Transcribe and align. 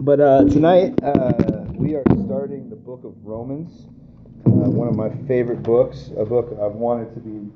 But 0.00 0.18
uh, 0.18 0.44
tonight 0.44 0.98
uh, 1.02 1.34
we 1.74 1.94
are 1.94 2.02
starting 2.24 2.70
the 2.70 2.76
book 2.76 3.04
of 3.04 3.12
Romans, 3.22 3.86
uh, 4.46 4.48
one 4.48 4.88
of 4.88 4.96
my 4.96 5.10
favorite 5.28 5.62
books, 5.62 6.10
a 6.16 6.24
book 6.24 6.52
I've 6.52 6.72
wanted 6.72 7.12
to 7.12 7.20
be 7.20 7.52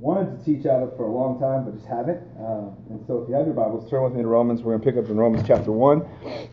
wanted 0.00 0.36
to 0.36 0.44
teach 0.44 0.66
out 0.66 0.82
of 0.82 0.96
for 0.96 1.04
a 1.04 1.12
long 1.12 1.38
time, 1.38 1.64
but 1.64 1.76
just 1.76 1.86
haven't. 1.86 2.26
Um, 2.40 2.74
and 2.90 3.00
so, 3.06 3.22
if 3.22 3.28
you 3.28 3.36
have 3.36 3.46
your 3.46 3.54
Bibles, 3.54 3.88
turn 3.88 4.02
with 4.02 4.14
me 4.14 4.22
to 4.22 4.26
Romans. 4.26 4.64
We're 4.64 4.76
going 4.76 4.82
to 4.82 4.90
pick 4.90 5.04
up 5.04 5.08
in 5.08 5.16
Romans 5.16 5.46
chapter 5.46 5.70
one. 5.70 6.02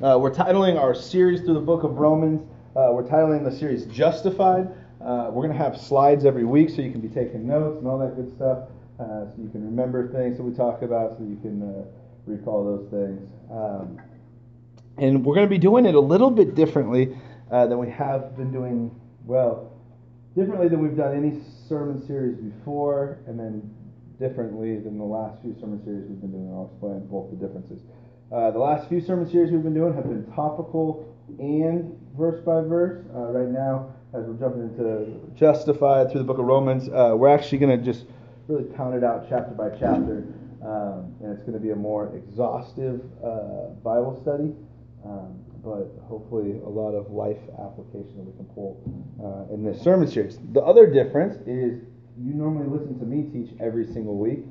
Uh, 0.03 0.19
we're 0.19 0.29
titling 0.29 0.79
our 0.79 0.93
series 0.93 1.41
through 1.41 1.55
the 1.55 1.61
book 1.61 1.81
of 1.81 1.97
Romans. 1.97 2.47
Uh, 2.75 2.89
we're 2.91 3.07
titling 3.07 3.43
the 3.43 3.57
series 3.57 3.85
"Justified." 3.87 4.67
Uh, 5.01 5.31
we're 5.31 5.47
going 5.47 5.57
to 5.57 5.57
have 5.57 5.81
slides 5.81 6.25
every 6.25 6.45
week, 6.45 6.69
so 6.69 6.83
you 6.83 6.91
can 6.91 7.01
be 7.01 7.09
taking 7.09 7.47
notes 7.47 7.79
and 7.79 7.87
all 7.87 7.97
that 7.97 8.15
good 8.15 8.31
stuff, 8.35 8.69
so 8.99 9.33
you 9.41 9.49
can 9.49 9.65
remember 9.65 10.13
things 10.13 10.37
that 10.37 10.43
we 10.43 10.55
talk 10.55 10.83
about, 10.83 11.17
so 11.17 11.23
you 11.23 11.37
can 11.41 11.87
recall 12.27 12.63
those 12.63 12.87
things. 12.91 13.27
Um, 13.49 13.97
and 14.97 15.25
we're 15.25 15.35
going 15.35 15.45
to 15.45 15.49
be 15.49 15.57
doing 15.57 15.85
it 15.85 15.95
a 15.95 15.99
little 15.99 16.31
bit 16.31 16.55
differently 16.55 17.17
uh, 17.51 17.67
than 17.67 17.77
we 17.77 17.89
have 17.89 18.35
been 18.35 18.51
doing, 18.51 18.91
well, 19.25 19.71
differently 20.35 20.67
than 20.67 20.81
we've 20.81 20.97
done 20.97 21.15
any 21.15 21.41
sermon 21.67 22.05
series 22.05 22.37
before, 22.37 23.19
and 23.27 23.39
then 23.39 23.73
differently 24.19 24.79
than 24.79 24.97
the 24.97 25.03
last 25.03 25.41
few 25.41 25.55
sermon 25.59 25.83
series 25.83 26.09
we've 26.09 26.21
been 26.21 26.31
doing. 26.31 26.51
I'll 26.51 26.69
explain 26.71 27.05
both 27.07 27.29
the 27.29 27.37
differences. 27.37 27.81
Uh, 28.31 28.51
the 28.51 28.59
last 28.59 28.89
few 28.89 28.99
sermon 28.99 29.29
series 29.29 29.51
we've 29.51 29.63
been 29.63 29.73
doing 29.73 29.93
have 29.93 30.03
been 30.03 30.25
topical 30.33 31.15
and 31.39 31.97
verse 32.17 32.39
by 32.43 32.61
verse. 32.61 33.05
Uh, 33.15 33.31
right 33.31 33.49
now, 33.49 33.93
as 34.13 34.25
we're 34.25 34.33
jumping 34.35 34.63
into 34.63 35.19
Justified 35.35 36.11
through 36.11 36.21
the 36.21 36.25
book 36.25 36.39
of 36.39 36.45
Romans, 36.45 36.89
uh, 36.89 37.13
we're 37.15 37.33
actually 37.33 37.59
going 37.59 37.77
to 37.77 37.83
just 37.83 38.05
really 38.47 38.65
count 38.75 38.95
it 38.95 39.03
out 39.03 39.27
chapter 39.29 39.53
by 39.53 39.69
chapter. 39.69 40.25
Um, 40.63 41.13
and 41.21 41.31
it's 41.31 41.41
going 41.41 41.53
to 41.53 41.59
be 41.59 41.69
a 41.69 41.75
more 41.75 42.15
exhaustive 42.15 43.01
uh, 43.23 43.69
Bible 43.83 44.19
study. 44.21 44.53
Um, 45.07 45.39
but 45.63 45.87
hopefully 46.07 46.59
a 46.63 46.69
lot 46.69 46.91
of 46.91 47.11
life 47.11 47.39
application 47.59 48.15
that 48.17 48.27
we 48.27 48.35
can 48.35 48.45
pull 48.53 48.79
uh, 49.23 49.53
in 49.53 49.63
this 49.63 49.81
sermon 49.81 50.07
series. 50.07 50.37
The 50.53 50.61
other 50.61 50.87
difference 50.87 51.35
is 51.47 51.81
you 52.19 52.33
normally 52.33 52.67
listen 52.67 52.99
to 52.99 53.05
me 53.05 53.29
teach 53.31 53.55
every 53.59 53.85
single 53.87 54.17
week, 54.17 54.45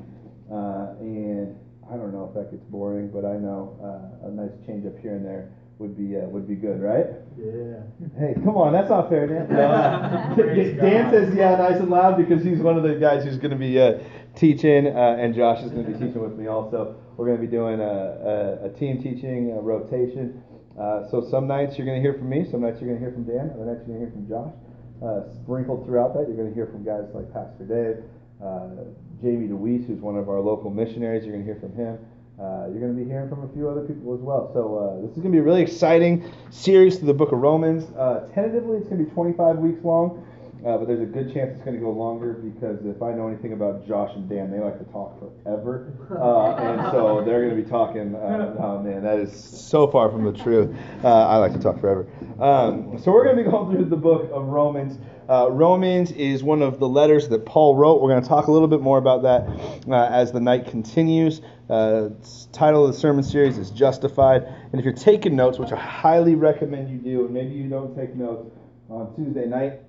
uh, 0.51 0.97
and 1.01 1.57
I 1.91 1.97
don't 1.97 2.13
know 2.13 2.27
if 2.29 2.35
that 2.35 2.51
gets 2.51 2.65
boring, 2.65 3.11
but 3.11 3.25
I 3.25 3.37
know 3.37 3.77
uh, 3.83 4.29
a 4.29 4.31
nice 4.31 4.53
change 4.67 4.87
up 4.87 4.99
here 4.99 5.15
and 5.15 5.25
there 5.25 5.51
would 5.79 5.97
be 5.97 6.17
uh, 6.17 6.21
would 6.21 6.49
be 6.49 6.55
good, 6.55 6.81
right? 6.81 7.07
Yeah. 7.37 7.85
Hey, 8.19 8.35
come 8.43 8.57
on, 8.57 8.73
that's 8.73 8.89
not 8.89 9.09
fair, 9.09 9.27
Dan. 9.27 9.49
Dan 10.77 11.11
says 11.11 11.35
yeah, 11.35 11.57
nice 11.57 11.81
and 11.81 11.91
loud 11.91 12.17
because 12.17 12.43
he's 12.43 12.59
one 12.59 12.77
of 12.77 12.83
the 12.83 12.95
guys 12.95 13.25
who's 13.25 13.37
going 13.37 13.51
to 13.51 13.57
be 13.57 13.81
uh, 13.81 13.99
teaching, 14.35 14.87
uh, 14.87 15.17
and 15.19 15.35
Josh 15.35 15.63
is 15.63 15.71
going 15.71 15.85
to 15.85 15.93
be 15.93 15.99
teaching 15.99 16.21
with 16.21 16.37
me 16.39 16.47
also. 16.47 16.97
We're 17.17 17.27
going 17.27 17.39
to 17.39 17.47
be 17.47 17.51
doing 17.51 17.81
a, 17.81 17.85
a, 17.85 18.67
a 18.67 18.71
team 18.71 19.03
teaching 19.03 19.53
a 19.53 19.61
rotation. 19.61 20.43
Uh, 20.79 21.09
so 21.11 21.27
some 21.31 21.47
nights 21.47 21.79
you're 21.79 21.87
going 21.87 21.97
to 21.97 22.03
hear 22.03 22.13
from 22.13 22.29
me, 22.29 22.45
some 22.45 22.61
nights 22.61 22.81
you're 22.81 22.91
going 22.91 23.01
to 23.01 23.05
hear 23.05 23.13
from 23.13 23.25
Dan, 23.25 23.51
other 23.55 23.65
nights 23.65 23.81
you're 23.89 23.97
going 23.97 24.01
to 24.01 24.05
hear 24.05 24.13
from 24.13 24.29
Josh. 24.29 24.53
Uh, 25.01 25.25
sprinkled 25.43 25.85
throughout 25.87 26.13
that, 26.15 26.29
you're 26.29 26.37
going 26.37 26.49
to 26.49 26.55
hear 26.55 26.67
from 26.67 26.85
guys 26.85 27.05
like 27.15 27.33
Pastor 27.33 27.65
Dave, 27.65 28.05
uh, 28.45 28.85
Jamie 29.23 29.49
DeWeese, 29.49 29.87
who's 29.87 30.01
one 30.01 30.17
of 30.17 30.29
our 30.29 30.41
local 30.41 30.71
missionaries. 30.71 31.25
You're 31.25 31.35
going 31.35 31.47
to 31.47 31.53
hear 31.53 31.61
from 31.61 31.73
him. 31.75 31.99
Uh, 32.37 32.69
you're 32.69 32.81
going 32.81 32.93
to 32.93 33.01
be 33.01 33.09
hearing 33.09 33.29
from 33.29 33.49
a 33.49 33.53
few 33.57 33.69
other 33.69 33.81
people 33.81 34.13
as 34.13 34.21
well. 34.21 34.53
So 34.53 34.77
uh, 34.77 35.01
this 35.01 35.17
is 35.17 35.25
going 35.25 35.33
to 35.33 35.37
be 35.37 35.41
a 35.41 35.43
really 35.43 35.63
exciting 35.63 36.31
series 36.51 36.99
through 36.99 37.09
the 37.09 37.17
book 37.17 37.33
of 37.33 37.39
Romans. 37.39 37.89
Tentatively, 38.35 38.77
it's 38.77 38.89
going 38.89 39.01
to 39.01 39.09
be 39.09 39.11
25 39.11 39.57
weeks 39.57 39.83
long. 39.83 40.21
Uh, 40.67 40.77
but 40.77 40.89
there's 40.89 41.01
a 41.01 41.07
good 41.07 41.33
chance 41.33 41.53
it's 41.55 41.63
going 41.63 41.77
to 41.77 41.81
go 41.81 41.93
longer 41.93 42.33
because 42.33 42.85
if 42.85 43.01
I 43.01 43.13
know 43.13 43.29
anything 43.29 43.53
about 43.53 43.87
Josh 43.87 44.11
and 44.17 44.29
Dan, 44.29 44.51
they 44.51 44.59
like 44.59 44.79
to 44.79 44.93
talk 44.93 45.17
forever. 45.21 45.93
Uh, 46.11 46.57
and 46.57 46.91
so 46.91 47.23
they're 47.25 47.47
going 47.47 47.57
to 47.57 47.63
be 47.63 47.71
talking. 47.71 48.17
Uh, 48.17 48.57
oh, 48.59 48.83
man, 48.83 49.05
that 49.05 49.21
is 49.21 49.33
so 49.33 49.87
far 49.87 50.11
from 50.11 50.25
the 50.25 50.33
truth. 50.33 50.77
Uh, 51.05 51.09
I 51.09 51.37
like 51.37 51.53
to 51.53 51.61
talk 51.61 51.81
forever. 51.81 52.09
Um, 52.41 52.99
so 52.99 53.13
we're 53.13 53.23
going 53.23 53.37
to 53.37 53.45
be 53.45 53.49
going 53.49 53.77
through 53.77 53.85
the 53.85 53.97
book 53.97 54.29
of 54.33 54.47
Romans. 54.47 54.99
Uh, 55.29 55.49
Romans 55.53 56.11
is 56.11 56.43
one 56.43 56.63
of 56.63 56.81
the 56.81 56.89
letters 56.89 57.29
that 57.29 57.47
Paul 57.47 57.77
wrote. 57.77 58.03
We're 58.03 58.11
going 58.11 58.23
to 58.25 58.29
talk 58.29 58.49
a 58.49 58.53
little 58.53 58.69
bit 58.69 58.81
more 58.81 58.99
about 58.99 59.23
that 59.23 59.47
uh, 59.89 60.09
as 60.11 60.33
the 60.33 60.41
night 60.41 60.67
continues. 60.67 61.43
title 61.69 62.85
of 62.85 62.93
the 62.93 62.99
sermon 62.99 63.23
series 63.23 63.57
is 63.57 63.71
Justified. 63.71 64.43
And 64.43 64.81
if 64.81 64.85
you're 64.85 64.95
taking 64.95 65.37
notes, 65.37 65.61
which 65.61 65.71
I 65.71 65.79
highly 65.79 66.35
recommend 66.35 66.91
you 66.91 66.99
do, 66.99 67.25
and 67.27 67.33
maybe 67.33 67.55
you 67.55 67.69
don't 67.69 67.97
take 67.97 68.17
notes 68.17 68.51
on 68.89 69.15
Tuesday 69.15 69.47
night, 69.47 69.86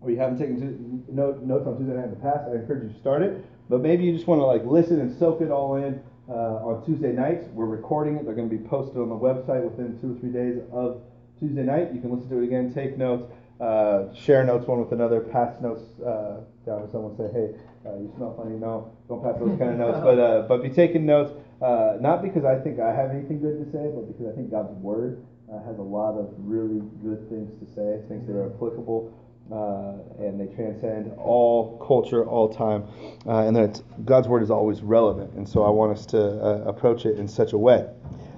or 0.00 0.10
you 0.10 0.16
haven't 0.16 0.38
taken 0.38 1.04
notes 1.12 1.66
on 1.66 1.76
Tuesday 1.76 1.94
night 1.94 2.04
in 2.04 2.10
the 2.10 2.16
past, 2.16 2.48
I 2.48 2.56
encourage 2.56 2.84
you 2.84 2.88
to 2.90 2.98
start 3.00 3.22
it. 3.22 3.44
But 3.68 3.80
maybe 3.82 4.04
you 4.04 4.12
just 4.12 4.26
want 4.26 4.40
to 4.40 4.46
like 4.46 4.64
listen 4.64 5.00
and 5.00 5.16
soak 5.18 5.40
it 5.40 5.50
all 5.50 5.76
in 5.76 6.02
uh, 6.28 6.66
on 6.66 6.84
Tuesday 6.86 7.12
nights. 7.12 7.46
We're 7.52 7.66
recording 7.66 8.16
it. 8.16 8.24
They're 8.24 8.34
going 8.34 8.48
to 8.48 8.56
be 8.56 8.64
posted 8.64 8.96
on 8.96 9.08
the 9.08 9.14
website 9.14 9.62
within 9.62 9.98
two 10.00 10.16
or 10.16 10.20
three 10.20 10.32
days 10.32 10.58
of 10.72 11.02
Tuesday 11.38 11.62
night. 11.62 11.92
You 11.94 12.00
can 12.00 12.10
listen 12.12 12.30
to 12.30 12.38
it 12.38 12.44
again, 12.44 12.72
take 12.72 12.96
notes, 12.96 13.30
uh, 13.60 14.12
share 14.14 14.42
notes 14.44 14.66
one 14.66 14.80
with 14.80 14.92
another, 14.92 15.20
pass 15.20 15.54
notes 15.60 15.82
uh, 16.00 16.40
down 16.66 16.82
to 16.82 16.88
someone. 16.90 17.16
Say, 17.16 17.30
hey, 17.32 17.54
uh, 17.86 17.96
you 17.98 18.12
smell 18.16 18.34
funny. 18.36 18.56
No, 18.56 18.90
don't 19.08 19.22
pass 19.22 19.38
those 19.38 19.58
kind 19.58 19.70
of 19.70 19.78
notes. 19.78 20.00
But 20.02 20.18
uh, 20.18 20.42
but 20.48 20.62
be 20.62 20.70
taking 20.70 21.04
notes. 21.04 21.32
Uh, 21.60 21.98
not 22.00 22.22
because 22.22 22.44
I 22.44 22.58
think 22.58 22.80
I 22.80 22.88
have 22.88 23.10
anything 23.10 23.38
good 23.38 23.62
to 23.62 23.70
say, 23.70 23.92
but 23.94 24.08
because 24.08 24.32
I 24.32 24.34
think 24.34 24.50
God's 24.50 24.72
word 24.80 25.22
has 25.66 25.78
a 25.78 25.82
lot 25.82 26.14
of 26.16 26.30
really 26.38 26.80
good 27.02 27.28
things 27.28 27.50
to 27.58 27.66
say, 27.74 28.00
things 28.08 28.26
that 28.28 28.36
are 28.36 28.46
applicable 28.54 29.12
uh, 29.52 29.94
and 30.18 30.40
they 30.40 30.46
transcend 30.54 31.12
all 31.18 31.76
culture, 31.86 32.24
all 32.24 32.48
time, 32.48 32.84
uh, 33.26 33.46
and 33.46 33.56
that 33.56 33.82
God's 34.04 34.28
word 34.28 34.42
is 34.42 34.50
always 34.50 34.80
relevant. 34.80 35.32
And 35.34 35.48
so 35.48 35.64
I 35.64 35.70
want 35.70 35.96
us 35.96 36.06
to 36.06 36.18
uh, 36.18 36.62
approach 36.66 37.04
it 37.04 37.18
in 37.18 37.26
such 37.26 37.52
a 37.52 37.58
way. 37.58 37.88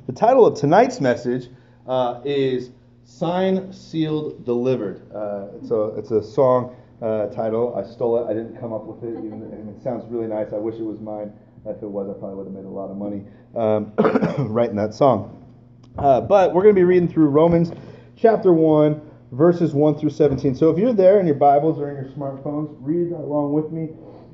The 0.06 0.12
title 0.12 0.46
of 0.46 0.58
tonight's 0.58 1.00
message 1.00 1.48
uh, 1.86 2.20
is 2.24 2.70
"Sign, 3.04 3.72
Sealed, 3.72 4.44
Delivered." 4.44 5.02
Uh, 5.14 5.48
it's 5.60 5.70
a 5.70 5.82
it's 5.98 6.10
a 6.10 6.22
song 6.22 6.76
uh, 7.02 7.26
title. 7.26 7.74
I 7.76 7.88
stole 7.88 8.24
it. 8.24 8.30
I 8.30 8.34
didn't 8.34 8.58
come 8.58 8.72
up 8.72 8.84
with 8.84 9.04
it, 9.04 9.18
even, 9.18 9.42
and 9.52 9.68
it 9.68 9.82
sounds 9.82 10.04
really 10.08 10.28
nice. 10.28 10.48
I 10.52 10.58
wish 10.58 10.76
it 10.76 10.84
was 10.84 11.00
mine. 11.00 11.32
If 11.64 11.82
it 11.82 11.86
was, 11.86 12.08
I 12.08 12.18
probably 12.18 12.36
would 12.36 12.46
have 12.46 12.54
made 12.54 12.64
a 12.64 12.68
lot 12.68 12.90
of 12.90 12.96
money 12.96 13.22
um, 13.54 13.92
writing 14.52 14.76
that 14.76 14.94
song. 14.94 15.44
but 15.94 16.54
we're 16.54 16.62
going 16.62 16.74
to 16.74 16.78
be 16.78 16.84
reading 16.84 17.06
through 17.06 17.26
Romans 17.26 17.70
chapter 18.16 18.52
one 18.52 19.11
verses 19.32 19.72
1 19.72 19.98
through 19.98 20.10
17. 20.10 20.54
So 20.54 20.70
if 20.70 20.78
you're 20.78 20.92
there 20.92 21.18
in 21.18 21.26
your 21.26 21.36
Bibles 21.36 21.80
or 21.80 21.90
in 21.90 21.96
your 21.96 22.12
smartphones, 22.12 22.76
read 22.80 23.12
along 23.12 23.54
with 23.54 23.72
me 23.72 23.88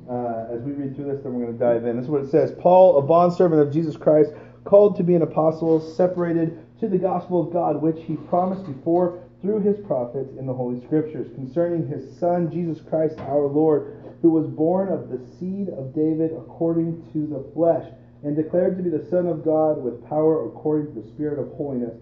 uh, 0.09 0.53
as 0.53 0.61
we 0.61 0.73
read 0.73 0.95
through 0.95 1.05
this, 1.05 1.23
then 1.23 1.33
we're 1.33 1.45
going 1.45 1.57
to 1.57 1.59
dive 1.59 1.85
in. 1.85 1.95
This 1.95 2.05
is 2.05 2.11
what 2.11 2.23
it 2.23 2.29
says 2.29 2.51
Paul, 2.59 2.99
a 2.99 3.01
bondservant 3.01 3.61
of 3.61 3.73
Jesus 3.73 3.95
Christ, 3.95 4.31
called 4.65 4.97
to 4.97 5.03
be 5.03 5.15
an 5.15 5.21
apostle, 5.21 5.79
separated 5.79 6.59
to 6.81 6.89
the 6.89 6.97
gospel 6.97 7.47
of 7.47 7.53
God, 7.53 7.81
which 7.81 8.03
he 8.03 8.15
promised 8.15 8.65
before 8.65 9.23
through 9.41 9.61
his 9.61 9.77
prophets 9.87 10.35
in 10.37 10.45
the 10.45 10.53
Holy 10.53 10.83
Scriptures, 10.85 11.31
concerning 11.33 11.87
his 11.87 12.19
Son, 12.19 12.51
Jesus 12.51 12.81
Christ 12.81 13.17
our 13.19 13.47
Lord, 13.47 14.03
who 14.21 14.31
was 14.31 14.47
born 14.47 14.91
of 14.91 15.07
the 15.07 15.25
seed 15.39 15.69
of 15.69 15.95
David 15.95 16.31
according 16.33 17.07
to 17.13 17.25
the 17.25 17.49
flesh, 17.53 17.87
and 18.23 18.35
declared 18.35 18.75
to 18.75 18.83
be 18.83 18.89
the 18.89 19.07
Son 19.09 19.27
of 19.27 19.45
God 19.45 19.81
with 19.81 20.05
power 20.09 20.45
according 20.45 20.93
to 20.93 21.01
the 21.01 21.07
Spirit 21.07 21.39
of 21.39 21.53
holiness 21.53 21.95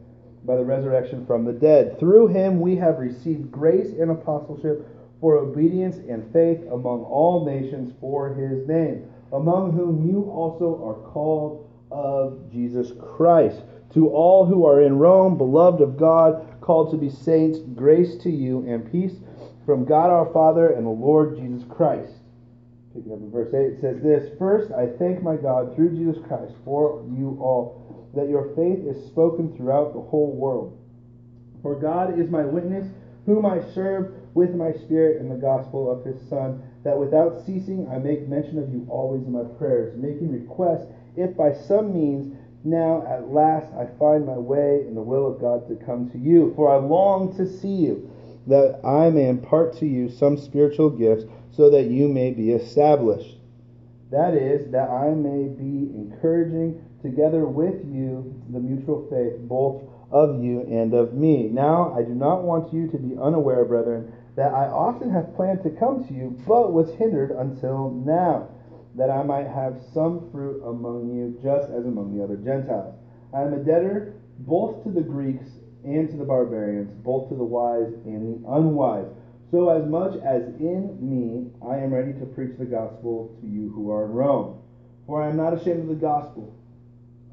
by 0.45 0.55
the 0.55 0.63
resurrection 0.63 1.25
from 1.25 1.45
the 1.45 1.53
dead. 1.53 1.99
Through 1.99 2.27
him 2.27 2.59
we 2.59 2.75
have 2.77 2.99
received 2.99 3.51
grace 3.51 3.91
and 3.99 4.11
apostleship 4.11 4.87
for 5.19 5.37
obedience 5.37 5.97
and 5.97 6.31
faith 6.31 6.59
among 6.71 7.03
all 7.03 7.45
nations 7.45 7.93
for 7.99 8.33
his 8.33 8.67
name, 8.67 9.09
among 9.33 9.73
whom 9.73 10.07
you 10.07 10.29
also 10.31 10.81
are 10.85 11.11
called 11.11 11.67
of 11.91 12.51
Jesus 12.51 12.91
Christ. 13.15 13.61
To 13.93 14.09
all 14.09 14.45
who 14.45 14.65
are 14.65 14.81
in 14.81 14.97
Rome, 14.97 15.37
beloved 15.37 15.81
of 15.81 15.97
God, 15.97 16.45
called 16.61 16.91
to 16.91 16.97
be 16.97 17.09
saints, 17.09 17.59
grace 17.75 18.15
to 18.17 18.29
you 18.29 18.65
and 18.67 18.91
peace 18.91 19.15
from 19.65 19.85
God 19.85 20.09
our 20.09 20.31
Father 20.33 20.69
and 20.69 20.85
the 20.85 20.91
Lord 20.91 21.37
Jesus 21.37 21.63
Christ. 21.69 22.13
Picking 22.93 23.11
up 23.11 23.19
in 23.19 23.31
verse 23.31 23.53
8, 23.53 23.57
it 23.57 23.81
says 23.81 24.01
this 24.01 24.37
First, 24.37 24.71
I 24.71 24.87
thank 24.97 25.21
my 25.21 25.35
God 25.35 25.75
through 25.75 25.95
Jesus 25.95 26.23
Christ 26.27 26.53
for 26.65 27.03
you 27.09 27.37
all 27.41 27.86
that 28.17 28.29
your 28.29 28.53
faith 28.55 28.85
is 28.85 29.05
spoken 29.07 29.55
throughout 29.55 29.93
the 29.93 30.01
whole 30.01 30.35
world. 30.35 30.77
For 31.61 31.75
God 31.75 32.19
is 32.19 32.29
my 32.29 32.43
witness, 32.43 32.87
whom 33.25 33.45
I 33.45 33.61
serve 33.73 34.13
with 34.33 34.53
my 34.55 34.71
spirit 34.71 35.21
in 35.21 35.29
the 35.29 35.35
gospel 35.35 35.91
of 35.91 36.05
his 36.05 36.19
Son, 36.29 36.61
that 36.83 36.97
without 36.97 37.45
ceasing 37.45 37.87
I 37.91 37.97
make 37.97 38.27
mention 38.27 38.57
of 38.57 38.71
you 38.71 38.87
always 38.89 39.23
in 39.23 39.31
my 39.31 39.43
prayers, 39.57 39.97
making 39.97 40.31
request, 40.31 40.87
if 41.15 41.35
by 41.35 41.53
some 41.53 41.93
means 41.93 42.35
now 42.63 43.05
at 43.07 43.29
last 43.29 43.73
I 43.73 43.87
find 43.97 44.25
my 44.25 44.37
way 44.37 44.85
in 44.87 44.95
the 44.95 45.01
will 45.01 45.27
of 45.27 45.41
God 45.41 45.67
to 45.67 45.85
come 45.85 46.09
to 46.11 46.17
you. 46.17 46.53
For 46.55 46.69
I 46.69 46.77
long 46.77 47.35
to 47.37 47.47
see 47.47 47.67
you, 47.67 48.09
that 48.47 48.79
I 48.85 49.09
may 49.09 49.27
impart 49.27 49.77
to 49.77 49.85
you 49.85 50.09
some 50.09 50.37
spiritual 50.37 50.89
gifts, 50.89 51.25
so 51.51 51.69
that 51.71 51.85
you 51.85 52.07
may 52.07 52.31
be 52.31 52.51
established. 52.51 53.37
That 54.11 54.35
is, 54.35 54.71
that 54.71 54.89
I 54.89 55.09
may 55.09 55.47
be 55.49 55.91
encouraging 55.93 56.81
together 57.01 57.45
with 57.45 57.85
you 57.85 58.33
the 58.49 58.59
mutual 58.59 59.07
faith, 59.09 59.39
both 59.47 59.83
of 60.11 60.41
you 60.41 60.61
and 60.61 60.93
of 60.93 61.13
me. 61.13 61.49
Now, 61.49 61.93
I 61.97 62.01
do 62.01 62.13
not 62.13 62.43
want 62.43 62.73
you 62.73 62.87
to 62.87 62.97
be 62.97 63.17
unaware, 63.19 63.65
brethren, 63.65 64.13
that 64.35 64.53
I 64.53 64.67
often 64.67 65.11
have 65.11 65.35
planned 65.35 65.63
to 65.63 65.69
come 65.71 66.07
to 66.07 66.13
you, 66.13 66.37
but 66.47 66.71
was 66.71 66.89
hindered 66.95 67.31
until 67.31 67.91
now, 67.91 68.49
that 68.95 69.09
I 69.09 69.23
might 69.23 69.47
have 69.47 69.81
some 69.93 70.29
fruit 70.31 70.63
among 70.63 71.13
you, 71.15 71.37
just 71.43 71.69
as 71.71 71.85
among 71.85 72.17
the 72.17 72.23
other 72.23 72.37
Gentiles. 72.37 72.95
I 73.33 73.41
am 73.41 73.53
a 73.53 73.57
debtor 73.57 74.13
both 74.39 74.83
to 74.83 74.91
the 74.91 75.01
Greeks 75.01 75.45
and 75.83 76.09
to 76.09 76.17
the 76.17 76.25
barbarians, 76.25 76.91
both 77.03 77.29
to 77.29 77.35
the 77.35 77.43
wise 77.43 77.93
and 78.05 78.43
the 78.43 78.49
unwise. 78.49 79.07
So, 79.51 79.69
as 79.69 79.87
much 79.87 80.13
as 80.23 80.43
in 80.59 80.97
me, 80.99 81.51
I 81.65 81.77
am 81.77 81.93
ready 81.93 82.13
to 82.19 82.25
preach 82.25 82.57
the 82.57 82.65
gospel 82.65 83.37
to 83.41 83.47
you 83.47 83.71
who 83.73 83.91
are 83.91 84.05
in 84.05 84.11
Rome. 84.11 84.61
For 85.05 85.23
I 85.23 85.29
am 85.29 85.37
not 85.37 85.53
ashamed 85.53 85.81
of 85.81 85.87
the 85.87 85.95
gospel 85.95 86.56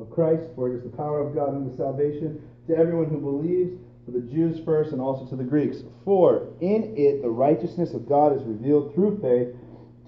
of 0.01 0.11
Christ, 0.11 0.43
for 0.55 0.69
it 0.69 0.77
is 0.77 0.83
the 0.83 0.97
power 0.97 1.21
of 1.21 1.35
God 1.35 1.55
unto 1.55 1.77
salvation 1.77 2.43
to 2.67 2.77
everyone 2.77 3.09
who 3.09 3.21
believes, 3.21 3.79
for 4.05 4.11
the 4.11 4.21
Jews 4.21 4.61
first, 4.65 4.93
and 4.93 5.01
also 5.01 5.27
to 5.27 5.37
the 5.37 5.45
Greeks. 5.45 5.79
For 6.05 6.49
in 6.61 6.95
it 6.97 7.23
the 7.23 7.31
righteousness 7.31 7.95
of 7.95 8.09
God 8.09 8.37
is 8.37 8.43
revealed 8.43 8.95
through 8.95 9.21
faith 9.21 9.55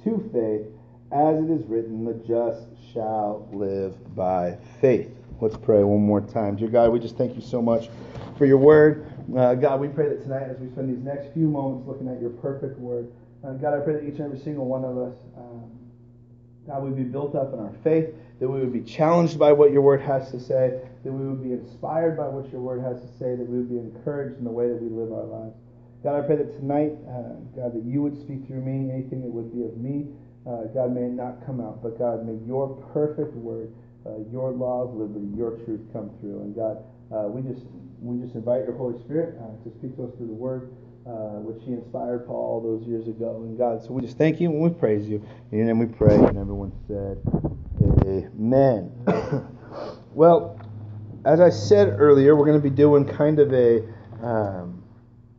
to 0.04 0.30
faith, 0.32 0.66
as 1.12 1.42
it 1.42 1.50
is 1.50 1.64
written, 1.66 2.04
the 2.04 2.14
just 2.26 2.66
shall 2.92 3.48
live 3.52 4.14
by 4.14 4.58
faith. 4.80 5.10
Let's 5.40 5.56
pray 5.56 5.82
one 5.82 6.02
more 6.02 6.20
time. 6.20 6.56
Dear 6.56 6.68
God, 6.68 6.92
we 6.92 6.98
just 6.98 7.16
thank 7.16 7.36
you 7.36 7.42
so 7.42 7.60
much 7.60 7.88
for 8.38 8.46
your 8.46 8.58
word. 8.58 9.06
Uh, 9.36 9.54
God, 9.54 9.80
we 9.80 9.88
pray 9.88 10.08
that 10.08 10.22
tonight, 10.22 10.44
as 10.44 10.58
we 10.58 10.68
spend 10.70 10.88
these 10.88 11.04
next 11.04 11.32
few 11.34 11.48
moments 11.48 11.86
looking 11.86 12.08
at 12.08 12.20
your 12.20 12.30
perfect 12.30 12.78
word, 12.78 13.10
uh, 13.44 13.52
God, 13.52 13.74
I 13.74 13.80
pray 13.80 13.94
that 13.94 14.04
each 14.04 14.18
and 14.18 14.22
every 14.22 14.38
single 14.38 14.66
one 14.66 14.84
of 14.84 14.96
us, 14.96 15.14
um, 15.36 15.70
God, 16.66 16.82
we 16.82 16.90
would 16.90 16.96
be 16.96 17.04
built 17.04 17.34
up 17.34 17.52
in 17.52 17.60
our 17.60 17.72
faith, 17.84 18.08
that 18.40 18.48
we 18.48 18.60
would 18.60 18.72
be 18.72 18.82
challenged 18.82 19.38
by 19.38 19.52
what 19.52 19.72
your 19.72 19.82
word 19.82 20.00
has 20.00 20.30
to 20.32 20.40
say, 20.40 20.80
that 21.04 21.12
we 21.12 21.26
would 21.26 21.42
be 21.42 21.52
inspired 21.52 22.16
by 22.16 22.28
what 22.28 22.50
your 22.50 22.60
word 22.60 22.82
has 22.82 23.00
to 23.00 23.08
say, 23.18 23.36
that 23.36 23.46
we 23.46 23.58
would 23.58 23.70
be 23.70 23.78
encouraged 23.78 24.38
in 24.38 24.44
the 24.44 24.50
way 24.50 24.68
that 24.68 24.80
we 24.80 24.88
live 24.88 25.12
our 25.12 25.24
lives. 25.24 25.54
God, 26.02 26.22
I 26.22 26.26
pray 26.26 26.36
that 26.36 26.56
tonight, 26.58 26.92
uh, 27.08 27.34
God, 27.56 27.74
that 27.74 27.82
you 27.84 28.02
would 28.02 28.18
speak 28.20 28.46
through 28.46 28.62
me, 28.62 28.92
anything 28.92 29.22
that 29.22 29.30
would 29.30 29.52
be 29.54 29.64
of 29.64 29.76
me, 29.76 30.06
uh, 30.46 30.70
God, 30.70 30.94
may 30.94 31.08
not 31.10 31.44
come 31.44 31.60
out, 31.60 31.82
but 31.82 31.98
God, 31.98 32.26
may 32.26 32.38
your 32.46 32.68
perfect 32.92 33.34
word, 33.34 33.72
uh, 34.06 34.18
your 34.30 34.52
law 34.52 34.86
of 34.86 34.94
liberty, 34.94 35.26
your 35.34 35.58
truth 35.66 35.80
come 35.92 36.10
through. 36.20 36.46
And 36.46 36.54
God, 36.54 36.78
uh, 37.10 37.26
we 37.26 37.42
just 37.42 37.66
we 38.00 38.22
just 38.22 38.34
invite 38.34 38.62
your 38.64 38.76
Holy 38.76 38.98
Spirit 39.02 39.34
uh, 39.42 39.50
to 39.64 39.74
speak 39.78 39.96
to 39.96 40.04
us 40.04 40.10
through 40.16 40.28
the 40.28 40.38
word, 40.38 40.70
uh, 41.06 41.38
which 41.40 41.62
He 41.64 41.72
inspired 41.72 42.26
Paul 42.26 42.60
those 42.60 42.86
years 42.86 43.06
ago. 43.08 43.42
And 43.42 43.56
God, 43.56 43.82
so 43.82 43.92
we 43.92 44.02
just 44.02 44.18
thank 44.18 44.40
you 44.40 44.50
and 44.50 44.60
we 44.60 44.70
praise 44.70 45.08
you. 45.08 45.24
In 45.52 45.58
your 45.58 45.66
name 45.66 45.78
we 45.78 45.86
pray. 45.86 46.14
And 46.14 46.36
everyone 46.36 46.72
said, 46.88 47.22
Amen. 48.06 48.92
well, 50.14 50.60
as 51.24 51.40
I 51.40 51.50
said 51.50 51.96
earlier, 51.98 52.36
we're 52.36 52.46
going 52.46 52.60
to 52.60 52.62
be 52.62 52.74
doing 52.74 53.04
kind 53.04 53.38
of 53.38 53.52
a 53.52 53.82
um, 54.22 54.82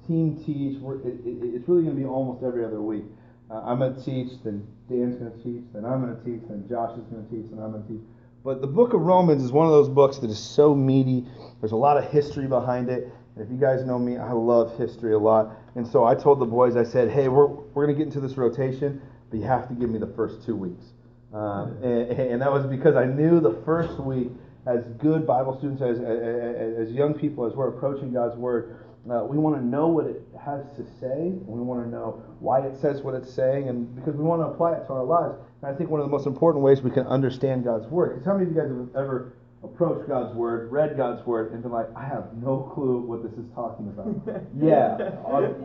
team 0.07 0.35
teach. 0.45 0.77
It, 1.05 1.25
it, 1.25 1.55
it's 1.55 1.67
really 1.67 1.83
going 1.83 1.95
to 1.95 2.01
be 2.01 2.05
almost 2.05 2.43
every 2.43 2.65
other 2.65 2.81
week. 2.81 3.05
Uh, 3.49 3.61
I'm 3.65 3.79
going 3.79 3.95
to 3.95 4.03
teach, 4.03 4.33
then 4.43 4.67
Dan's 4.89 5.15
going 5.15 5.31
to 5.31 5.37
teach, 5.37 5.63
then 5.73 5.85
I'm 5.85 6.01
going 6.01 6.15
to 6.15 6.23
teach, 6.23 6.47
then 6.49 6.67
Josh 6.67 6.97
is 6.97 7.05
going 7.05 7.25
to 7.25 7.31
teach, 7.31 7.51
and 7.51 7.61
I'm 7.61 7.71
going 7.71 7.83
to 7.83 7.89
teach. 7.89 8.01
But 8.43 8.61
the 8.61 8.67
book 8.67 8.93
of 8.93 9.01
Romans 9.01 9.43
is 9.43 9.51
one 9.51 9.65
of 9.65 9.71
those 9.71 9.89
books 9.89 10.17
that 10.17 10.29
is 10.29 10.39
so 10.39 10.75
meaty. 10.75 11.25
There's 11.59 11.71
a 11.71 11.77
lot 11.77 11.97
of 11.97 12.09
history 12.11 12.47
behind 12.47 12.89
it. 12.89 13.09
And 13.37 13.45
if 13.45 13.51
you 13.51 13.59
guys 13.59 13.85
know 13.85 13.99
me, 13.99 14.17
I 14.17 14.31
love 14.31 14.75
history 14.79 15.13
a 15.13 15.19
lot. 15.19 15.55
And 15.75 15.87
so 15.87 16.05
I 16.05 16.15
told 16.15 16.39
the 16.39 16.45
boys, 16.45 16.75
I 16.75 16.83
said, 16.83 17.11
hey, 17.11 17.27
we're, 17.27 17.45
we're 17.45 17.85
going 17.85 17.95
to 17.95 17.97
get 17.97 18.07
into 18.07 18.19
this 18.19 18.35
rotation, 18.35 18.99
but 19.29 19.37
you 19.37 19.45
have 19.45 19.67
to 19.67 19.75
give 19.75 19.91
me 19.91 19.99
the 19.99 20.11
first 20.15 20.43
two 20.43 20.55
weeks. 20.55 20.85
Um, 21.31 21.77
and, 21.83 22.11
and, 22.11 22.41
that 22.41 22.51
was 22.51 22.65
because 22.65 22.95
I 22.95 23.05
knew 23.05 23.39
the 23.39 23.61
first 23.63 23.99
week, 23.99 24.29
as 24.65 24.85
good 24.97 25.27
Bible 25.27 25.55
students, 25.55 25.83
as, 25.83 25.99
as, 25.99 26.87
as 26.87 26.91
young 26.95 27.13
people, 27.13 27.45
as 27.45 27.53
we're 27.53 27.67
approaching 27.67 28.11
God's 28.11 28.35
Word, 28.37 28.79
uh, 29.07 29.23
we 29.23 29.37
want 29.37 29.55
to 29.55 29.63
know 29.63 29.87
what 29.87 30.07
it 30.07 30.23
has 30.43 30.65
to 30.75 30.83
say. 30.99 31.29
We 31.45 31.61
want 31.61 31.83
to 31.83 31.89
know 31.89 32.23
why 32.39 32.61
it 32.61 32.75
says 32.81 33.01
what 33.01 33.13
it's 33.13 33.31
saying, 33.31 33.69
and 33.69 33.95
because 33.95 34.15
we 34.15 34.23
want 34.23 34.41
to 34.41 34.47
apply 34.47 34.73
it 34.73 34.87
to 34.87 34.93
our 34.93 35.03
lives. 35.03 35.35
And 35.61 35.71
I 35.71 35.77
think 35.77 35.91
one 35.91 36.01
of 36.01 36.07
the 36.07 36.11
most 36.11 36.25
important 36.25 36.63
ways 36.63 36.81
we 36.81 36.91
can 36.91 37.05
understand 37.05 37.65
God's 37.65 37.85
Word. 37.85 38.15
Because 38.15 38.25
how 38.25 38.33
many 38.33 38.49
of 38.49 38.55
you 38.55 38.59
guys 38.59 38.69
have 38.69 39.05
ever 39.05 39.33
approached 39.63 40.07
God's 40.07 40.35
Word, 40.35 40.71
read 40.71 40.97
God's 40.97 41.25
Word, 41.25 41.51
and 41.51 41.61
been 41.61 41.71
like, 41.71 41.87
I 41.95 42.03
have 42.03 42.33
no 42.35 42.71
clue 42.73 42.99
what 42.99 43.23
this 43.23 43.33
is 43.33 43.45
talking 43.55 43.87
about? 43.87 44.43
yeah, 44.61 45.15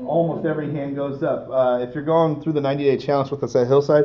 almost 0.06 0.46
every 0.46 0.72
hand 0.72 0.96
goes 0.96 1.22
up. 1.22 1.48
Uh, 1.50 1.84
if 1.86 1.94
you're 1.94 2.04
going 2.04 2.40
through 2.40 2.54
the 2.54 2.60
90 2.60 2.84
day 2.84 2.96
challenge 2.96 3.30
with 3.30 3.42
us 3.42 3.54
at 3.54 3.66
Hillside, 3.66 4.04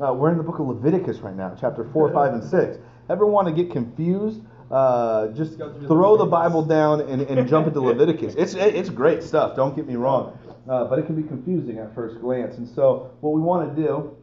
uh, 0.00 0.12
we're 0.12 0.30
in 0.30 0.38
the 0.38 0.42
book 0.42 0.58
of 0.58 0.66
Leviticus 0.66 1.18
right 1.18 1.36
now, 1.36 1.56
chapter 1.60 1.88
4, 1.92 2.12
5, 2.12 2.34
and 2.34 2.44
6. 2.44 2.78
Ever 3.08 3.26
want 3.26 3.48
to 3.48 3.54
get 3.54 3.72
confused? 3.72 4.40
Uh, 4.70 5.28
just 5.28 5.58
throw 5.58 6.16
the 6.16 6.26
Bible 6.26 6.62
down 6.64 7.00
and, 7.02 7.22
and 7.22 7.48
jump 7.48 7.68
into 7.68 7.80
Leviticus. 7.92 8.34
It's 8.36 8.54
it's 8.54 8.90
great 8.90 9.22
stuff. 9.22 9.54
Don't 9.54 9.76
get 9.76 9.86
me 9.86 9.94
wrong, 9.94 10.36
uh, 10.68 10.86
but 10.86 10.98
it 10.98 11.06
can 11.06 11.14
be 11.14 11.26
confusing 11.26 11.78
at 11.78 11.94
first 11.94 12.20
glance. 12.20 12.56
And 12.56 12.68
so, 12.68 13.12
what 13.20 13.30
we 13.30 13.40
want 13.40 13.76
to 13.76 13.80
do, 13.80 14.16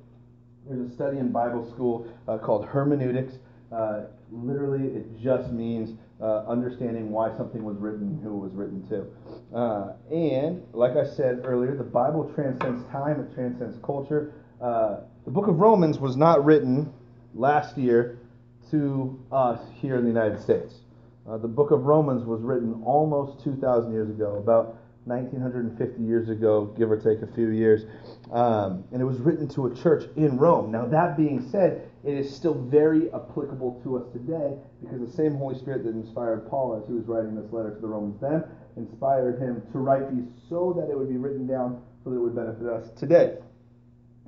there's 0.67 0.91
a 0.91 0.93
study 0.93 1.19
in 1.19 1.31
Bible 1.31 1.65
school 1.71 2.05
uh, 2.27 2.39
called 2.39 2.65
hermeneutics. 2.65 3.35
Uh, 4.33 4.37
literally, 4.37 4.87
it 4.87 5.21
just 5.21 5.51
means 5.51 5.97
uh, 6.21 6.45
understanding 6.47 7.11
why 7.11 7.35
something 7.37 7.63
was 7.63 7.77
written, 7.77 8.01
and 8.01 8.23
who 8.23 8.37
it 8.37 8.39
was 8.39 8.53
written 8.53 8.87
to. 8.89 9.05
Uh, 9.55 9.93
and 10.11 10.63
like 10.73 10.95
I 10.95 11.05
said 11.05 11.41
earlier, 11.43 11.75
the 11.75 11.83
Bible 11.83 12.31
transcends 12.33 12.83
time. 12.91 13.19
It 13.19 13.33
transcends 13.33 13.77
culture. 13.83 14.33
the 14.59 15.31
book 15.31 15.47
of 15.47 15.59
Romans 15.59 15.99
was 15.99 16.15
not 16.15 16.43
written 16.43 16.93
last 17.33 17.77
year 17.77 18.19
to 18.71 19.19
us 19.31 19.59
here 19.81 19.97
in 19.97 20.03
the 20.03 20.09
United 20.09 20.41
States. 20.41 20.75
Uh, 21.27 21.37
the 21.37 21.47
book 21.47 21.71
of 21.71 21.85
Romans 21.85 22.25
was 22.25 22.41
written 22.41 22.81
almost 22.83 23.43
2,000 23.43 23.91
years 23.91 24.09
ago, 24.09 24.35
about 24.35 24.77
1950 25.05 26.01
years 26.03 26.29
ago, 26.29 26.65
give 26.77 26.91
or 26.91 26.97
take 26.97 27.21
a 27.21 27.33
few 27.33 27.49
years. 27.49 27.83
Um, 28.31 28.83
and 28.91 29.01
it 29.01 29.05
was 29.05 29.19
written 29.19 29.47
to 29.49 29.67
a 29.67 29.75
church 29.75 30.05
in 30.15 30.37
Rome. 30.37 30.71
Now, 30.71 30.85
that 30.87 31.15
being 31.15 31.47
said, 31.49 31.89
it 32.03 32.13
is 32.13 32.33
still 32.33 32.53
very 32.53 33.11
applicable 33.13 33.79
to 33.83 33.97
us 33.97 34.03
today 34.11 34.53
because 34.81 34.99
the 34.99 35.11
same 35.11 35.35
Holy 35.35 35.57
Spirit 35.57 35.83
that 35.85 35.91
inspired 35.91 36.49
Paul 36.49 36.79
as 36.81 36.87
he 36.87 36.93
was 36.93 37.05
writing 37.05 37.35
this 37.35 37.51
letter 37.51 37.73
to 37.73 37.79
the 37.79 37.87
Romans 37.87 38.19
then 38.19 38.43
inspired 38.75 39.39
him 39.39 39.61
to 39.71 39.79
write 39.79 40.13
these 40.13 40.25
so 40.49 40.73
that 40.77 40.91
it 40.91 40.97
would 40.97 41.09
be 41.09 41.17
written 41.17 41.47
down 41.47 41.81
so 42.03 42.09
that 42.09 42.17
it 42.17 42.19
would 42.19 42.35
benefit 42.35 42.67
us 42.67 42.89
today. 42.97 43.37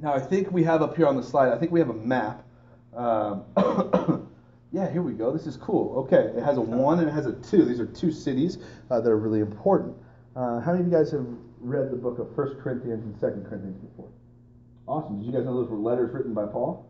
Now, 0.01 0.13
I 0.13 0.19
think 0.19 0.51
we 0.51 0.63
have 0.63 0.81
up 0.81 0.95
here 0.95 1.07
on 1.07 1.16
the 1.16 1.24
slide, 1.24 1.51
I 1.51 1.57
think 1.57 1.72
we 1.72 1.80
have 1.80 1.89
a 1.89 1.94
map. 1.94 2.44
Um, 2.95 3.44
yeah, 4.71 4.89
here 4.92 5.01
we 5.01 5.13
go. 5.13 5.31
This 5.31 5.48
is 5.48 5.57
cool. 5.57 5.98
Okay, 6.06 6.38
it 6.38 6.44
has 6.44 6.57
a 6.57 6.62
one 6.62 7.00
and 7.00 7.10
it 7.10 7.13
has 7.13 7.25
a 7.25 7.33
two. 7.33 7.66
These 7.66 7.80
are 7.80 7.86
two 7.86 8.12
cities 8.12 8.57
uh, 8.89 9.01
that 9.01 9.10
are 9.10 9.18
really 9.18 9.39
important. 9.39 9.95
Uh, 10.36 10.60
how 10.60 10.71
many 10.71 10.86
of 10.86 10.92
you 10.92 10.98
guys 10.98 11.12
have 11.12 11.25
read 11.60 11.92
the 11.92 11.98
book 11.98 12.19
of 12.19 12.33
First 12.36 12.60
Corinthians 12.60 13.04
and 13.04 13.16
Second 13.19 13.45
Corinthians 13.45 13.78
before? 13.78 14.10
Awesome. 14.88 15.18
Did 15.18 15.25
you 15.28 15.31
guys 15.33 15.45
know 15.45 15.56
those 15.56 15.69
were 15.69 15.78
letters 15.78 16.13
written 16.13 16.33
by 16.33 16.45
Paul? 16.45 16.86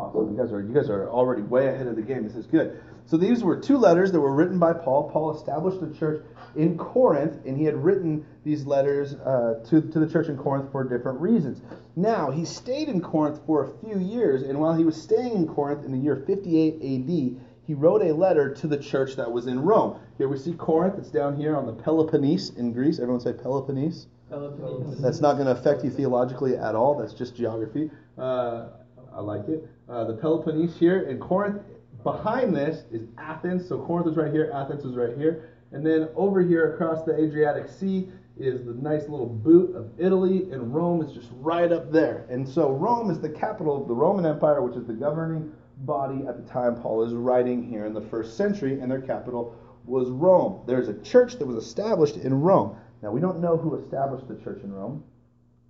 Awesome. 0.00 0.34
You 0.34 0.42
guys 0.42 0.52
are 0.52 0.62
you 0.62 0.72
guys 0.72 0.88
are 0.88 1.10
already 1.10 1.42
way 1.42 1.68
ahead 1.68 1.86
of 1.86 1.96
the 1.96 2.02
game. 2.02 2.24
This 2.24 2.34
is 2.34 2.46
good. 2.46 2.80
So 3.04 3.16
these 3.16 3.42
were 3.42 3.60
two 3.60 3.76
letters 3.76 4.12
that 4.12 4.20
were 4.20 4.34
written 4.34 4.58
by 4.58 4.72
Paul. 4.72 5.10
Paul 5.10 5.36
established 5.36 5.80
the 5.80 5.92
church 5.98 6.24
in 6.56 6.78
Corinth, 6.78 7.44
and 7.44 7.56
he 7.56 7.64
had 7.64 7.74
written 7.74 8.24
these 8.44 8.64
letters 8.64 9.14
uh, 9.14 9.64
to, 9.68 9.82
to 9.82 9.98
the 9.98 10.08
church 10.08 10.28
in 10.28 10.38
Corinth 10.38 10.70
for 10.72 10.84
different 10.84 11.20
reasons. 11.20 11.60
Now, 11.96 12.30
he 12.30 12.44
stayed 12.44 12.88
in 12.88 13.00
Corinth 13.00 13.40
for 13.46 13.64
a 13.64 13.86
few 13.86 13.98
years, 13.98 14.42
and 14.42 14.58
while 14.58 14.74
he 14.74 14.84
was 14.84 15.00
staying 15.00 15.34
in 15.34 15.46
Corinth 15.46 15.84
in 15.84 15.92
the 15.92 15.98
year 15.98 16.22
58 16.26 16.74
AD, 16.74 17.40
he 17.66 17.74
wrote 17.74 18.02
a 18.02 18.12
letter 18.14 18.54
to 18.54 18.66
the 18.66 18.78
church 18.78 19.16
that 19.16 19.30
was 19.30 19.46
in 19.46 19.60
Rome. 19.60 20.00
Here 20.16 20.28
we 20.28 20.38
see 20.38 20.52
Corinth, 20.52 20.94
it's 20.98 21.10
down 21.10 21.36
here 21.36 21.56
on 21.56 21.66
the 21.66 21.72
Peloponnese 21.72 22.50
in 22.50 22.72
Greece. 22.72 22.98
Everyone 22.98 23.20
say 23.20 23.32
Peloponnese? 23.32 24.06
Peloponnese. 24.28 25.00
That's 25.00 25.20
not 25.20 25.34
going 25.34 25.46
to 25.46 25.52
affect 25.52 25.84
you 25.84 25.90
theologically 25.90 26.56
at 26.56 26.74
all, 26.74 26.98
that's 26.98 27.12
just 27.12 27.36
geography. 27.36 27.90
Uh, 28.16 28.68
I 29.12 29.20
like 29.20 29.48
it. 29.48 29.68
Uh, 29.90 30.04
the 30.04 30.14
Peloponnese 30.14 30.76
here 30.76 31.08
and 31.08 31.20
Corinth. 31.20 31.62
Behind 32.04 32.54
this 32.54 32.84
is 32.92 33.08
Athens. 33.18 33.68
So 33.68 33.84
Corinth 33.84 34.06
is 34.06 34.16
right 34.16 34.32
here, 34.32 34.48
Athens 34.54 34.84
is 34.84 34.94
right 34.94 35.16
here. 35.18 35.50
And 35.72 35.84
then 35.84 36.08
over 36.14 36.40
here 36.40 36.74
across 36.74 37.04
the 37.04 37.12
Adriatic 37.18 37.68
Sea 37.68 38.08
is 38.38 38.64
the 38.64 38.74
nice 38.74 39.08
little 39.08 39.26
boot 39.26 39.74
of 39.74 39.90
Italy, 39.98 40.50
and 40.52 40.72
Rome 40.72 41.02
is 41.02 41.12
just 41.12 41.28
right 41.34 41.72
up 41.72 41.90
there. 41.90 42.24
And 42.30 42.48
so 42.48 42.70
Rome 42.70 43.10
is 43.10 43.20
the 43.20 43.28
capital 43.28 43.82
of 43.82 43.88
the 43.88 43.94
Roman 43.94 44.24
Empire, 44.24 44.62
which 44.62 44.76
is 44.76 44.86
the 44.86 44.92
governing 44.92 45.52
body 45.78 46.24
at 46.28 46.36
the 46.36 46.48
time 46.48 46.80
Paul 46.80 47.02
is 47.02 47.12
writing 47.12 47.68
here 47.68 47.84
in 47.84 47.92
the 47.92 48.00
first 48.00 48.36
century, 48.36 48.80
and 48.80 48.88
their 48.88 49.00
capital 49.00 49.56
was 49.84 50.08
Rome. 50.08 50.62
There's 50.66 50.88
a 50.88 50.98
church 51.02 51.36
that 51.38 51.46
was 51.46 51.56
established 51.56 52.16
in 52.16 52.40
Rome. 52.40 52.76
Now, 53.02 53.10
we 53.10 53.20
don't 53.20 53.40
know 53.40 53.56
who 53.56 53.74
established 53.74 54.28
the 54.28 54.36
church 54.36 54.62
in 54.62 54.72
Rome. 54.72 55.02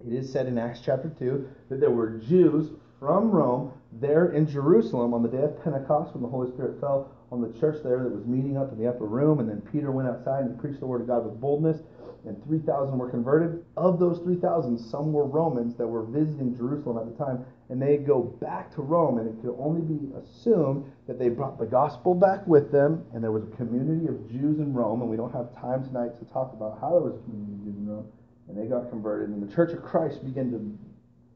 It 0.06 0.12
is 0.12 0.30
said 0.30 0.46
in 0.46 0.58
Acts 0.58 0.80
chapter 0.84 1.08
2 1.08 1.48
that 1.70 1.80
there 1.80 1.90
were 1.90 2.18
Jews 2.18 2.70
from 3.00 3.30
Rome 3.30 3.72
there 3.92 4.32
in 4.32 4.46
Jerusalem 4.46 5.14
on 5.14 5.22
the 5.22 5.28
day 5.28 5.42
of 5.42 5.64
Pentecost 5.64 6.14
when 6.14 6.22
the 6.22 6.28
Holy 6.28 6.52
Spirit 6.52 6.78
fell 6.80 7.10
on 7.32 7.40
the 7.40 7.58
church 7.58 7.82
there 7.82 8.04
that 8.04 8.12
was 8.12 8.26
meeting 8.26 8.58
up 8.58 8.70
in 8.70 8.78
the 8.78 8.88
upper 8.88 9.06
room. 9.06 9.40
And 9.40 9.48
then 9.48 9.62
Peter 9.72 9.90
went 9.90 10.06
outside 10.06 10.44
and 10.44 10.60
preached 10.60 10.80
the 10.80 10.86
word 10.86 11.00
of 11.00 11.06
God 11.06 11.24
with 11.24 11.40
boldness. 11.40 11.80
And 12.26 12.36
3,000 12.44 12.98
were 12.98 13.08
converted. 13.08 13.64
Of 13.78 13.98
those 13.98 14.18
3,000, 14.18 14.78
some 14.78 15.10
were 15.14 15.24
Romans 15.24 15.74
that 15.76 15.86
were 15.86 16.04
visiting 16.04 16.54
Jerusalem 16.54 16.98
at 16.98 17.06
the 17.10 17.24
time. 17.24 17.46
And 17.70 17.80
they 17.80 17.96
go 17.96 18.20
back 18.20 18.74
to 18.74 18.82
Rome. 18.82 19.16
And 19.18 19.26
it 19.26 19.40
could 19.40 19.56
only 19.58 19.80
be 19.80 20.12
assumed 20.20 20.84
that 21.08 21.18
they 21.18 21.30
brought 21.30 21.58
the 21.58 21.64
gospel 21.64 22.14
back 22.14 22.46
with 22.46 22.70
them. 22.70 23.06
And 23.14 23.24
there 23.24 23.32
was 23.32 23.44
a 23.44 23.56
community 23.56 24.06
of 24.06 24.30
Jews 24.30 24.58
in 24.58 24.74
Rome. 24.74 25.00
And 25.00 25.08
we 25.08 25.16
don't 25.16 25.32
have 25.32 25.58
time 25.58 25.82
tonight 25.82 26.18
to 26.18 26.26
talk 26.26 26.52
about 26.52 26.78
how 26.82 26.90
there 26.90 27.00
was 27.00 27.16
a 27.16 27.24
community 27.24 27.54
of 27.54 27.64
Jews 27.64 27.76
in 27.78 27.88
Rome. 27.88 28.06
And 28.48 28.58
they 28.58 28.66
got 28.68 28.90
converted. 28.90 29.30
And 29.30 29.40
the 29.40 29.54
church 29.54 29.72
of 29.72 29.82
Christ 29.82 30.22
began 30.22 30.50
to 30.50 30.78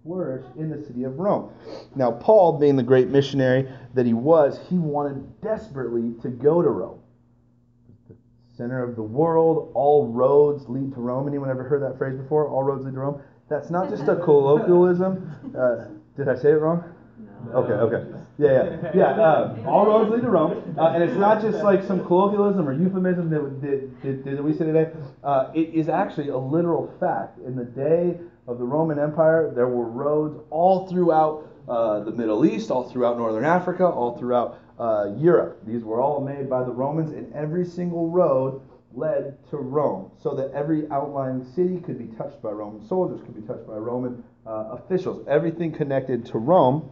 flourish 0.05 0.45
in 0.57 0.69
the 0.69 0.85
city 0.87 1.05
of 1.05 1.19
Rome. 1.19 1.51
Now, 1.95 2.13
Paul, 2.13 2.59
being 2.59 2.77
the 2.77 2.83
great 2.83 3.09
missionary 3.09 3.69
that 3.95 4.05
he 4.05 4.13
was, 4.13 4.61
he 4.69 4.79
wanted 4.79 5.41
desperately 5.41 6.13
to 6.23 6.29
go 6.29 6.63
to 6.63 6.69
Rome. 6.69 7.01
The 8.09 8.17
center 8.57 8.83
of 8.83 8.97
the 8.97 9.03
world, 9.03 9.73
all 9.75 10.07
roads 10.09 10.69
lead 10.69 10.93
to 10.95 11.01
Rome. 11.01 11.27
Anyone 11.27 11.49
ever 11.49 11.65
heard 11.65 11.83
that 11.83 11.97
phrase 11.97 12.17
before? 12.17 12.49
All 12.49 12.63
roads 12.63 12.85
lead 12.85 12.95
to 12.95 13.01
Rome? 13.01 13.23
That's 13.49 13.71
not 13.71 13.89
just 13.89 14.03
a 14.05 14.17
colloquialism. 14.25 15.35
Uh, 15.59 15.87
did 16.17 16.29
I 16.29 16.37
say 16.37 16.51
it 16.51 16.61
wrong? 16.61 16.85
No. 17.47 17.53
Okay, 17.53 17.73
okay. 17.73 18.11
Yeah, 18.37 18.51
yeah, 18.53 18.91
yeah. 18.95 19.23
Uh, 19.23 19.65
all 19.67 19.87
roads 19.87 20.11
lead 20.11 20.23
to 20.23 20.31
Rome, 20.31 20.77
uh, 20.79 20.89
and 20.89 21.03
it's 21.03 21.17
not 21.17 21.41
just 21.41 21.63
like 21.63 21.83
some 21.85 22.05
colloquialism 22.07 22.69
or 22.69 22.73
euphemism 22.73 23.31
that 23.31 23.61
did, 23.61 24.03
did, 24.03 24.25
did 24.25 24.41
we 24.41 24.53
say 24.53 24.65
today. 24.65 24.91
Uh, 25.23 25.51
it 25.55 25.73
is 25.73 25.89
actually 25.89 26.29
a 26.29 26.37
literal 26.37 26.93
fact. 26.99 27.39
In 27.39 27.55
the 27.55 27.65
day 27.65 28.19
of 28.47 28.59
the 28.59 28.65
Roman 28.65 28.99
Empire, 28.99 29.53
there 29.55 29.69
were 29.69 29.89
roads 29.89 30.39
all 30.51 30.87
throughout 30.87 31.49
uh, 31.69 32.01
the 32.01 32.11
Middle 32.11 32.45
East, 32.45 32.71
all 32.71 32.89
throughout 32.89 33.17
Northern 33.17 33.45
Africa, 33.45 33.87
all 33.87 34.19
throughout 34.19 34.59
uh, 34.79 35.15
Europe. 35.17 35.61
These 35.67 35.83
were 35.83 36.01
all 36.01 36.21
made 36.21 36.51
by 36.51 36.63
the 36.63 36.71
Romans, 36.71 37.13
and 37.13 37.33
every 37.33 37.65
single 37.65 38.11
road 38.11 38.61
led 38.93 39.39
to 39.51 39.57
Rome, 39.57 40.11
so 40.23 40.35
that 40.35 40.53
every 40.53 40.89
outlying 40.91 41.45
city 41.55 41.81
could 41.81 41.99
be 41.99 42.15
touched 42.17 42.41
by 42.43 42.51
Roman 42.51 42.87
soldiers, 42.87 43.21
could 43.25 43.35
be 43.35 43.43
touched 43.43 43.67
by 43.67 43.75
Roman 43.75 44.23
uh, 44.47 44.77
officials. 44.79 45.27
Everything 45.29 45.73
connected 45.73 46.27
to 46.27 46.39
Rome. 46.39 46.91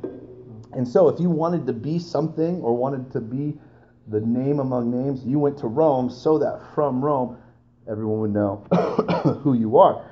And 0.73 0.89
so, 0.89 1.09
if 1.09 1.21
you 1.21 1.29
wanted 1.29 1.67
to 1.67 1.73
be 1.73 1.99
something 1.99 2.63
or 2.63 2.75
wanted 2.75 3.13
to 3.13 3.21
be 3.21 3.59
the 4.09 4.21
name 4.21 4.59
among 4.59 4.91
names, 4.91 5.23
you 5.25 5.39
went 5.39 5.59
to 5.59 5.67
Rome 5.67 6.11
so 6.11 6.39
that 6.39 6.61
from 6.75 7.05
Rome, 7.05 7.37
everyone 7.89 8.21
would 8.21 8.33
know 8.33 8.65
who 9.43 9.53
you 9.53 9.79
are. 9.79 10.05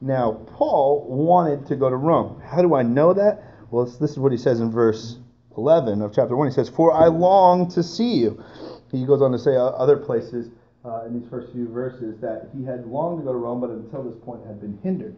Now, 0.00 0.32
Paul 0.46 1.06
wanted 1.08 1.66
to 1.66 1.76
go 1.76 1.88
to 1.88 1.96
Rome. 1.96 2.40
How 2.44 2.62
do 2.62 2.74
I 2.74 2.82
know 2.82 3.12
that? 3.14 3.42
Well, 3.70 3.86
this 3.86 4.10
is 4.10 4.18
what 4.18 4.32
he 4.32 4.38
says 4.38 4.60
in 4.60 4.70
verse 4.70 5.18
11 5.56 6.02
of 6.02 6.14
chapter 6.14 6.36
1. 6.36 6.48
He 6.48 6.54
says, 6.54 6.68
For 6.68 6.92
I 6.92 7.06
long 7.06 7.68
to 7.70 7.82
see 7.82 8.14
you. 8.14 8.42
He 8.92 9.06
goes 9.06 9.22
on 9.22 9.32
to 9.32 9.38
say 9.38 9.56
other 9.56 9.96
places 9.96 10.50
uh, 10.84 11.04
in 11.06 11.18
these 11.18 11.28
first 11.28 11.52
few 11.52 11.68
verses 11.68 12.20
that 12.20 12.48
he 12.56 12.64
had 12.64 12.86
longed 12.86 13.20
to 13.20 13.24
go 13.24 13.32
to 13.32 13.38
Rome, 13.38 13.60
but 13.60 13.70
until 13.70 14.04
this 14.04 14.14
point 14.24 14.46
had 14.46 14.60
been 14.60 14.78
hindered. 14.82 15.16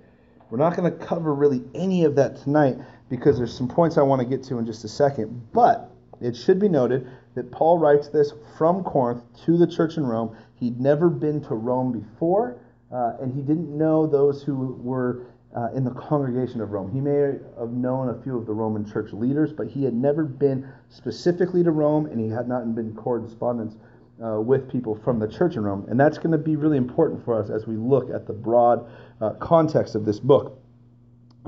We're 0.51 0.59
not 0.59 0.77
going 0.77 0.91
to 0.91 1.05
cover 1.05 1.35
really 1.35 1.63
any 1.75 2.05
of 2.05 2.15
that 2.17 2.37
tonight 2.37 2.79
because 3.11 3.37
there's 3.37 3.55
some 3.55 3.69
points 3.69 3.99
I 3.99 4.03
want 4.03 4.23
to 4.23 4.27
get 4.27 4.43
to 4.45 4.59
in 4.59 4.65
just 4.65 4.85
a 4.85 4.89
second. 4.89 5.49
But 5.53 5.91
it 6.21 6.35
should 6.35 6.59
be 6.59 6.69
noted 6.69 7.07
that 7.35 7.53
Paul 7.53 7.79
writes 7.79 8.09
this 8.09 8.33
from 8.57 8.83
Corinth 8.83 9.23
to 9.45 9.59
the 9.59 9.67
church 9.67 9.99
in 9.99 10.07
Rome. 10.07 10.37
He'd 10.55 10.81
never 10.81 11.11
been 11.11 11.43
to 11.43 11.55
Rome 11.55 11.93
before, 11.93 12.57
uh, 12.93 13.13
and 13.21 13.35
he 13.35 13.43
didn't 13.43 13.77
know 13.77 14.07
those 14.07 14.43
who 14.43 14.79
were 14.81 15.27
uh, 15.57 15.69
in 15.75 15.85
the 15.85 15.91
congregation 15.91 16.61
of 16.61 16.71
Rome. 16.71 16.91
He 16.93 17.01
may 17.01 17.39
have 17.59 17.71
known 17.71 18.11
a 18.11 18.23
few 18.23 18.37
of 18.37 18.47
the 18.47 18.53
Roman 18.53 18.91
church 18.91 19.13
leaders, 19.13 19.53
but 19.53 19.67
he 19.67 19.85
had 19.85 19.95
never 19.95 20.25
been 20.25 20.69
specifically 20.91 21.63
to 21.65 21.71
Rome, 21.71 22.07
and 22.07 22.21
he 22.21 22.29
had 22.29 22.49
not 22.49 22.75
been 22.75 22.95
correspondence 22.95 23.77
uh, 24.23 24.41
with 24.41 24.71
people 24.71 24.95
from 25.05 25.19
the 25.19 25.29
church 25.29 25.57
in 25.57 25.63
Rome. 25.63 25.87
And 25.89 25.99
that's 25.99 26.19
going 26.19 26.33
to 26.33 26.39
be 26.39 26.57
really 26.57 26.77
important 26.77 27.25
for 27.25 27.41
us 27.41 27.51
as 27.51 27.67
we 27.67 27.77
look 27.77 28.11
at 28.11 28.27
the 28.27 28.33
broad 28.33 28.91
uh, 29.21 29.31
context 29.41 29.95
of 29.95 30.05
this 30.05 30.21
book. 30.21 30.59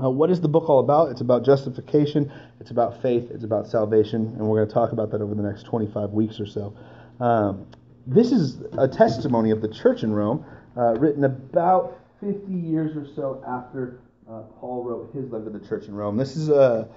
Uh, 0.01 0.09
what 0.09 0.31
is 0.31 0.41
the 0.41 0.47
book 0.47 0.69
all 0.69 0.79
about? 0.79 1.11
It's 1.11 1.21
about 1.21 1.45
justification, 1.45 2.31
it's 2.59 2.71
about 2.71 3.01
faith, 3.01 3.29
it's 3.29 3.43
about 3.43 3.67
salvation, 3.67 4.21
and 4.37 4.39
we're 4.39 4.57
going 4.57 4.67
to 4.67 4.73
talk 4.73 4.93
about 4.93 5.11
that 5.11 5.21
over 5.21 5.35
the 5.35 5.43
next 5.43 5.63
25 5.63 6.11
weeks 6.11 6.39
or 6.39 6.47
so. 6.47 6.73
Um, 7.19 7.67
this 8.07 8.31
is 8.31 8.61
a 8.79 8.87
testimony 8.87 9.51
of 9.51 9.61
the 9.61 9.67
church 9.67 10.01
in 10.01 10.11
Rome, 10.11 10.43
uh, 10.77 10.93
written 10.95 11.23
about 11.23 11.99
50 12.21 12.51
years 12.51 12.95
or 12.95 13.07
so 13.15 13.43
after 13.47 13.99
uh, 14.29 14.43
Paul 14.59 14.83
wrote 14.83 15.13
his 15.13 15.29
letter 15.29 15.45
to 15.45 15.57
the 15.57 15.67
church 15.67 15.85
in 15.87 15.95
Rome. 15.95 16.15
This 16.15 16.37
is 16.37 16.49
a, 16.49 16.87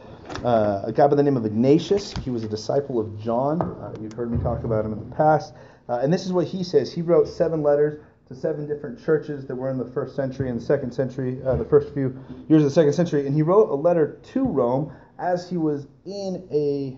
uh, 0.44 0.82
a 0.84 0.92
guy 0.92 1.08
by 1.08 1.16
the 1.16 1.22
name 1.22 1.36
of 1.36 1.44
Ignatius. 1.44 2.12
He 2.18 2.30
was 2.30 2.44
a 2.44 2.48
disciple 2.48 3.00
of 3.00 3.20
John. 3.20 3.60
Uh, 3.60 3.94
you've 4.00 4.12
heard 4.12 4.30
me 4.30 4.38
talk 4.38 4.62
about 4.62 4.84
him 4.84 4.92
in 4.92 5.08
the 5.08 5.16
past. 5.16 5.54
Uh, 5.88 5.98
and 6.02 6.12
this 6.12 6.26
is 6.26 6.32
what 6.32 6.46
he 6.46 6.62
says. 6.62 6.92
He 6.92 7.02
wrote 7.02 7.26
seven 7.26 7.62
letters 7.62 8.00
to 8.28 8.34
seven 8.34 8.66
different 8.66 9.04
churches 9.04 9.46
that 9.46 9.54
were 9.54 9.70
in 9.70 9.78
the 9.78 9.84
first 9.84 10.14
century 10.14 10.48
and 10.48 10.60
the 10.60 10.64
second 10.64 10.92
century, 10.92 11.40
uh, 11.44 11.56
the 11.56 11.64
first 11.64 11.92
few 11.92 12.18
years 12.48 12.62
of 12.62 12.68
the 12.68 12.74
second 12.74 12.92
century. 12.92 13.26
And 13.26 13.34
he 13.34 13.42
wrote 13.42 13.70
a 13.70 13.74
letter 13.74 14.20
to 14.32 14.44
Rome 14.44 14.92
as 15.18 15.48
he 15.48 15.56
was 15.56 15.86
in 16.06 16.46
a 16.52 16.96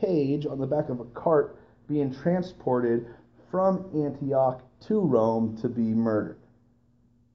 cage 0.00 0.46
on 0.46 0.58
the 0.58 0.66
back 0.66 0.88
of 0.88 1.00
a 1.00 1.04
cart 1.06 1.58
being 1.88 2.14
transported 2.14 3.06
from 3.50 3.86
Antioch 3.94 4.62
to 4.86 5.00
Rome 5.00 5.56
to 5.62 5.68
be 5.68 5.82
murdered. 5.82 6.38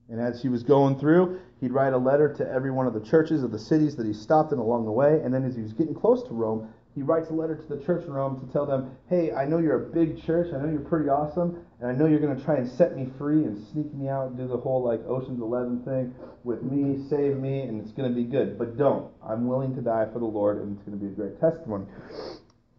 And 0.10 0.20
as 0.20 0.42
he 0.42 0.50
was 0.50 0.64
going 0.64 1.00
through, 1.00 1.40
he'd 1.60 1.72
write 1.72 1.94
a 1.94 1.98
letter 1.98 2.34
to 2.36 2.50
every 2.50 2.72
one 2.72 2.88
of 2.88 2.94
the 2.94 3.00
churches 3.00 3.44
of 3.44 3.52
the 3.52 3.60
cities 3.60 3.96
that 3.96 4.06
he 4.06 4.14
stopped 4.14 4.52
in 4.52 4.60
along 4.60 4.86
the 4.86 4.92
way. 4.92 5.22
And 5.24 5.34
then 5.34 5.46
as 5.46 5.56
he 5.56 5.62
was 5.62 5.74
getting 5.74 5.96
close 5.96 6.24
to 6.24 6.34
Rome, 6.34 6.70
he 6.94 7.02
writes 7.02 7.30
a 7.30 7.34
letter 7.34 7.56
to 7.56 7.76
the 7.76 7.84
church 7.84 8.06
in 8.06 8.14
Rome 8.14 8.46
to 8.46 8.54
tell 8.54 8.68
them, 8.68 8.92
hey, 9.10 9.32
I 9.32 9.46
know 9.46 9.58
you're 9.58 9.88
a 9.88 9.90
big 9.92 10.24
church. 10.24 10.54
I 10.54 10.60
know 10.60 10.70
you're 10.70 10.82
pretty 10.82 11.10
awesome. 11.10 11.66
And 11.80 11.90
I 11.90 11.94
know 11.94 12.06
you're 12.06 12.20
going 12.20 12.38
to 12.38 12.44
try 12.44 12.58
and 12.58 12.70
set 12.70 12.96
me 12.96 13.08
free 13.18 13.46
and 13.46 13.66
sneak 13.72 13.92
me 13.94 14.10
out 14.10 14.28
and 14.28 14.38
do 14.38 14.48
the 14.48 14.58
whole 14.58 14.84
like 14.84 15.00
Ocean's 15.08 15.42
Eleven 15.42 15.82
thing 15.84 16.14
with 16.44 16.62
me, 16.62 17.04
save 17.10 17.38
me, 17.38 17.62
and 17.62 17.82
it's 17.82 17.94
going 17.94 18.08
to 18.08 18.16
be 18.16 18.26
good. 18.26 18.60
But 18.60 18.78
don't. 18.78 19.10
I'm 19.28 19.48
willing 19.48 19.74
to 19.76 19.82
die 19.82 20.06
for 20.14 20.20
the 20.20 20.26
Lord, 20.26 20.62
and 20.62 20.76
it's 20.76 20.86
going 20.86 21.00
to 21.00 21.04
be 21.04 21.12
a 21.12 21.16
great 21.16 21.40
testimony. 21.40 21.86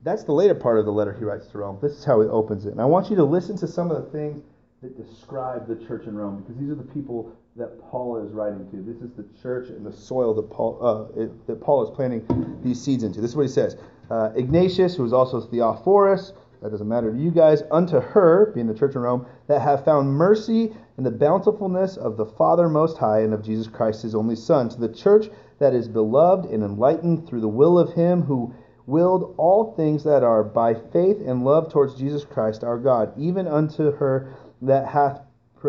That's 0.03 0.23
the 0.23 0.33
later 0.33 0.55
part 0.55 0.79
of 0.79 0.85
the 0.85 0.93
letter 0.93 1.15
he 1.15 1.25
writes 1.25 1.47
to 1.49 1.59
Rome. 1.59 1.79
This 1.83 1.93
is 1.93 2.05
how 2.05 2.21
he 2.21 2.29
opens 2.29 2.67
it. 2.67 2.71
And 2.71 2.81
I 2.81 2.85
want 2.85 3.11
you 3.11 3.17
to 3.17 3.25
listen 3.25 3.57
to 3.59 3.67
some 3.67 3.91
of 3.91 4.05
the 4.05 4.11
things 4.11 4.45
that 4.85 5.03
describe 5.03 5.67
the 5.67 5.77
church 5.87 6.05
in 6.07 6.15
Rome 6.15 6.43
because 6.43 6.61
these 6.61 6.69
are 6.69 6.75
the 6.75 6.83
people 6.83 7.35
that 7.57 7.81
Paul 7.91 8.23
is 8.23 8.33
writing 8.33 8.69
to. 8.71 8.77
This 8.83 9.01
is 9.01 9.17
the 9.17 9.25
church 9.41 9.71
and 9.71 9.85
the 9.85 9.93
soil 9.93 10.35
that 10.35 10.51
Paul 10.51 10.79
uh, 10.83 11.23
it, 11.23 11.47
that 11.47 11.61
Paul 11.63 11.83
is 11.83 11.97
planting 11.97 12.61
these 12.63 12.83
seeds 12.83 13.03
into. 13.03 13.23
This 13.23 13.31
is 13.31 13.37
what 13.37 13.47
he 13.47 13.53
says: 13.53 13.79
uh, 14.11 14.33
Ignatius, 14.37 14.95
who 14.95 15.05
is 15.07 15.15
also 15.15 15.41
Theophorus, 15.41 16.35
that 16.61 16.71
doesn't 16.71 16.87
matter 16.87 17.11
to 17.11 17.19
you 17.19 17.31
guys, 17.31 17.63
unto 17.71 17.99
her, 17.99 18.53
being 18.55 18.67
the 18.67 18.75
church 18.75 18.95
in 18.95 19.01
Rome, 19.01 19.27
that 19.47 19.63
have 19.63 19.87
found 19.87 20.11
mercy 20.11 20.77
in 20.99 21.05
the 21.05 21.11
bountifulness 21.11 21.97
of 21.97 22.19
the 22.19 22.27
Father 22.27 22.69
Most 22.69 22.99
High 22.99 23.21
and 23.21 23.33
of 23.33 23.43
Jesus 23.43 23.67
Christ, 23.67 24.03
His 24.03 24.15
only 24.15 24.37
Son, 24.37 24.69
to 24.69 24.79
the 24.79 24.93
church 24.93 25.31
that 25.61 25.73
is 25.73 25.89
beloved 25.89 26.51
and 26.51 26.63
enlightened 26.63 27.27
through 27.27 27.41
the 27.41 27.49
will 27.49 27.79
of 27.79 27.95
Him 27.95 28.21
who 28.21 28.53
willed 28.87 29.35
all 29.39 29.73
things 29.75 30.05
that 30.05 30.23
are 30.23 30.45
by 30.45 30.75
faith 30.75 31.17
and 31.27 31.43
love 31.43 31.73
towards 31.73 31.95
Jesus 31.95 32.25
Christ 32.25 32.63
our 32.63 32.79
God, 32.79 33.15
even 33.17 33.49
unto 33.49 33.91
her 33.93 34.35
that 34.67 34.87
hath 34.87 35.21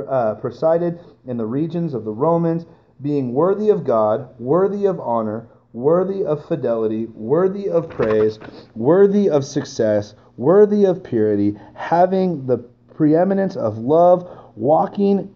uh, 0.09 0.35
presided 0.35 0.99
in 1.25 1.37
the 1.37 1.45
regions 1.45 1.93
of 1.93 2.05
the 2.05 2.11
Romans, 2.11 2.65
being 3.01 3.33
worthy 3.33 3.69
of 3.69 3.83
God, 3.83 4.29
worthy 4.39 4.85
of 4.85 4.99
honor, 4.99 5.47
worthy 5.73 6.23
of 6.23 6.45
fidelity, 6.45 7.05
worthy 7.07 7.69
of 7.69 7.89
praise, 7.89 8.39
worthy 8.75 9.29
of 9.29 9.43
success, 9.43 10.15
worthy 10.37 10.85
of 10.85 11.03
purity, 11.03 11.57
having 11.73 12.45
the 12.47 12.57
preeminence 12.93 13.55
of 13.55 13.77
love, 13.77 14.29
walking 14.55 15.35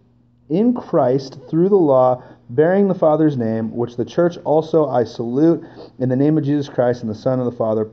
in 0.50 0.74
Christ 0.74 1.39
through 1.50 1.70
the 1.70 1.75
law, 1.75 2.24
bearing 2.50 2.88
the 2.88 2.96
Father's 2.96 3.38
name, 3.38 3.75
which 3.75 3.98
the 3.98 4.06
church 4.06 4.38
also 4.46 4.88
I 4.88 5.04
salute 5.04 5.63
in 6.00 6.10
the 6.10 6.16
name 6.16 6.38
of 6.38 6.44
Jesus 6.44 6.70
Christ 6.70 7.01
and 7.01 7.10
the 7.10 7.16
Son 7.16 7.39
of 7.39 7.46
the 7.46 7.51
Father 7.51 7.89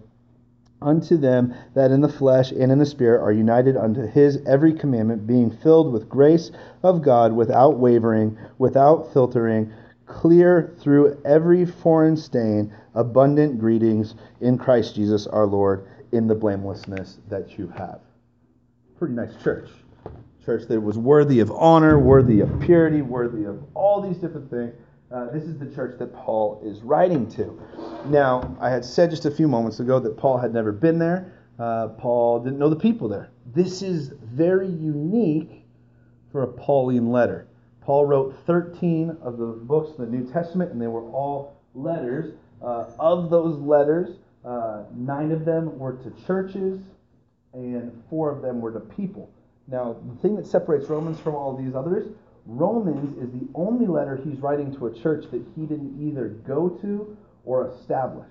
unto 0.82 1.16
them 1.16 1.54
that 1.74 1.90
in 1.90 2.00
the 2.00 2.08
flesh 2.08 2.52
and 2.52 2.70
in 2.70 2.78
the 2.78 2.86
spirit 2.86 3.22
are 3.22 3.32
united 3.32 3.76
unto 3.76 4.06
his 4.06 4.38
every 4.46 4.72
commandment, 4.72 5.26
being 5.26 5.50
filled 5.50 5.92
with 5.92 6.08
grace 6.08 6.50
of 6.82 7.02
God 7.02 7.32
without 7.32 7.78
wavering, 7.78 8.36
without 8.58 9.12
filtering, 9.12 9.72
clear 10.06 10.74
through 10.78 11.20
every 11.24 11.64
foreign 11.64 12.16
stain, 12.16 12.72
abundant 12.94 13.58
greetings 13.58 14.14
in 14.40 14.58
Christ 14.58 14.94
Jesus 14.94 15.26
our 15.26 15.46
Lord, 15.46 15.86
in 16.12 16.26
the 16.26 16.34
blamelessness 16.34 17.18
that 17.28 17.58
you 17.58 17.68
have. 17.76 18.00
Pretty 18.98 19.14
nice 19.14 19.34
church. 19.42 19.68
Church 20.44 20.68
that 20.68 20.80
was 20.80 20.96
worthy 20.96 21.40
of 21.40 21.50
honor, 21.50 21.98
worthy 21.98 22.40
of 22.40 22.60
purity, 22.60 23.02
worthy 23.02 23.44
of 23.44 23.62
all 23.74 24.00
these 24.00 24.16
different 24.18 24.48
things. 24.48 24.72
Uh, 25.10 25.30
this 25.30 25.44
is 25.44 25.56
the 25.56 25.66
church 25.66 25.96
that 25.98 26.12
Paul 26.12 26.60
is 26.64 26.82
writing 26.82 27.28
to. 27.30 27.60
Now, 28.06 28.56
I 28.60 28.70
had 28.70 28.84
said 28.84 29.10
just 29.10 29.24
a 29.24 29.30
few 29.30 29.46
moments 29.46 29.78
ago 29.78 30.00
that 30.00 30.16
Paul 30.16 30.36
had 30.38 30.52
never 30.52 30.72
been 30.72 30.98
there. 30.98 31.32
Uh, 31.58 31.88
Paul 31.88 32.40
didn't 32.40 32.58
know 32.58 32.68
the 32.68 32.76
people 32.76 33.08
there. 33.08 33.30
This 33.54 33.82
is 33.82 34.12
very 34.24 34.68
unique 34.68 35.64
for 36.32 36.42
a 36.42 36.48
Pauline 36.48 37.12
letter. 37.12 37.46
Paul 37.80 38.04
wrote 38.04 38.34
13 38.46 39.16
of 39.22 39.38
the 39.38 39.46
books 39.46 39.90
of 39.90 39.98
the 39.98 40.06
New 40.06 40.30
Testament, 40.30 40.72
and 40.72 40.82
they 40.82 40.88
were 40.88 41.08
all 41.10 41.62
letters. 41.74 42.34
Uh, 42.60 42.86
of 42.98 43.30
those 43.30 43.60
letters, 43.60 44.16
uh, 44.44 44.82
nine 44.92 45.30
of 45.30 45.44
them 45.44 45.78
were 45.78 45.92
to 45.92 46.10
churches, 46.26 46.80
and 47.52 48.02
four 48.10 48.30
of 48.30 48.42
them 48.42 48.60
were 48.60 48.72
to 48.72 48.80
people. 48.80 49.30
Now, 49.68 49.96
the 50.04 50.20
thing 50.20 50.34
that 50.34 50.46
separates 50.46 50.88
Romans 50.88 51.20
from 51.20 51.36
all 51.36 51.56
these 51.56 51.76
others 51.76 52.08
Romans 52.46 53.18
is 53.18 53.32
the 53.32 53.48
only 53.54 53.86
letter 53.86 54.16
he's 54.16 54.38
writing 54.38 54.74
to 54.76 54.86
a 54.86 54.94
church 54.94 55.24
that 55.32 55.44
he 55.54 55.62
didn't 55.62 55.98
either 56.00 56.28
go 56.46 56.68
to 56.68 57.16
or 57.44 57.72
establish. 57.72 58.28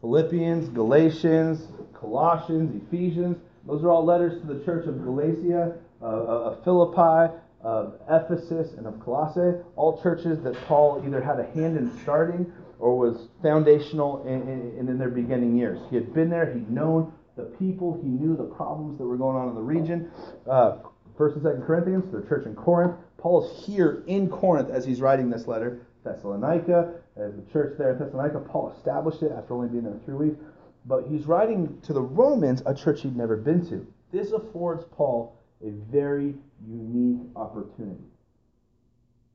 Philippians, 0.00 0.68
Galatians, 0.70 1.68
Colossians, 1.92 2.82
Ephesians, 2.86 3.36
those 3.66 3.82
are 3.82 3.90
all 3.90 4.04
letters 4.04 4.40
to 4.40 4.46
the 4.46 4.64
church 4.64 4.86
of 4.86 5.02
Galatia, 5.02 5.74
uh, 6.00 6.04
uh 6.04 6.08
of 6.08 6.64
Philippi, 6.64 7.34
of 7.62 7.94
Ephesus 8.08 8.74
and 8.74 8.86
of 8.86 9.00
Colossae, 9.00 9.58
all 9.74 10.00
churches 10.02 10.42
that 10.44 10.54
Paul 10.66 11.02
either 11.04 11.20
had 11.20 11.40
a 11.40 11.46
hand 11.52 11.76
in 11.76 11.90
starting 12.02 12.52
or 12.78 12.96
was 12.96 13.28
foundational 13.42 14.24
in, 14.26 14.42
in, 14.78 14.88
in 14.88 14.98
their 14.98 15.08
beginning 15.08 15.56
years. 15.56 15.80
He 15.90 15.96
had 15.96 16.14
been 16.14 16.30
there, 16.30 16.52
he'd 16.52 16.70
known 16.70 17.12
the 17.36 17.44
people, 17.58 17.98
he 18.02 18.08
knew 18.08 18.36
the 18.36 18.44
problems 18.44 18.98
that 18.98 19.04
were 19.04 19.16
going 19.16 19.36
on 19.36 19.48
in 19.48 19.54
the 19.54 19.62
region. 19.62 20.10
Uh, 20.48 20.76
First 21.16 21.36
and 21.36 21.44
Second 21.44 21.62
Corinthians, 21.62 22.12
the 22.12 22.26
church 22.28 22.46
in 22.46 22.54
Corinth. 22.54 22.96
Paul 23.16 23.44
is 23.44 23.64
here 23.64 24.02
in 24.06 24.28
Corinth 24.28 24.70
as 24.70 24.84
he's 24.84 25.00
writing 25.00 25.30
this 25.30 25.46
letter. 25.46 25.86
Thessalonica, 26.04 26.92
the 27.16 27.42
church 27.52 27.76
there 27.78 27.92
in 27.92 27.98
Thessalonica, 27.98 28.40
Paul 28.40 28.72
established 28.76 29.22
it 29.22 29.32
after 29.32 29.54
only 29.54 29.68
being 29.68 29.84
there 29.84 29.98
three 30.04 30.28
weeks. 30.28 30.36
But 30.84 31.06
he's 31.08 31.26
writing 31.26 31.80
to 31.82 31.92
the 31.92 32.02
Romans, 32.02 32.62
a 32.66 32.74
church 32.74 33.02
he'd 33.02 33.16
never 33.16 33.36
been 33.36 33.66
to. 33.70 33.86
This 34.12 34.30
affords 34.32 34.84
Paul 34.92 35.36
a 35.64 35.70
very 35.90 36.34
unique 36.68 37.22
opportunity. 37.34 38.04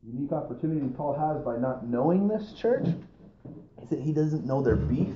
Unique 0.03 0.31
opportunity 0.31 0.87
Paul 0.95 1.13
has 1.13 1.43
by 1.43 1.57
not 1.57 1.85
knowing 1.87 2.27
this 2.27 2.53
church 2.53 2.87
is 3.81 3.89
that 3.89 3.99
he 3.99 4.13
doesn't 4.13 4.45
know 4.45 4.61
their 4.61 4.75
beef, 4.75 5.13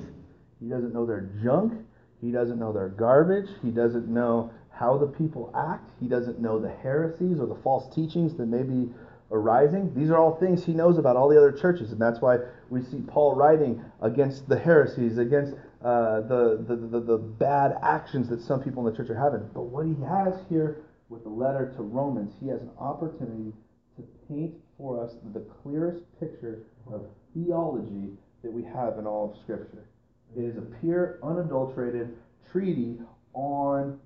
he 0.59 0.67
doesn't 0.67 0.93
know 0.93 1.05
their 1.05 1.29
junk, 1.41 1.73
he 2.21 2.31
doesn't 2.31 2.59
know 2.59 2.73
their 2.73 2.89
garbage, 2.89 3.49
he 3.61 3.71
doesn't 3.71 4.07
know 4.07 4.51
how 4.77 4.97
the 4.97 5.07
people 5.07 5.53
act, 5.55 5.89
he 5.99 6.07
doesn't 6.07 6.39
know 6.39 6.59
the 6.59 6.69
heresies 6.69 7.39
or 7.39 7.47
the 7.47 7.55
false 7.63 7.93
teachings 7.95 8.35
that 8.35 8.47
may 8.47 8.63
be 8.63 8.91
arising. 9.31 9.93
These 9.95 10.09
are 10.09 10.17
all 10.17 10.35
things 10.35 10.63
he 10.65 10.73
knows 10.73 10.97
about 10.97 11.15
all 11.15 11.29
the 11.29 11.37
other 11.37 11.51
churches, 11.51 11.91
and 11.91 11.99
that's 11.99 12.21
why 12.21 12.37
we 12.69 12.81
see 12.81 13.01
Paul 13.07 13.35
writing 13.35 13.83
against 14.01 14.47
the 14.49 14.59
heresies, 14.59 15.17
against 15.17 15.53
uh, 15.81 16.21
the, 16.21 16.65
the, 16.67 16.75
the, 16.75 16.99
the 16.99 17.17
bad 17.17 17.77
actions 17.81 18.27
that 18.29 18.41
some 18.41 18.61
people 18.61 18.85
in 18.85 18.91
the 18.91 18.97
church 18.97 19.09
are 19.09 19.19
having. 19.19 19.47
But 19.53 19.63
what 19.63 19.85
he 19.85 19.95
has 20.03 20.33
here 20.49 20.83
with 21.09 21.23
the 21.23 21.29
letter 21.29 21.73
to 21.77 21.83
Romans, 21.83 22.33
he 22.41 22.49
has 22.49 22.61
an 22.61 22.71
opportunity 22.79 23.53
to 23.95 24.03
paint 24.27 24.55
for 24.77 25.03
us 25.03 25.13
the 25.33 25.45
clearest 25.63 26.03
picture 26.19 26.63
of 26.91 27.05
theology 27.33 28.09
that 28.43 28.51
we 28.51 28.63
have 28.63 28.99
in 28.99 29.07
all 29.07 29.31
of 29.31 29.41
Scripture. 29.41 29.85
It 30.35 30.43
is 30.43 30.57
a 30.57 30.61
pure, 30.81 31.19
unadulterated 31.23 32.15
treaty 32.51 32.99
on 33.33 33.99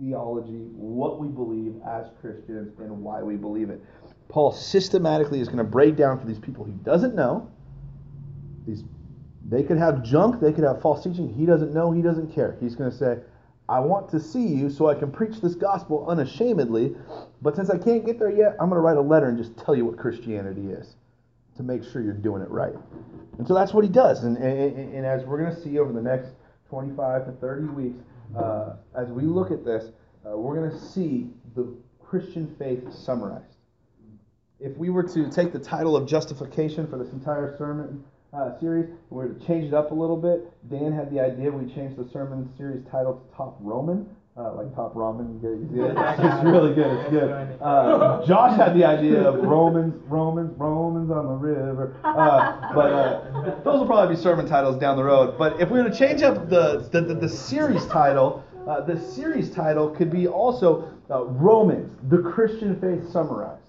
theology, 0.00 0.68
what 0.74 1.18
we 1.18 1.28
believe 1.28 1.74
as 1.86 2.06
Christians, 2.20 2.78
and 2.78 3.02
why 3.02 3.22
we 3.22 3.36
believe 3.36 3.70
it. 3.70 3.82
Paul 4.28 4.52
systematically 4.52 5.40
is 5.40 5.48
going 5.48 5.58
to 5.58 5.64
break 5.64 5.96
down 5.96 6.18
for 6.18 6.26
these 6.26 6.38
people 6.38 6.64
he 6.64 6.72
doesn't 6.72 7.14
know. 7.14 7.50
These, 8.66 8.84
they 9.48 9.62
could 9.62 9.78
have 9.78 10.02
junk, 10.02 10.40
they 10.40 10.52
could 10.52 10.64
have 10.64 10.82
false 10.82 11.02
teaching. 11.02 11.32
He 11.32 11.46
doesn't 11.46 11.72
know, 11.72 11.92
he 11.92 12.02
doesn't 12.02 12.34
care. 12.34 12.56
He's 12.60 12.74
going 12.74 12.90
to 12.90 12.96
say, 12.96 13.18
I 13.68 13.80
want 13.80 14.08
to 14.10 14.20
see 14.20 14.46
you 14.46 14.70
so 14.70 14.88
I 14.88 14.94
can 14.94 15.10
preach 15.10 15.40
this 15.40 15.54
gospel 15.54 16.06
unashamedly, 16.08 16.96
but 17.42 17.54
since 17.54 17.68
I 17.68 17.76
can't 17.76 18.04
get 18.04 18.18
there 18.18 18.30
yet, 18.30 18.56
I'm 18.60 18.70
going 18.70 18.76
to 18.76 18.80
write 18.80 18.96
a 18.96 19.02
letter 19.02 19.28
and 19.28 19.36
just 19.36 19.56
tell 19.58 19.74
you 19.74 19.84
what 19.84 19.98
Christianity 19.98 20.70
is 20.70 20.96
to 21.56 21.62
make 21.62 21.84
sure 21.84 22.00
you're 22.00 22.14
doing 22.14 22.40
it 22.40 22.50
right. 22.50 22.74
And 23.38 23.46
so 23.46 23.54
that's 23.54 23.74
what 23.74 23.84
he 23.84 23.90
does. 23.90 24.24
And, 24.24 24.38
and, 24.38 24.94
and 24.94 25.04
as 25.04 25.24
we're 25.24 25.42
going 25.42 25.54
to 25.54 25.60
see 25.60 25.78
over 25.78 25.92
the 25.92 26.00
next 26.00 26.30
25 26.70 27.26
to 27.26 27.32
30 27.32 27.66
weeks, 27.68 27.98
uh, 28.36 28.74
as 28.96 29.08
we 29.08 29.22
look 29.22 29.50
at 29.50 29.64
this, 29.64 29.90
uh, 30.26 30.36
we're 30.36 30.56
going 30.56 30.70
to 30.70 30.78
see 30.78 31.28
the 31.54 31.74
Christian 32.04 32.54
faith 32.58 32.92
summarized. 32.92 33.56
If 34.60 34.76
we 34.76 34.90
were 34.90 35.04
to 35.04 35.30
take 35.30 35.52
the 35.52 35.58
title 35.58 35.96
of 35.96 36.08
justification 36.08 36.86
for 36.88 36.98
this 36.98 37.12
entire 37.12 37.56
sermon 37.56 38.02
uh, 38.32 38.58
series, 38.58 38.90
we 39.10 39.16
were 39.16 39.28
to 39.28 39.46
change 39.46 39.66
it 39.66 39.74
up 39.74 39.90
a 39.90 39.94
little 39.94 40.16
bit. 40.16 40.52
Dan 40.68 40.92
had 40.92 41.10
the 41.10 41.20
idea 41.20 41.50
we 41.50 41.72
changed 41.72 41.96
the 41.96 42.08
sermon 42.10 42.50
series 42.56 42.84
title 42.90 43.14
to 43.14 43.36
Top 43.36 43.56
Roman. 43.60 44.08
Uh, 44.38 44.54
like 44.54 44.72
top 44.76 44.94
ramen, 44.94 45.40
it's 45.42 46.44
really 46.44 46.72
good. 46.72 46.96
It's 47.00 47.10
good. 47.10 47.58
Uh, 47.60 48.24
Josh 48.24 48.56
had 48.56 48.72
the 48.72 48.84
idea 48.84 49.20
of 49.28 49.42
Romans, 49.42 50.00
Romans, 50.06 50.54
Romans 50.56 51.10
on 51.10 51.26
the 51.26 51.34
river. 51.34 51.96
Uh, 52.04 52.72
but 52.72 52.92
uh, 52.92 53.60
those 53.64 53.80
will 53.80 53.86
probably 53.86 54.14
be 54.14 54.20
sermon 54.20 54.46
titles 54.46 54.76
down 54.76 54.96
the 54.96 55.02
road. 55.02 55.36
But 55.36 55.60
if 55.60 55.70
we 55.70 55.82
were 55.82 55.90
to 55.90 55.96
change 55.96 56.22
up 56.22 56.48
the 56.48 56.88
the, 56.92 57.00
the, 57.00 57.14
the 57.14 57.28
series 57.28 57.84
title, 57.86 58.44
uh, 58.68 58.82
the 58.82 59.00
series 59.00 59.50
title 59.50 59.90
could 59.90 60.10
be 60.10 60.28
also 60.28 60.88
uh, 61.10 61.24
Romans, 61.24 61.90
the 62.08 62.18
Christian 62.18 62.80
faith 62.80 63.10
summarized. 63.10 63.62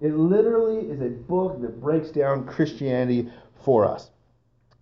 It 0.00 0.14
literally 0.14 0.88
is 0.90 1.00
a 1.00 1.08
book 1.08 1.60
that 1.60 1.80
breaks 1.80 2.10
down 2.10 2.46
Christianity 2.46 3.32
for 3.64 3.84
us. 3.84 4.10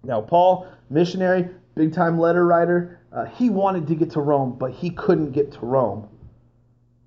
Now, 0.03 0.21
Paul, 0.21 0.67
missionary, 0.91 1.49
big 1.75 1.95
time 1.95 2.19
letter 2.19 2.47
writer, 2.47 3.00
uh, 3.13 3.25
he 3.25 3.51
wanted 3.51 3.87
to 3.89 3.95
get 3.95 4.11
to 4.13 4.21
Rome, 4.21 4.57
but 4.59 4.73
he 4.73 4.91
couldn't 4.91 5.33
get 5.33 5.53
to 5.53 5.61
Rome. 5.61 6.09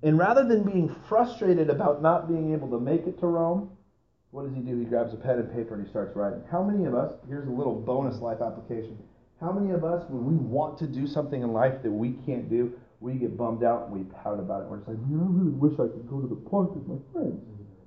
And 0.02 0.18
rather 0.18 0.46
than 0.46 0.64
being 0.64 0.94
frustrated 1.08 1.70
about 1.70 2.02
not 2.02 2.28
being 2.28 2.52
able 2.52 2.68
to 2.70 2.78
make 2.78 3.06
it 3.06 3.18
to 3.20 3.26
Rome, 3.26 3.70
what 4.32 4.44
does 4.44 4.54
he 4.54 4.60
do? 4.60 4.78
He 4.78 4.84
grabs 4.84 5.14
a 5.14 5.16
pen 5.16 5.38
and 5.38 5.54
paper 5.54 5.74
and 5.74 5.84
he 5.84 5.88
starts 5.88 6.14
writing. 6.14 6.42
How 6.50 6.62
many 6.62 6.84
of 6.84 6.94
us, 6.94 7.12
here's 7.28 7.48
a 7.48 7.50
little 7.50 7.74
bonus 7.74 8.20
life 8.20 8.42
application. 8.42 8.98
How 9.40 9.52
many 9.52 9.72
of 9.72 9.84
us, 9.84 10.04
when 10.08 10.26
we 10.26 10.34
want 10.34 10.78
to 10.80 10.86
do 10.86 11.06
something 11.06 11.40
in 11.40 11.52
life 11.52 11.82
that 11.82 11.90
we 11.90 12.12
can't 12.26 12.50
do, 12.50 12.72
we 13.00 13.14
get 13.14 13.36
bummed 13.36 13.64
out 13.64 13.86
and 13.86 13.92
we 13.92 14.04
pout 14.22 14.38
about 14.38 14.62
it? 14.62 14.68
We're 14.68 14.78
just 14.78 14.88
like, 14.88 14.98
I 14.98 15.08
really 15.08 15.50
wish 15.52 15.74
I 15.74 15.88
could 15.88 16.08
go 16.08 16.20
to 16.20 16.26
the 16.26 16.36
park 16.50 16.74
with 16.74 16.86
my 16.86 16.96
friends. 17.12 17.40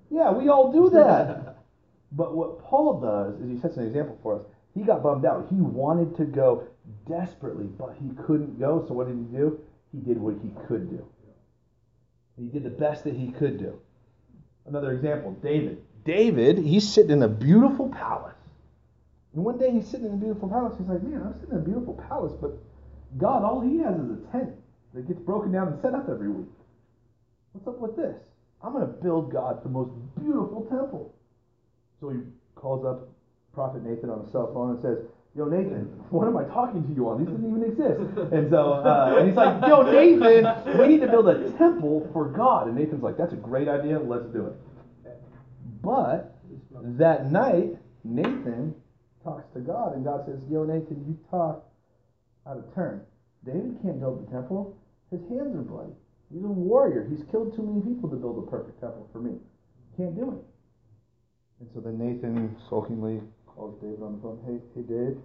Yeah, 0.09 0.31
we 0.31 0.49
all 0.49 0.71
do 0.71 0.89
that. 0.91 1.57
but 2.13 2.35
what 2.35 2.63
Paul 2.63 2.99
does 2.99 3.39
is 3.41 3.51
he 3.51 3.59
sets 3.59 3.77
an 3.77 3.85
example 3.85 4.17
for 4.23 4.39
us. 4.39 4.45
He 4.73 4.83
got 4.83 5.03
bummed 5.03 5.25
out. 5.25 5.47
He 5.49 5.55
wanted 5.55 6.15
to 6.17 6.25
go 6.25 6.67
desperately, 7.07 7.65
but 7.65 7.95
he 7.99 8.09
couldn't 8.25 8.59
go. 8.59 8.85
So 8.87 8.93
what 8.93 9.07
did 9.07 9.17
he 9.17 9.37
do? 9.37 9.59
He 9.91 9.99
did 9.99 10.19
what 10.19 10.35
he 10.41 10.51
could 10.67 10.89
do. 10.89 11.05
He 12.37 12.45
did 12.45 12.63
the 12.63 12.69
best 12.69 13.03
that 13.05 13.15
he 13.15 13.31
could 13.31 13.57
do. 13.57 13.79
Another 14.65 14.91
example, 14.91 15.31
David. 15.41 15.81
David, 16.03 16.57
he's 16.57 16.87
sitting 16.87 17.11
in 17.11 17.23
a 17.23 17.27
beautiful 17.27 17.89
palace. 17.89 18.35
And 19.33 19.43
one 19.43 19.57
day 19.57 19.71
he's 19.71 19.87
sitting 19.87 20.05
in 20.07 20.13
a 20.13 20.17
beautiful 20.17 20.49
palace. 20.49 20.75
He's 20.77 20.87
like, 20.87 21.03
man, 21.03 21.21
I'm 21.21 21.33
sitting 21.39 21.55
in 21.55 21.61
a 21.61 21.65
beautiful 21.65 21.93
palace, 22.07 22.33
but 22.39 22.57
God, 23.17 23.43
all 23.43 23.61
he 23.61 23.79
has 23.79 23.95
is 23.95 24.11
a 24.11 24.31
tent 24.31 24.51
that 24.93 25.07
gets 25.07 25.19
broken 25.19 25.51
down 25.51 25.67
and 25.67 25.81
set 25.81 25.93
up 25.93 26.07
every 26.09 26.29
week. 26.29 26.49
What's 27.51 27.67
up 27.67 27.79
with 27.79 27.95
this? 27.95 28.15
I'm 28.63 28.73
going 28.73 28.85
to 28.85 28.93
build 28.93 29.31
God 29.31 29.63
the 29.63 29.69
most 29.69 29.91
beautiful 30.19 30.65
temple. 30.69 31.13
So 31.99 32.09
he 32.09 32.19
calls 32.55 32.85
up 32.85 33.09
Prophet 33.53 33.83
Nathan 33.83 34.09
on 34.09 34.25
a 34.25 34.31
cell 34.31 34.51
phone 34.53 34.71
and 34.71 34.81
says, 34.81 34.97
Yo, 35.37 35.45
Nathan, 35.45 35.85
what 36.09 36.27
am 36.27 36.35
I 36.35 36.45
talking 36.45 36.81
to 36.87 36.93
you 36.95 37.07
on? 37.07 37.19
These 37.19 37.29
doesn't 37.29 37.45
even 37.45 37.63
exist. 37.63 38.33
And 38.33 38.49
so, 38.49 38.73
uh, 38.81 39.17
and 39.19 39.27
he's 39.27 39.37
like, 39.37 39.61
Yo, 39.67 39.83
Nathan, 39.83 40.79
we 40.79 40.87
need 40.87 41.01
to 41.01 41.07
build 41.07 41.29
a 41.29 41.51
temple 41.51 42.09
for 42.11 42.25
God. 42.25 42.67
And 42.67 42.75
Nathan's 42.75 43.03
like, 43.03 43.17
That's 43.17 43.33
a 43.33 43.37
great 43.37 43.67
idea. 43.67 43.99
Let's 43.99 44.25
do 44.33 44.47
it. 44.47 44.53
But 45.83 46.35
that 46.97 47.31
night, 47.31 47.77
Nathan 48.03 48.73
talks 49.23 49.45
to 49.53 49.59
God, 49.59 49.95
and 49.95 50.03
God 50.03 50.25
says, 50.25 50.39
Yo, 50.49 50.63
Nathan, 50.63 51.05
you 51.07 51.17
talk 51.29 51.63
out 52.49 52.57
of 52.57 52.73
turn. 52.73 53.01
David 53.45 53.77
can't 53.83 53.99
build 53.99 54.25
the 54.25 54.31
temple. 54.31 54.75
His 55.11 55.21
hands 55.29 55.55
are 55.55 55.61
bloody. 55.61 55.93
He's 56.33 56.43
a 56.43 56.47
warrior. 56.47 57.07
He's 57.09 57.23
killed 57.29 57.55
too 57.55 57.61
many 57.61 57.85
people 57.85 58.09
to 58.09 58.15
build 58.15 58.41
a 58.41 58.49
perfect 58.49 58.81
temple 58.81 59.07
for 59.13 59.19
me. 59.19 59.37
Can't 59.95 60.15
do 60.15 60.33
it. 60.33 60.43
And 61.59 61.69
so 61.73 61.79
then 61.79 61.97
Nathan 61.97 62.55
sulkingly 62.69 63.21
calls 63.57 63.81
David 63.81 64.01
on 64.03 64.15
the 64.15 64.21
phone. 64.21 64.39
Hey, 64.45 64.61
hey, 64.75 64.85
Dave. 64.85 65.17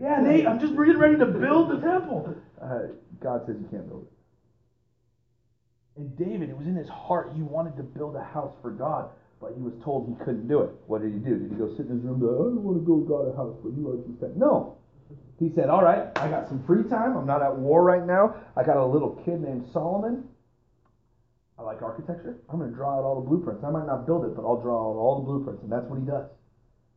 Yeah, 0.00 0.22
Nate, 0.22 0.46
I'm 0.46 0.60
just 0.60 0.72
getting 0.72 0.96
ready 0.96 1.18
to 1.18 1.26
build 1.26 1.70
the 1.70 1.76
temple. 1.76 2.34
Uh, 2.62 2.94
God 3.20 3.42
says 3.44 3.56
you 3.60 3.68
can't 3.70 3.86
build 3.88 4.06
it. 4.06 6.00
And 6.00 6.16
David, 6.16 6.48
it 6.48 6.56
was 6.56 6.66
in 6.66 6.74
his 6.74 6.88
heart. 6.88 7.32
He 7.34 7.42
wanted 7.42 7.76
to 7.76 7.82
build 7.82 8.16
a 8.16 8.22
house 8.22 8.54
for 8.62 8.70
God, 8.70 9.10
but 9.40 9.52
he 9.54 9.60
was 9.60 9.74
told 9.84 10.08
he 10.08 10.24
couldn't 10.24 10.48
do 10.48 10.62
it. 10.62 10.70
What 10.86 11.02
did 11.02 11.12
he 11.12 11.18
do? 11.18 11.36
Did 11.36 11.50
he 11.50 11.56
go 11.56 11.68
sit 11.76 11.86
in 11.86 12.00
his 12.00 12.02
room 12.02 12.14
and 12.14 12.22
go, 12.22 12.32
I 12.34 12.38
don't 12.48 12.64
want 12.64 12.78
to 12.78 12.86
build 12.86 13.06
God 13.06 13.28
a 13.28 13.36
house, 13.36 13.54
but 13.62 13.76
you 13.76 13.84
like 13.84 14.32
to 14.32 14.38
No. 14.38 14.78
He 15.38 15.50
said, 15.54 15.68
All 15.68 15.82
right, 15.82 16.08
I 16.16 16.30
got 16.30 16.48
some 16.48 16.64
free 16.64 16.84
time. 16.88 17.16
I'm 17.16 17.26
not 17.26 17.42
at 17.42 17.54
war 17.54 17.84
right 17.84 18.06
now. 18.06 18.34
I 18.56 18.62
got 18.64 18.78
a 18.78 18.86
little 18.86 19.20
kid 19.24 19.42
named 19.42 19.66
Solomon. 19.72 20.24
I 21.58 21.62
like 21.62 21.82
architecture. 21.82 22.38
I'm 22.48 22.58
going 22.58 22.70
to 22.70 22.74
draw 22.74 22.98
out 22.98 23.04
all 23.04 23.20
the 23.20 23.28
blueprints. 23.28 23.62
I 23.62 23.70
might 23.70 23.86
not 23.86 24.06
build 24.06 24.24
it, 24.24 24.34
but 24.34 24.42
I'll 24.42 24.60
draw 24.60 24.74
out 24.74 24.96
all 24.96 25.20
the 25.20 25.26
blueprints. 25.26 25.62
And 25.62 25.70
that's 25.70 25.86
what 25.86 26.00
he 26.00 26.06
does. 26.06 26.26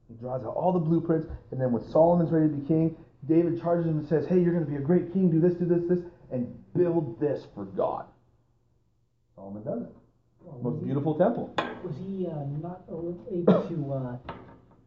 He 0.07 0.15
draws 0.15 0.41
out 0.43 0.55
all 0.55 0.71
the 0.71 0.79
blueprints. 0.79 1.27
And 1.51 1.59
then 1.59 1.71
when 1.71 1.83
Solomon's 1.91 2.31
ready 2.31 2.47
to 2.47 2.53
be 2.53 2.67
king, 2.67 2.95
David 3.27 3.61
charges 3.61 3.87
him 3.87 3.99
and 3.99 4.07
says, 4.07 4.25
Hey, 4.27 4.39
you're 4.39 4.53
going 4.53 4.65
to 4.65 4.71
be 4.71 4.77
a 4.77 4.85
great 4.85 5.11
king. 5.13 5.29
Do 5.29 5.39
this, 5.39 5.55
do 5.55 5.65
this, 5.65 5.83
this, 5.89 5.99
and 6.31 6.47
build 6.75 7.19
this 7.19 7.45
for 7.53 7.65
God. 7.65 8.05
Solomon 9.35 9.63
does 9.63 9.83
it. 9.83 9.95
Well, 10.41 10.71
Most 10.73 10.83
beautiful 10.83 11.13
he, 11.13 11.19
temple. 11.19 11.53
Was 11.83 11.95
he 11.97 12.27
uh, 12.27 12.45
not 12.61 12.83
able 12.87 13.67
to 13.67 13.93
uh, 13.93 14.33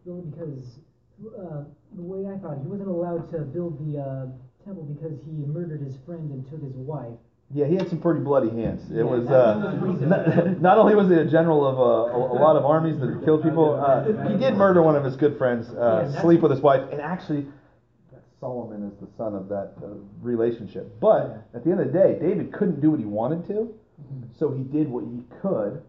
build 0.04 0.30
because 0.32 0.78
uh, 1.20 1.64
the 1.94 2.02
way 2.02 2.32
I 2.32 2.38
thought, 2.38 2.58
he 2.62 2.66
wasn't 2.66 2.88
allowed 2.88 3.30
to 3.32 3.40
build 3.40 3.78
the 3.84 4.00
uh, 4.00 4.26
temple 4.64 4.84
because 4.84 5.20
he 5.24 5.32
murdered 5.46 5.82
his 5.82 5.96
friend 6.06 6.30
and 6.30 6.48
took 6.48 6.62
his 6.62 6.76
wife. 6.76 7.18
Yeah, 7.52 7.66
he 7.66 7.74
had 7.74 7.88
some 7.88 8.00
pretty 8.00 8.20
bloody 8.20 8.50
hands. 8.50 8.88
It 8.90 8.98
yeah, 8.98 9.02
was 9.02 9.26
uh, 9.28 9.76
not, 10.06 10.60
not, 10.60 10.78
only 10.78 10.94
was 10.94 11.08
he 11.08 11.14
a 11.14 11.24
general 11.24 11.66
of 11.66 11.78
uh, 11.78 11.82
a, 11.82 12.38
a, 12.38 12.38
lot 12.38 12.54
of 12.54 12.64
armies 12.64 13.00
that 13.00 13.22
killed 13.24 13.42
people, 13.42 13.74
uh, 13.74 14.04
he 14.28 14.36
did 14.36 14.54
murder 14.54 14.82
one 14.82 14.94
of 14.94 15.04
his 15.04 15.16
good 15.16 15.36
friends, 15.36 15.68
uh, 15.70 16.10
yeah, 16.12 16.20
sleep 16.20 16.42
with 16.42 16.52
his 16.52 16.60
wife, 16.60 16.82
and 16.92 17.00
actually, 17.00 17.46
Solomon 18.38 18.88
is 18.88 18.96
the 19.00 19.08
son 19.16 19.34
of 19.34 19.48
that 19.48 19.74
uh, 19.82 19.88
relationship. 20.22 21.00
But 21.00 21.48
at 21.52 21.64
the 21.64 21.72
end 21.72 21.80
of 21.80 21.92
the 21.92 21.92
day, 21.92 22.18
David 22.20 22.52
couldn't 22.52 22.80
do 22.80 22.92
what 22.92 23.00
he 23.00 23.06
wanted 23.06 23.44
to, 23.48 23.52
mm-hmm. 23.52 24.26
so 24.38 24.52
he 24.52 24.62
did 24.62 24.88
what 24.88 25.04
he 25.04 25.24
could 25.42 25.82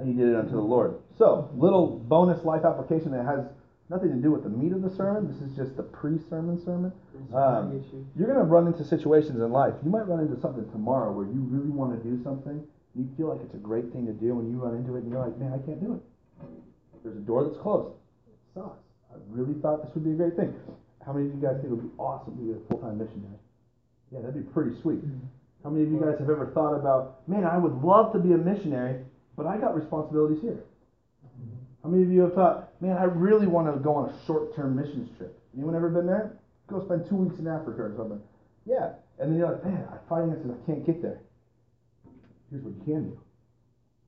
and 0.00 0.08
he 0.08 0.14
did 0.14 0.28
it 0.28 0.36
unto 0.36 0.52
the 0.52 0.60
Lord. 0.60 0.96
So, 1.16 1.50
little 1.54 1.86
bonus 1.86 2.44
life 2.44 2.64
application 2.64 3.12
that 3.12 3.24
has 3.24 3.44
nothing 3.90 4.10
to 4.10 4.16
do 4.16 4.30
with 4.30 4.42
the 4.42 4.50
meat 4.50 4.72
of 4.72 4.82
the 4.82 4.90
sermon. 4.94 5.26
This 5.32 5.40
is 5.40 5.56
just 5.56 5.76
the 5.76 5.82
pre-sermon 5.82 6.62
sermon. 6.64 6.92
Um, 7.34 7.72
you're 8.16 8.28
going 8.28 8.38
to 8.38 8.44
run 8.44 8.66
into 8.66 8.84
situations 8.84 9.40
in 9.40 9.50
life. 9.50 9.74
You 9.84 9.90
might 9.90 10.06
run 10.06 10.20
into 10.20 10.40
something 10.40 10.68
tomorrow 10.70 11.12
where 11.12 11.26
you 11.26 11.40
really 11.48 11.70
want 11.70 11.96
to 11.96 12.00
do 12.08 12.22
something. 12.22 12.62
You 12.94 13.08
feel 13.16 13.28
like 13.28 13.40
it's 13.42 13.54
a 13.54 13.62
great 13.62 13.92
thing 13.92 14.06
to 14.06 14.12
do, 14.12 14.38
and 14.40 14.50
you 14.50 14.58
run 14.58 14.74
into 14.74 14.96
it, 14.96 15.04
and 15.04 15.10
you're 15.10 15.20
like, 15.24 15.36
man, 15.38 15.52
I 15.52 15.60
can't 15.64 15.80
do 15.80 15.94
it. 15.94 16.02
There's 17.04 17.16
a 17.16 17.20
door 17.20 17.44
that's 17.44 17.60
closed. 17.62 17.94
It 18.26 18.38
sucks. 18.54 18.80
I 19.12 19.16
really 19.30 19.54
thought 19.60 19.84
this 19.84 19.94
would 19.94 20.04
be 20.04 20.12
a 20.12 20.14
great 20.14 20.36
thing. 20.36 20.54
How 21.04 21.12
many 21.12 21.26
of 21.28 21.34
you 21.34 21.40
guys 21.40 21.56
think 21.56 21.72
it 21.72 21.76
would 21.76 21.88
be 21.88 21.96
awesome 21.96 22.36
to 22.36 22.42
be 22.42 22.52
a 22.52 22.60
full-time 22.68 22.98
missionary? 22.98 23.38
Yeah, 24.12 24.20
that'd 24.20 24.34
be 24.34 24.44
pretty 24.52 24.76
sweet. 24.82 25.00
How 25.64 25.70
many 25.70 25.84
of 25.84 25.92
you 25.92 26.00
guys 26.00 26.18
have 26.18 26.28
ever 26.28 26.50
thought 26.52 26.74
about, 26.74 27.26
man, 27.28 27.44
I 27.44 27.56
would 27.56 27.82
love 27.82 28.12
to 28.12 28.18
be 28.18 28.32
a 28.32 28.38
missionary, 28.38 29.00
but 29.36 29.46
I 29.46 29.56
got 29.56 29.74
responsibilities 29.76 30.40
here? 30.42 30.60
How 31.82 31.88
many 31.88 32.02
of 32.02 32.10
you 32.10 32.22
have 32.22 32.34
thought, 32.34 32.72
man, 32.80 32.96
I 32.96 33.04
really 33.04 33.46
want 33.46 33.72
to 33.72 33.78
go 33.78 33.94
on 33.94 34.10
a 34.10 34.26
short-term 34.26 34.74
missions 34.74 35.16
trip? 35.16 35.38
Anyone 35.56 35.76
ever 35.76 35.88
been 35.88 36.06
there? 36.06 36.38
Go 36.66 36.84
spend 36.84 37.08
two 37.08 37.16
weeks 37.16 37.38
in 37.38 37.46
Africa 37.46 37.82
or 37.82 37.94
something. 37.96 38.20
Yeah. 38.66 38.92
And 39.18 39.32
then 39.32 39.38
you're 39.38 39.50
like, 39.50 39.64
man, 39.64 39.86
I 39.90 39.96
finances, 40.08 40.50
I 40.50 40.66
can't 40.66 40.84
get 40.84 41.00
there. 41.02 41.20
Here's 42.50 42.62
what 42.62 42.74
you 42.74 42.82
can 42.84 43.10
do. 43.10 43.20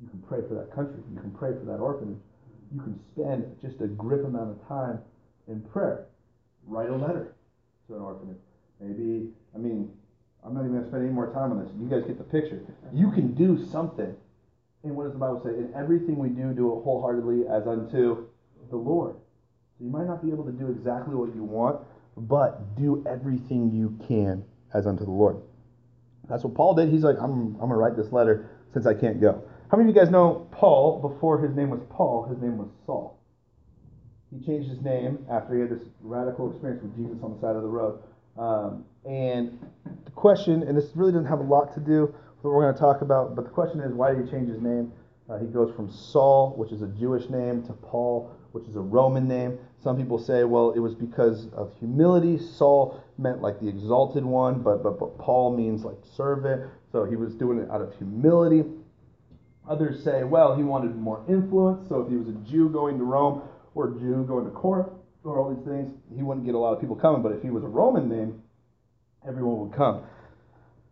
You 0.02 0.08
can 0.08 0.22
pray 0.28 0.40
for 0.48 0.54
that 0.54 0.74
country. 0.74 1.00
You 1.12 1.20
can 1.20 1.30
pray 1.30 1.50
for 1.52 1.64
that 1.66 1.78
orphanage. 1.78 2.18
You 2.74 2.80
can 2.80 2.98
spend 3.12 3.56
just 3.60 3.80
a 3.80 3.86
grip 3.86 4.24
amount 4.24 4.50
of 4.50 4.68
time 4.68 5.00
in 5.48 5.60
prayer. 5.60 6.06
Write 6.66 6.90
a 6.90 6.96
letter 6.96 7.34
to 7.88 7.94
an 7.96 8.00
orphanage. 8.00 8.38
Maybe, 8.80 9.28
I 9.54 9.58
mean, 9.58 9.90
I'm 10.44 10.54
not 10.54 10.60
even 10.60 10.72
going 10.72 10.84
to 10.84 10.88
spend 10.88 11.04
any 11.04 11.12
more 11.12 11.32
time 11.32 11.52
on 11.52 11.62
this. 11.62 11.70
You 11.78 11.88
guys 11.88 12.06
get 12.06 12.18
the 12.18 12.24
picture. 12.24 12.62
You 12.92 13.10
can 13.10 13.34
do 13.34 13.66
something 13.66 14.14
and 14.82 14.96
what 14.96 15.04
does 15.04 15.12
the 15.12 15.18
Bible 15.18 15.40
say? 15.44 15.50
In 15.50 15.72
everything 15.76 16.16
we 16.16 16.30
do, 16.30 16.52
do 16.52 16.72
it 16.72 16.82
wholeheartedly 16.82 17.46
as 17.48 17.66
unto 17.66 18.26
the 18.70 18.76
Lord. 18.76 19.16
So 19.78 19.84
you 19.84 19.90
might 19.90 20.06
not 20.06 20.24
be 20.24 20.30
able 20.30 20.44
to 20.44 20.52
do 20.52 20.68
exactly 20.68 21.14
what 21.14 21.34
you 21.34 21.44
want, 21.44 21.80
but 22.16 22.76
do 22.76 23.04
everything 23.08 23.70
you 23.72 23.98
can 24.06 24.44
as 24.72 24.86
unto 24.86 25.04
the 25.04 25.10
Lord. 25.10 25.36
That's 26.28 26.44
what 26.44 26.54
Paul 26.54 26.74
did. 26.74 26.88
He's 26.88 27.02
like, 27.02 27.16
I'm, 27.18 27.56
I'm 27.60 27.68
going 27.68 27.70
to 27.70 27.76
write 27.76 27.96
this 27.96 28.12
letter 28.12 28.48
since 28.72 28.86
I 28.86 28.94
can't 28.94 29.20
go. 29.20 29.42
How 29.70 29.76
many 29.76 29.90
of 29.90 29.94
you 29.94 30.00
guys 30.00 30.10
know 30.10 30.48
Paul, 30.52 31.00
before 31.00 31.40
his 31.40 31.54
name 31.54 31.70
was 31.70 31.80
Paul, 31.90 32.26
his 32.28 32.40
name 32.40 32.56
was 32.56 32.68
Saul? 32.86 33.18
He 34.30 34.44
changed 34.44 34.68
his 34.68 34.80
name 34.80 35.26
after 35.30 35.54
he 35.54 35.60
had 35.60 35.70
this 35.70 35.88
radical 36.00 36.50
experience 36.50 36.82
with 36.82 36.96
Jesus 36.96 37.18
on 37.22 37.34
the 37.34 37.40
side 37.40 37.56
of 37.56 37.62
the 37.62 37.68
road. 37.68 38.00
Um, 38.38 38.84
and 39.04 39.58
the 40.04 40.10
question, 40.12 40.62
and 40.62 40.76
this 40.76 40.90
really 40.94 41.12
doesn't 41.12 41.26
have 41.26 41.40
a 41.40 41.44
lot 41.44 41.74
to 41.74 41.80
do 41.80 42.14
what 42.42 42.52
we're 42.54 42.62
going 42.62 42.74
to 42.74 42.80
talk 42.80 43.02
about. 43.02 43.36
But 43.36 43.44
the 43.44 43.50
question 43.50 43.80
is, 43.80 43.92
why 43.92 44.14
did 44.14 44.24
he 44.24 44.30
change 44.30 44.48
his 44.48 44.60
name? 44.60 44.92
Uh, 45.28 45.38
he 45.38 45.46
goes 45.46 45.72
from 45.76 45.90
Saul, 45.90 46.54
which 46.56 46.72
is 46.72 46.82
a 46.82 46.88
Jewish 46.88 47.28
name, 47.30 47.62
to 47.64 47.72
Paul, 47.72 48.34
which 48.52 48.66
is 48.66 48.74
a 48.74 48.80
Roman 48.80 49.28
name. 49.28 49.58
Some 49.82 49.96
people 49.96 50.18
say, 50.18 50.44
well, 50.44 50.72
it 50.72 50.80
was 50.80 50.94
because 50.94 51.46
of 51.54 51.72
humility. 51.78 52.36
Saul 52.36 53.02
meant 53.16 53.40
like 53.40 53.60
the 53.60 53.68
exalted 53.68 54.24
one, 54.24 54.60
but, 54.60 54.82
but, 54.82 54.98
but 54.98 55.16
Paul 55.18 55.56
means 55.56 55.84
like 55.84 55.96
servant. 56.16 56.68
So 56.90 57.04
he 57.04 57.16
was 57.16 57.34
doing 57.34 57.58
it 57.58 57.70
out 57.70 57.80
of 57.80 57.94
humility. 57.96 58.64
Others 59.68 60.02
say, 60.02 60.24
well, 60.24 60.56
he 60.56 60.64
wanted 60.64 60.96
more 60.96 61.24
influence. 61.28 61.88
So 61.88 62.00
if 62.00 62.08
he 62.08 62.16
was 62.16 62.28
a 62.28 62.32
Jew 62.50 62.68
going 62.68 62.98
to 62.98 63.04
Rome 63.04 63.42
or 63.74 63.90
a 63.90 63.98
Jew 64.00 64.24
going 64.26 64.44
to 64.44 64.50
Corinth 64.50 64.90
or 65.22 65.38
all 65.38 65.54
these 65.54 65.64
things, 65.64 65.92
he 66.14 66.22
wouldn't 66.22 66.44
get 66.44 66.56
a 66.56 66.58
lot 66.58 66.72
of 66.72 66.80
people 66.80 66.96
coming. 66.96 67.22
But 67.22 67.32
if 67.32 67.42
he 67.42 67.50
was 67.50 67.62
a 67.62 67.68
Roman 67.68 68.08
name, 68.08 68.42
everyone 69.26 69.60
would 69.60 69.76
come. 69.76 70.02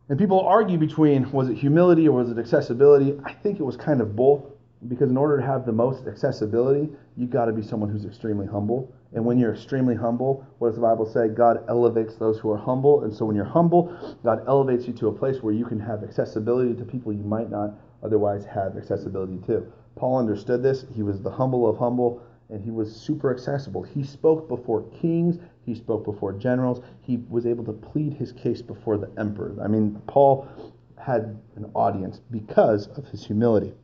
And 0.08 0.18
people 0.18 0.40
argue 0.40 0.78
between 0.78 1.30
was 1.32 1.50
it 1.50 1.56
humility 1.56 2.08
or 2.08 2.20
was 2.20 2.30
it 2.30 2.38
accessibility? 2.38 3.18
I 3.24 3.32
think 3.34 3.60
it 3.60 3.62
was 3.62 3.76
kind 3.76 4.00
of 4.00 4.16
both 4.16 4.42
because 4.86 5.10
in 5.10 5.16
order 5.16 5.36
to 5.36 5.42
have 5.42 5.66
the 5.66 5.72
most 5.72 6.06
accessibility, 6.06 6.88
you've 7.16 7.30
got 7.30 7.46
to 7.46 7.52
be 7.52 7.62
someone 7.62 7.90
who's 7.90 8.06
extremely 8.06 8.46
humble. 8.46 8.90
And 9.12 9.24
when 9.24 9.38
you're 9.38 9.52
extremely 9.52 9.94
humble, 9.94 10.46
what 10.58 10.68
does 10.68 10.76
the 10.76 10.82
Bible 10.82 11.04
say? 11.04 11.28
God 11.28 11.64
elevates 11.68 12.14
those 12.16 12.38
who 12.38 12.50
are 12.50 12.56
humble. 12.56 13.04
And 13.04 13.12
so 13.12 13.24
when 13.24 13.36
you're 13.36 13.44
humble, 13.44 13.92
God 14.22 14.46
elevates 14.46 14.86
you 14.86 14.92
to 14.94 15.08
a 15.08 15.12
place 15.12 15.42
where 15.42 15.52
you 15.52 15.66
can 15.66 15.80
have 15.80 16.04
accessibility 16.04 16.74
to 16.74 16.84
people 16.84 17.12
you 17.12 17.24
might 17.24 17.50
not 17.50 17.74
otherwise 18.02 18.44
have 18.46 18.76
accessibility 18.76 19.38
to. 19.46 19.70
Paul 19.96 20.18
understood 20.18 20.62
this. 20.62 20.86
He 20.94 21.02
was 21.02 21.20
the 21.20 21.30
humble 21.30 21.68
of 21.68 21.76
humble 21.76 22.22
and 22.50 22.62
he 22.62 22.70
was 22.70 22.94
super 22.94 23.30
accessible. 23.30 23.82
He 23.82 24.02
spoke 24.02 24.48
before 24.48 24.84
kings, 25.02 25.38
he 25.68 25.74
spoke 25.74 26.04
before 26.04 26.32
generals, 26.32 26.82
he 27.02 27.18
was 27.28 27.46
able 27.46 27.64
to 27.64 27.72
plead 27.72 28.14
his 28.14 28.32
case 28.32 28.62
before 28.62 28.96
the 28.96 29.10
emperor. 29.18 29.54
I 29.62 29.68
mean, 29.68 30.00
Paul 30.06 30.48
had 30.96 31.38
an 31.56 31.70
audience 31.74 32.20
because 32.30 32.88
of 32.96 33.06
his 33.08 33.24
humility. 33.24 33.74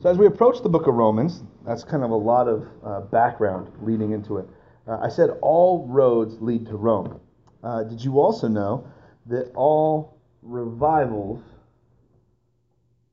So, 0.00 0.10
as 0.10 0.18
we 0.18 0.26
approach 0.26 0.62
the 0.62 0.68
book 0.68 0.86
of 0.86 0.94
Romans, 0.94 1.42
that's 1.64 1.82
kind 1.82 2.04
of 2.04 2.10
a 2.10 2.16
lot 2.16 2.48
of 2.48 2.68
uh, 2.84 3.00
background 3.00 3.72
leading 3.80 4.12
into 4.12 4.36
it. 4.36 4.46
Uh, 4.86 4.98
I 5.02 5.08
said 5.08 5.30
all 5.40 5.86
roads 5.88 6.36
lead 6.40 6.66
to 6.66 6.76
Rome. 6.76 7.18
Uh, 7.64 7.82
did 7.84 8.04
you 8.04 8.20
also 8.20 8.46
know 8.46 8.86
that 9.24 9.50
all 9.54 10.18
revivals 10.42 11.40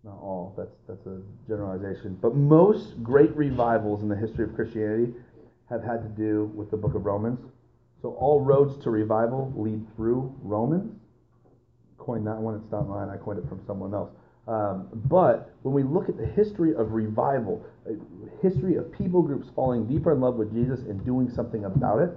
not 0.04 0.18
all, 0.22 0.54
that's, 0.58 0.76
that's 0.86 1.06
a 1.06 1.22
generalization, 1.48 2.18
but 2.22 2.36
most 2.36 3.02
great 3.02 3.34
revivals 3.38 4.02
in 4.02 4.10
the 4.10 4.16
history 4.16 4.44
of 4.44 4.54
Christianity 4.54 5.14
have 5.74 5.84
had 5.84 6.04
to 6.04 6.10
do 6.10 6.52
with 6.56 6.72
the 6.72 6.78
book 6.78 6.96
of 6.96 7.06
Romans. 7.06 7.40
So 8.02 8.12
all 8.20 8.42
roads 8.42 8.82
to 8.84 8.90
revival 8.90 9.52
lead 9.56 9.86
through 9.96 10.34
Romans. 10.42 10.94
Coined 11.98 12.28
that 12.28 12.38
one, 12.38 12.56
it's 12.56 12.72
not 12.72 12.88
mine, 12.88 13.10
I 13.10 13.18
coined 13.18 13.40
it 13.40 13.48
from 13.48 13.62
someone 13.66 13.94
else. 13.94 14.12
Um, 14.48 14.90
but 15.10 15.54
when 15.62 15.74
we 15.74 15.84
look 15.84 16.10
at 16.10 16.18
the 16.18 16.26
history 16.26 16.76
of 16.76 16.92
revival, 16.92 17.66
history 18.42 18.76
of 18.76 18.92
people 18.92 19.22
groups 19.22 19.48
falling 19.56 19.88
deeper 19.88 20.12
in 20.12 20.20
love 20.20 20.36
with 20.36 20.54
Jesus 20.54 20.82
and 20.82 21.04
doing 21.06 21.30
something 21.30 21.64
about 21.64 22.02
it, 22.02 22.12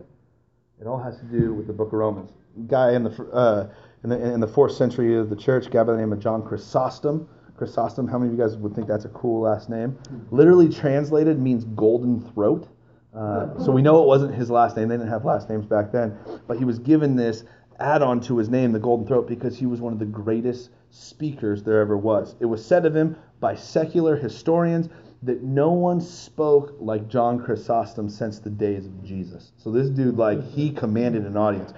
it 0.81 0.87
all 0.87 0.99
has 0.99 1.19
to 1.19 1.25
do 1.25 1.55
with 1.55 1.69
the 1.69 1.73
book 1.73 1.88
of 1.88 1.95
Romans. 1.95 2.33
Guy 2.66 2.95
in 2.95 3.05
the, 3.05 3.11
uh, 3.33 3.69
in 4.03 4.11
the, 4.11 4.35
in 4.35 4.40
the 4.40 4.49
fourth 4.49 4.73
century 4.73 5.16
of 5.16 5.31
the 5.31 5.37
church, 5.37 5.71
guy 5.71 5.85
by 5.85 5.92
the 5.92 5.99
name 5.99 6.12
of 6.12 6.19
John 6.19 6.42
Chrysostom, 6.42 7.29
Chrysostom. 7.57 8.09
How 8.09 8.19
many 8.19 8.33
of 8.33 8.38
you 8.38 8.45
guys 8.45 8.57
would 8.57 8.75
think 8.75 8.88
that's 8.88 9.05
a 9.05 9.11
cool 9.11 9.42
last 9.42 9.71
name? 9.71 9.97
Literally 10.31 10.69
translated 10.69 11.38
means 11.38 11.64
golden 11.64 12.21
throat. 12.33 12.69
Uh, 13.14 13.59
so 13.64 13.73
we 13.73 13.83
know 13.83 14.03
it 14.03 14.07
wasn't 14.07 14.35
his 14.35 14.51
last 14.51 14.77
name. 14.77 14.88
They 14.88 14.97
didn't 14.97 15.11
have 15.11 15.25
last 15.25 15.49
names 15.49 15.66
back 15.66 15.90
then. 15.92 16.19
But 16.47 16.59
he 16.59 16.64
was 16.64 16.79
given 16.79 17.16
this 17.16 17.45
add 17.79 18.03
on 18.03 18.21
to 18.21 18.38
his 18.38 18.49
name, 18.49 18.73
the 18.73 18.79
golden 18.79 19.07
throat, 19.07 19.29
because 19.29 19.57
he 19.57 19.66
was 19.66 19.81
one 19.81 19.92
of 19.92 19.99
the 19.99 20.07
greatest 20.07 20.71
speakers 20.90 21.62
there 21.62 21.81
ever 21.81 21.97
was. 21.97 22.35
It 22.40 22.47
was 22.47 22.64
said 22.64 22.87
of 22.87 22.95
him 22.95 23.16
by 23.40 23.55
secular 23.55 24.16
historians 24.16 24.88
that 25.23 25.42
no 25.42 25.73
one 25.73 26.01
spoke 26.01 26.77
like 26.79 27.09
John 27.09 27.42
Chrysostom 27.42 28.09
since 28.09 28.38
the 28.38 28.51
days 28.51 28.87
of 28.87 29.05
Jesus. 29.05 29.53
So 29.57 29.71
this 29.71 29.88
dude, 29.88 30.16
like, 30.16 30.42
he 30.53 30.71
commanded 30.71 31.25
an 31.25 31.37
audience. 31.37 31.73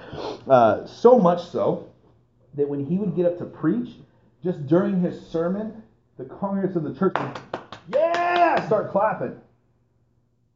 Uh, 0.49 0.87
so 0.87 1.19
much 1.19 1.49
so 1.49 1.89
that 2.55 2.69
when 2.69 2.85
he 2.85 2.99
would 2.99 3.15
get 3.17 3.27
up 3.27 3.39
to 3.39 3.45
preach, 3.45 3.91
just 4.43 4.67
during 4.67 5.01
his 5.01 5.21
sermon, 5.29 5.83
the 6.17 6.25
congregants 6.25 6.77
of 6.77 6.83
the 6.83 6.95
church 6.95 7.15
would, 7.19 7.41
yeah, 7.95 8.67
start 8.67 8.91
clapping. 8.91 9.41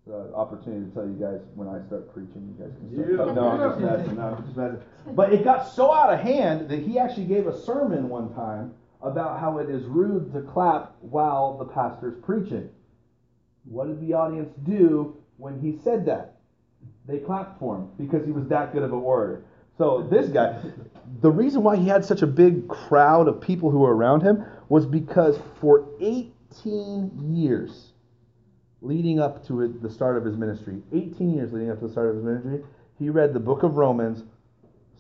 The 0.07 0.35
opportunity 0.35 0.87
to 0.87 0.91
tell 0.93 1.07
you 1.07 1.15
guys 1.15 1.41
when 1.55 1.69
I 1.69 1.81
start 1.87 2.13
preaching, 2.13 2.53
you 2.59 2.65
guys 2.65 2.75
can 2.77 2.93
start. 2.93 3.29
Yeah. 3.29 3.35
No, 3.35 3.49
I'm 3.51 3.71
just 3.71 3.81
messing. 3.99 4.17
No, 4.17 4.23
I'm 4.23 4.45
just 4.45 4.57
messing. 4.57 4.81
But 5.15 5.33
it 5.33 5.45
got 5.45 5.73
so 5.73 5.93
out 5.95 6.13
of 6.13 6.19
hand 6.19 6.69
that 6.71 6.81
he 6.81 6.99
actually 6.99 7.27
gave 7.27 7.47
a 7.47 7.57
sermon 7.57 8.09
one 8.09 8.35
time 8.35 8.75
about 9.01 9.39
how 9.39 9.59
it 9.59 9.71
is 9.71 9.85
rude 9.85 10.33
to 10.33 10.43
clap 10.43 10.97
while 11.01 11.57
the 11.57 11.65
pastor's 11.67 12.21
preaching. 12.25 12.69
What 13.65 13.87
did 13.87 14.01
the 14.01 14.13
audience 14.15 14.53
do 14.65 15.17
when 15.37 15.61
he 15.61 15.79
said 15.85 16.05
that? 16.07 16.41
They 17.07 17.19
clapped 17.19 17.61
for 17.61 17.77
him 17.77 17.89
because 17.97 18.27
he 18.27 18.33
was 18.33 18.49
that 18.49 18.73
good 18.73 18.83
of 18.83 18.93
a 18.93 18.97
orator. 18.97 19.45
So 19.79 20.07
this 20.11 20.29
guy, 20.29 20.61
the 21.21 21.31
reason 21.31 21.63
why 21.63 21.77
he 21.77 21.87
had 21.87 22.05
such 22.05 22.23
a 22.23 22.27
big 22.27 22.67
crowd 22.67 23.29
of 23.29 23.41
people 23.41 23.71
who 23.71 23.79
were 23.79 23.95
around 23.95 24.23
him 24.23 24.45
was 24.69 24.85
because 24.85 25.39
for 25.61 25.89
18 26.01 27.35
years 27.35 27.92
leading 28.83 29.21
up 29.21 29.47
to 29.47 29.79
the 29.81 29.91
start 29.91 30.17
of 30.17 30.25
his 30.25 30.37
ministry, 30.37 30.83
18 30.93 31.35
years 31.35 31.53
leading 31.53 31.71
up 31.71 31.79
to 31.79 31.87
the 31.87 31.93
start 31.93 32.11
of 32.11 32.17
his 32.17 32.25
ministry, 32.25 32.65
he 32.99 33.09
read 33.09 33.33
the 33.33 33.41
book 33.41 33.63
of 33.63 33.77
Romans 33.77 34.25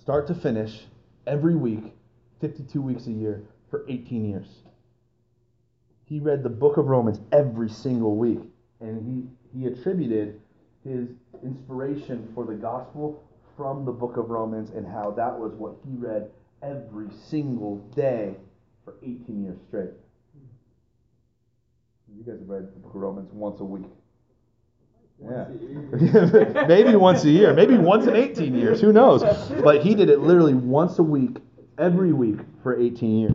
start 0.01 0.27
to 0.29 0.35
finish 0.35 0.87
every 1.27 1.55
week, 1.55 1.93
52 2.41 2.81
weeks 2.81 3.07
a 3.07 3.13
year 3.13 3.43
for 3.71 3.85
18 3.89 4.25
years. 4.25 4.49
He 6.05 6.21
read 6.21 6.43
the 6.43 6.49
book 6.49 6.77
of 6.77 6.87
Romans 6.87 7.21
every 7.33 7.69
single 7.69 8.17
week 8.17 8.41
and 8.81 9.03
he 9.53 9.59
he 9.59 9.67
attributed 9.67 10.41
his 10.85 11.09
inspiration 11.43 12.31
for 12.35 12.45
the 12.45 12.55
gospel 12.55 13.23
from 13.57 13.85
the 13.85 13.93
book 13.93 14.17
of 14.17 14.31
Romans 14.31 14.71
and 14.71 14.87
how 14.87 15.11
that 15.13 15.39
was 15.39 15.53
what 15.55 15.77
he 15.85 15.95
read 15.97 16.31
every 16.63 17.09
single 17.29 17.77
day 17.95 18.35
for 18.85 18.95
18 19.03 19.45
years 19.45 19.59
straight. 19.69 19.91
You 22.17 22.25
guys 22.25 22.39
have 22.39 22.49
read 22.49 22.75
the 22.75 22.79
book 22.79 22.95
of 22.95 23.01
Romans 23.01 23.31
once 23.33 23.61
a 23.61 23.65
week. 23.65 23.87
Yeah. 25.21 25.47
maybe 26.67 26.97
once 26.97 27.25
a 27.25 27.31
year, 27.31 27.55
maybe 27.55 27.77
once 27.77 28.07
in 28.07 28.17
18 28.17 28.55
years, 28.55 28.81
who 28.81 28.93
knows? 28.93 29.23
But 29.63 29.83
he 29.83 29.95
did 29.95 30.11
it 30.11 30.21
literally 30.21 30.55
once 30.55 30.99
a 30.99 31.03
week, 31.03 31.39
every 31.79 32.13
week 32.13 32.41
for 32.63 32.79
18 32.79 33.19
years. 33.19 33.35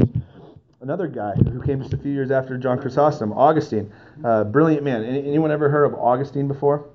another 0.82 1.08
guy 1.08 1.34
who 1.36 1.62
came 1.64 1.82
just 1.82 1.94
a 1.94 1.98
few 1.98 2.12
years 2.12 2.30
after 2.30 2.58
John 2.58 2.80
Chrysostom, 2.80 3.32
Augustine, 3.34 3.92
uh, 4.24 4.44
brilliant 4.44 4.84
man. 4.84 5.04
Anyone 5.04 5.52
ever 5.52 5.70
heard 5.70 5.86
of 5.86 5.94
Augustine 5.96 6.48
before? 6.48 6.90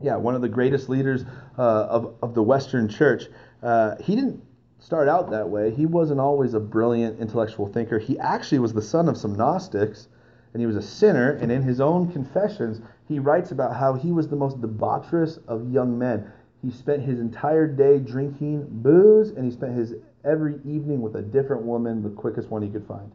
Yeah, 0.00 0.16
one 0.16 0.34
of 0.34 0.42
the 0.42 0.48
greatest 0.48 0.88
leaders 0.88 1.24
uh, 1.58 1.62
of, 1.62 2.14
of 2.22 2.34
the 2.34 2.42
Western 2.42 2.88
Church. 2.88 3.24
Uh, 3.62 3.96
he 4.02 4.16
didn't 4.16 4.42
start 4.78 5.08
out 5.08 5.30
that 5.30 5.48
way. 5.48 5.70
He 5.70 5.86
wasn't 5.86 6.20
always 6.20 6.54
a 6.54 6.60
brilliant 6.60 7.20
intellectual 7.20 7.66
thinker. 7.66 7.98
He 7.98 8.18
actually 8.18 8.58
was 8.58 8.72
the 8.72 8.82
son 8.82 9.08
of 9.08 9.16
some 9.16 9.34
Gnostics, 9.34 10.08
and 10.54 10.60
he 10.60 10.66
was 10.66 10.76
a 10.76 10.82
sinner. 10.82 11.32
And 11.32 11.52
in 11.52 11.62
his 11.62 11.80
own 11.80 12.10
confessions, 12.10 12.80
he 13.06 13.18
writes 13.18 13.50
about 13.50 13.76
how 13.76 13.94
he 13.94 14.12
was 14.12 14.28
the 14.28 14.36
most 14.36 14.62
debaucherous 14.62 15.38
of 15.46 15.70
young 15.70 15.98
men. 15.98 16.32
He 16.62 16.70
spent 16.70 17.02
his 17.02 17.20
entire 17.20 17.66
day 17.66 17.98
drinking 17.98 18.66
booze, 18.70 19.30
and 19.30 19.44
he 19.44 19.50
spent 19.50 19.76
his 19.76 19.94
every 20.24 20.54
evening 20.64 21.02
with 21.02 21.16
a 21.16 21.22
different 21.22 21.62
woman, 21.64 22.02
the 22.02 22.08
quickest 22.08 22.48
one 22.48 22.62
he 22.62 22.70
could 22.70 22.86
find. 22.86 23.12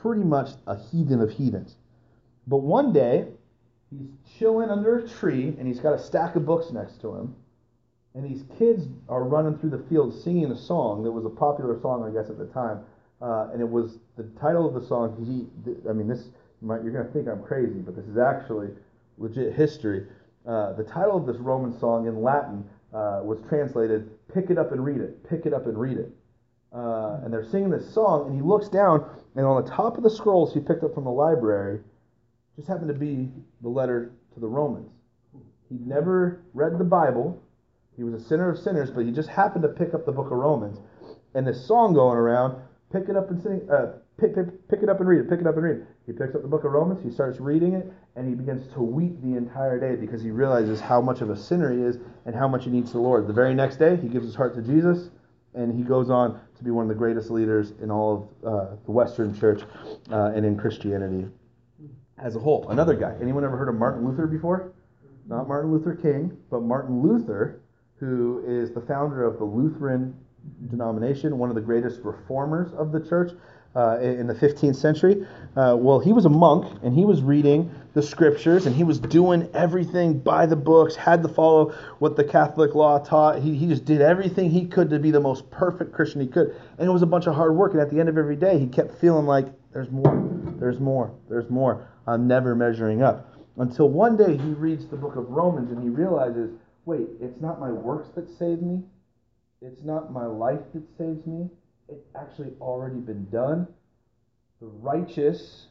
Pretty 0.00 0.22
much 0.22 0.52
a 0.66 0.78
heathen 0.78 1.20
of 1.20 1.30
heathens. 1.30 1.76
But 2.46 2.58
one 2.58 2.92
day, 2.92 3.28
he's 3.90 4.08
chilling 4.38 4.70
under 4.70 4.98
a 4.98 5.08
tree, 5.08 5.54
and 5.58 5.66
he's 5.68 5.80
got 5.80 5.92
a 5.92 5.98
stack 5.98 6.34
of 6.36 6.46
books 6.46 6.70
next 6.72 7.00
to 7.02 7.14
him. 7.14 7.34
And 8.14 8.24
these 8.24 8.44
kids 8.58 8.86
are 9.08 9.24
running 9.24 9.58
through 9.58 9.70
the 9.70 9.84
field 9.88 10.14
singing 10.14 10.50
a 10.50 10.56
song 10.56 11.02
that 11.02 11.12
was 11.12 11.24
a 11.24 11.30
popular 11.30 11.78
song, 11.80 12.04
I 12.04 12.10
guess, 12.10 12.30
at 12.30 12.38
the 12.38 12.46
time. 12.46 12.80
Uh, 13.22 13.50
and 13.52 13.60
it 13.60 13.68
was 13.68 13.98
the 14.16 14.24
title 14.40 14.66
of 14.66 14.74
the 14.74 14.86
song. 14.86 15.14
He, 15.24 15.46
I 15.88 15.92
mean, 15.92 16.08
this 16.08 16.28
might, 16.60 16.82
you're 16.82 16.92
to 16.92 17.12
think 17.12 17.28
I'm 17.28 17.42
crazy, 17.42 17.78
but 17.78 17.94
this 17.94 18.06
is 18.06 18.18
actually 18.18 18.68
legit 19.18 19.54
history. 19.54 20.06
Uh, 20.46 20.72
the 20.72 20.82
title 20.82 21.16
of 21.16 21.26
this 21.26 21.36
Roman 21.36 21.78
song 21.78 22.08
in 22.08 22.22
Latin 22.22 22.64
uh, 22.92 23.20
was 23.22 23.38
translated, 23.48 24.10
Pick 24.32 24.50
it 24.50 24.58
up 24.58 24.72
and 24.72 24.84
read 24.84 25.00
it, 25.00 25.28
pick 25.28 25.46
it 25.46 25.52
up 25.52 25.66
and 25.66 25.78
read 25.78 25.98
it. 25.98 26.10
Uh, 26.74 27.20
and 27.22 27.32
they're 27.32 27.44
singing 27.44 27.70
this 27.70 27.92
song, 27.92 28.26
and 28.26 28.34
he 28.34 28.42
looks 28.42 28.68
down, 28.68 29.04
and 29.36 29.44
on 29.44 29.62
the 29.62 29.70
top 29.70 29.96
of 29.96 30.02
the 30.02 30.10
scrolls 30.10 30.54
he 30.54 30.60
picked 30.60 30.82
up 30.82 30.94
from 30.94 31.04
the 31.04 31.10
library 31.10 31.80
just 32.56 32.66
happened 32.66 32.88
to 32.88 32.94
be 32.94 33.30
the 33.60 33.68
letter 33.68 34.10
to 34.34 34.40
the 34.40 34.48
Romans. 34.48 34.90
He'd 35.68 35.86
never 35.86 36.42
read 36.54 36.78
the 36.78 36.84
Bible, 36.84 37.42
he 37.96 38.04
was 38.04 38.14
a 38.14 38.26
sinner 38.26 38.50
of 38.50 38.58
sinners, 38.58 38.90
but 38.90 39.04
he 39.04 39.12
just 39.12 39.28
happened 39.28 39.62
to 39.62 39.68
pick 39.68 39.94
up 39.94 40.06
the 40.06 40.12
book 40.12 40.26
of 40.26 40.38
Romans. 40.38 40.78
And 41.34 41.46
this 41.46 41.66
song 41.66 41.94
going 41.94 42.16
around, 42.16 42.56
pick 42.92 43.08
it 43.08 43.16
up 43.16 43.30
and 43.30 43.42
sing, 43.42 43.60
uh, 43.70 43.92
pick, 44.20 44.34
pick, 44.34 44.68
pick 44.68 44.82
it 44.82 44.88
up 44.88 45.00
and 45.00 45.08
read 45.08 45.20
it, 45.20 45.30
pick 45.30 45.40
it 45.40 45.46
up 45.46 45.54
and 45.54 45.64
read 45.64 45.76
it. 45.78 45.86
He 46.06 46.12
picks 46.12 46.34
up 46.34 46.42
the 46.42 46.48
book 46.48 46.64
of 46.64 46.72
Romans, 46.72 47.02
he 47.02 47.10
starts 47.10 47.40
reading 47.40 47.74
it, 47.74 47.90
and 48.16 48.28
he 48.28 48.34
begins 48.34 48.72
to 48.74 48.80
weep 48.80 49.20
the 49.22 49.36
entire 49.36 49.80
day 49.80 49.96
because 50.00 50.22
he 50.22 50.30
realizes 50.30 50.80
how 50.80 51.00
much 51.00 51.20
of 51.20 51.30
a 51.30 51.36
sinner 51.36 51.72
he 51.72 51.82
is 51.82 51.96
and 52.26 52.34
how 52.34 52.46
much 52.48 52.64
he 52.64 52.70
needs 52.70 52.92
the 52.92 52.98
Lord. 52.98 53.26
The 53.26 53.32
very 53.32 53.54
next 53.54 53.76
day, 53.76 53.96
he 53.96 54.08
gives 54.08 54.26
his 54.26 54.34
heart 54.34 54.54
to 54.56 54.62
Jesus, 54.62 55.10
and 55.54 55.74
he 55.76 55.82
goes 55.82 56.10
on 56.10 56.40
to 56.56 56.64
be 56.64 56.70
one 56.70 56.84
of 56.84 56.88
the 56.88 56.94
greatest 56.94 57.30
leaders 57.30 57.72
in 57.82 57.90
all 57.90 58.30
of 58.42 58.54
uh, 58.54 58.76
the 58.84 58.92
Western 58.92 59.38
church 59.38 59.62
uh, 60.10 60.32
and 60.34 60.44
in 60.44 60.56
Christianity 60.56 61.26
as 62.18 62.36
a 62.36 62.38
whole. 62.38 62.68
Another 62.68 62.94
guy. 62.94 63.14
Anyone 63.20 63.44
ever 63.44 63.56
heard 63.56 63.68
of 63.68 63.74
Martin 63.74 64.06
Luther 64.06 64.26
before? 64.26 64.72
Not 65.26 65.48
Martin 65.48 65.72
Luther 65.72 65.94
King, 65.94 66.36
but 66.50 66.62
Martin 66.62 67.02
Luther, 67.02 67.60
who 67.96 68.42
is 68.46 68.72
the 68.72 68.80
founder 68.80 69.24
of 69.24 69.38
the 69.38 69.44
Lutheran 69.44 70.14
denomination, 70.70 71.38
one 71.38 71.48
of 71.48 71.54
the 71.54 71.60
greatest 71.60 72.00
reformers 72.02 72.72
of 72.74 72.92
the 72.92 73.00
church 73.00 73.32
uh, 73.74 73.98
in 74.00 74.26
the 74.26 74.34
15th 74.34 74.76
century. 74.76 75.26
Uh, 75.56 75.76
well, 75.78 75.98
he 75.98 76.12
was 76.12 76.24
a 76.24 76.28
monk 76.28 76.78
and 76.82 76.94
he 76.94 77.04
was 77.04 77.22
reading 77.22 77.70
the 77.94 78.02
scriptures 78.02 78.66
and 78.66 78.76
he 78.76 78.84
was 78.84 78.98
doing 78.98 79.48
everything 79.54 80.18
by 80.18 80.44
the 80.46 80.56
books, 80.56 80.94
had 80.94 81.22
to 81.22 81.28
follow 81.28 81.70
what 81.98 82.16
the 82.16 82.24
Catholic 82.24 82.74
law 82.74 82.98
taught. 82.98 83.40
He, 83.40 83.54
he 83.54 83.66
just 83.66 83.84
did 83.84 84.00
everything 84.00 84.50
he 84.50 84.66
could 84.66 84.90
to 84.90 84.98
be 84.98 85.10
the 85.10 85.20
most 85.20 85.50
perfect 85.50 85.92
Christian 85.92 86.20
he 86.20 86.26
could. 86.26 86.54
And 86.78 86.88
it 86.88 86.92
was 86.92 87.02
a 87.02 87.06
bunch 87.06 87.26
of 87.26 87.34
hard 87.34 87.54
work. 87.54 87.72
And 87.72 87.80
at 87.80 87.90
the 87.90 87.98
end 87.98 88.08
of 88.08 88.18
every 88.18 88.36
day, 88.36 88.58
he 88.58 88.66
kept 88.66 88.98
feeling 89.00 89.26
like 89.26 89.46
there's 89.72 89.90
more, 89.90 90.30
there's 90.58 90.80
more, 90.80 91.14
there's 91.28 91.48
more. 91.48 91.88
I'm 92.06 92.26
never 92.26 92.54
measuring 92.54 93.02
up. 93.02 93.28
Until 93.56 93.88
one 93.88 94.16
day 94.16 94.36
he 94.36 94.50
reads 94.50 94.86
the 94.86 94.96
book 94.96 95.16
of 95.16 95.28
Romans 95.30 95.70
and 95.70 95.82
he 95.82 95.88
realizes 95.88 96.50
wait, 96.84 97.08
it's 97.20 97.40
not 97.40 97.60
my 97.60 97.70
works 97.70 98.08
that 98.16 98.28
save 98.28 98.60
me, 98.60 98.82
it's 99.62 99.82
not 99.82 100.12
my 100.12 100.26
life 100.26 100.60
that 100.74 100.82
saves 100.98 101.26
me 101.26 101.48
it's 101.92 102.08
actually 102.16 102.52
already 102.60 102.98
been 102.98 103.28
done. 103.30 103.66
The 104.60 104.66
righteous 104.66 105.66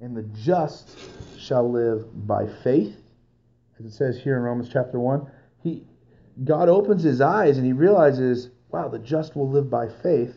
and 0.00 0.16
the 0.16 0.22
just 0.22 0.96
shall 1.38 1.70
live 1.70 2.26
by 2.26 2.46
faith. 2.46 2.96
As 3.78 3.86
it 3.86 3.92
says 3.92 4.18
here 4.18 4.36
in 4.36 4.42
Romans 4.42 4.70
chapter 4.72 4.98
1, 4.98 5.26
he 5.62 5.84
God 6.44 6.68
opens 6.68 7.02
his 7.02 7.20
eyes 7.20 7.56
and 7.56 7.66
he 7.66 7.72
realizes, 7.72 8.50
wow, 8.70 8.88
the 8.88 8.98
just 8.98 9.34
will 9.34 9.50
live 9.50 9.68
by 9.68 9.88
faith. 9.88 10.34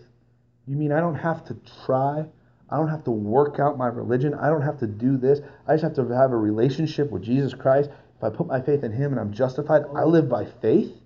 You 0.66 0.76
mean 0.76 0.92
I 0.92 1.00
don't 1.00 1.16
have 1.16 1.46
to 1.46 1.58
try? 1.86 2.26
I 2.70 2.78
don't 2.78 2.90
have 2.90 3.04
to 3.04 3.12
work 3.12 3.60
out 3.60 3.78
my 3.78 3.88
religion. 3.88 4.34
I 4.34 4.48
don't 4.48 4.62
have 4.62 4.80
to 4.80 4.88
do 4.88 5.18
this. 5.18 5.42
I 5.68 5.74
just 5.74 5.84
have 5.84 5.96
to 5.96 6.16
have 6.16 6.32
a 6.32 6.38
relationship 6.38 7.12
with 7.12 7.22
Jesus 7.22 7.54
Christ. 7.54 7.92
If 8.18 8.24
I 8.24 8.30
put 8.30 8.48
my 8.48 8.62
faith 8.62 8.84
in 8.84 8.92
him 8.92 9.12
and 9.12 9.20
I'm 9.20 9.34
justified, 9.34 9.84
I 9.96 10.04
live 10.06 10.28
by 10.28 10.46
faith 10.46 11.01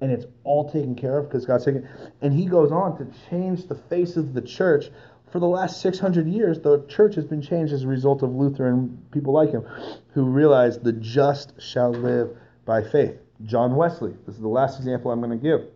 and 0.00 0.12
it's 0.12 0.26
all 0.44 0.70
taken 0.70 0.94
care 0.94 1.18
of 1.18 1.28
because 1.28 1.46
God's 1.46 1.64
taken. 1.64 1.88
And 2.20 2.32
he 2.32 2.46
goes 2.46 2.72
on 2.72 2.96
to 2.98 3.06
change 3.28 3.66
the 3.66 3.74
face 3.74 4.16
of 4.16 4.34
the 4.34 4.42
church. 4.42 4.90
For 5.30 5.40
the 5.40 5.46
last 5.46 5.80
600 5.82 6.26
years, 6.26 6.60
the 6.60 6.84
church 6.88 7.14
has 7.16 7.24
been 7.24 7.42
changed 7.42 7.72
as 7.72 7.84
a 7.84 7.88
result 7.88 8.22
of 8.22 8.34
Luther 8.34 8.68
and 8.68 9.10
people 9.10 9.32
like 9.32 9.50
him 9.50 9.66
who 10.14 10.24
realized 10.24 10.84
the 10.84 10.92
just 10.92 11.60
shall 11.60 11.90
live 11.90 12.30
by 12.64 12.82
faith. 12.82 13.18
John 13.44 13.76
Wesley. 13.76 14.14
This 14.26 14.36
is 14.36 14.40
the 14.40 14.48
last 14.48 14.78
example 14.78 15.10
I'm 15.10 15.20
going 15.20 15.38
to 15.38 15.42
give. 15.42 15.68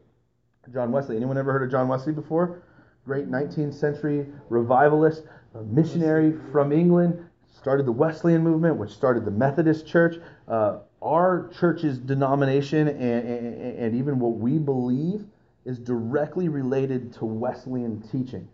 John 0.72 0.92
Wesley. 0.92 1.16
Anyone 1.16 1.38
ever 1.38 1.52
heard 1.52 1.62
of 1.62 1.70
John 1.70 1.88
Wesley 1.88 2.12
before? 2.12 2.62
Great 3.04 3.28
19th 3.30 3.74
century 3.74 4.26
revivalist, 4.48 5.24
missionary 5.66 6.34
from 6.52 6.72
England, 6.72 7.28
started 7.50 7.84
the 7.84 7.92
Wesleyan 7.92 8.42
movement, 8.42 8.76
which 8.76 8.90
started 8.90 9.24
the 9.24 9.30
Methodist 9.30 9.86
Church. 9.86 10.16
Uh, 10.46 10.78
our 11.02 11.50
church's 11.58 11.98
denomination 11.98 12.88
and, 12.88 13.00
and, 13.00 13.78
and, 13.78 13.96
even 13.96 14.18
what 14.18 14.38
we 14.38 14.58
believe 14.58 15.24
is 15.64 15.78
directly 15.78 16.48
related 16.48 17.12
to 17.14 17.24
Wesleyan 17.24 18.00
teaching. 18.02 18.48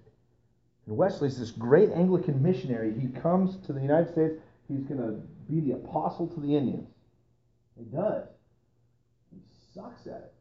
And 0.86 0.96
Wesley's 0.96 1.38
this 1.38 1.50
great 1.50 1.90
Anglican 1.90 2.42
missionary. 2.42 2.94
He 2.98 3.08
comes 3.08 3.56
to 3.66 3.72
the 3.72 3.80
United 3.80 4.12
States. 4.12 4.34
He's 4.68 4.84
going 4.84 5.00
to 5.00 5.20
be 5.50 5.60
the 5.60 5.72
apostle 5.72 6.26
to 6.28 6.40
the 6.40 6.56
Indians. 6.56 6.88
He 7.78 7.84
does. 7.84 8.26
He 9.30 9.40
sucks 9.74 10.06
at 10.06 10.24
it. 10.24 10.34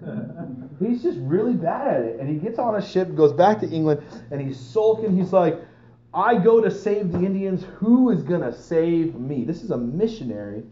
he's 0.86 1.02
just 1.02 1.18
really 1.20 1.54
bad 1.54 1.88
at 1.88 2.00
it. 2.02 2.20
And 2.20 2.28
he 2.28 2.36
gets 2.36 2.58
on 2.58 2.76
a 2.76 2.82
ship, 2.82 3.14
goes 3.14 3.32
back 3.32 3.60
to 3.60 3.68
England, 3.68 4.02
and 4.30 4.40
he's 4.40 4.58
sulking. 4.58 5.16
He's 5.16 5.32
like, 5.32 5.58
I 6.14 6.36
go 6.36 6.60
to 6.60 6.70
save 6.70 7.12
the 7.12 7.18
Indians. 7.18 7.64
Who 7.76 8.10
is 8.10 8.22
going 8.22 8.42
to 8.42 8.52
save 8.52 9.14
me? 9.14 9.44
This 9.44 9.62
is 9.62 9.70
a 9.70 9.78
missionary 9.78 10.64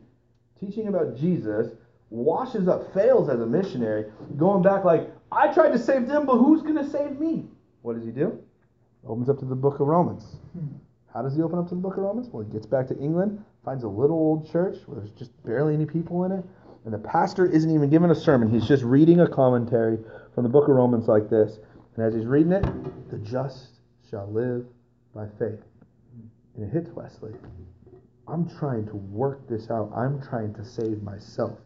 teaching 0.60 0.88
about 0.88 1.16
Jesus, 1.16 1.72
washes 2.10 2.68
up, 2.68 2.92
fails 2.92 3.28
as 3.28 3.40
a 3.40 3.46
missionary, 3.46 4.06
going 4.36 4.62
back 4.62 4.84
like, 4.84 5.10
I 5.32 5.52
tried 5.52 5.70
to 5.70 5.78
save 5.78 6.06
them, 6.06 6.26
but 6.26 6.36
who's 6.36 6.62
going 6.62 6.76
to 6.76 6.88
save 6.88 7.18
me? 7.18 7.46
What 7.82 7.96
does 7.96 8.04
he 8.04 8.10
do? 8.10 8.38
Opens 9.06 9.28
up 9.28 9.38
to 9.38 9.44
the 9.44 9.54
book 9.54 9.80
of 9.80 9.86
Romans. 9.86 10.24
Hmm. 10.52 10.66
How 11.14 11.22
does 11.22 11.34
he 11.34 11.42
open 11.42 11.58
up 11.58 11.68
to 11.68 11.74
the 11.74 11.80
book 11.80 11.96
of 11.96 12.02
Romans? 12.02 12.28
Well, 12.28 12.44
he 12.44 12.52
gets 12.52 12.66
back 12.66 12.86
to 12.88 12.98
England, 12.98 13.42
finds 13.64 13.84
a 13.84 13.88
little 13.88 14.16
old 14.16 14.50
church 14.50 14.78
where 14.86 15.00
there's 15.00 15.10
just 15.12 15.30
barely 15.44 15.74
any 15.74 15.86
people 15.86 16.24
in 16.24 16.32
it, 16.32 16.44
and 16.84 16.94
the 16.94 16.98
pastor 16.98 17.46
isn't 17.46 17.70
even 17.70 17.90
giving 17.90 18.10
a 18.10 18.14
sermon. 18.14 18.48
He's 18.48 18.66
just 18.66 18.82
reading 18.82 19.20
a 19.20 19.28
commentary 19.28 19.98
from 20.34 20.44
the 20.44 20.48
book 20.48 20.68
of 20.68 20.74
Romans 20.74 21.08
like 21.08 21.28
this. 21.28 21.58
And 21.96 22.04
as 22.06 22.14
he's 22.14 22.26
reading 22.26 22.52
it, 22.52 22.64
the 23.10 23.18
just 23.18 23.80
shall 24.08 24.30
live 24.32 24.64
by 25.14 25.26
faith. 25.38 25.60
And 26.56 26.64
it 26.64 26.72
hits 26.72 26.90
Wesley. 26.90 27.32
I'm 28.30 28.48
trying 28.48 28.86
to 28.86 28.96
work 28.96 29.48
this 29.48 29.70
out. 29.70 29.90
I'm 29.94 30.22
trying 30.22 30.54
to 30.54 30.64
save 30.64 31.02
myself. 31.02 31.58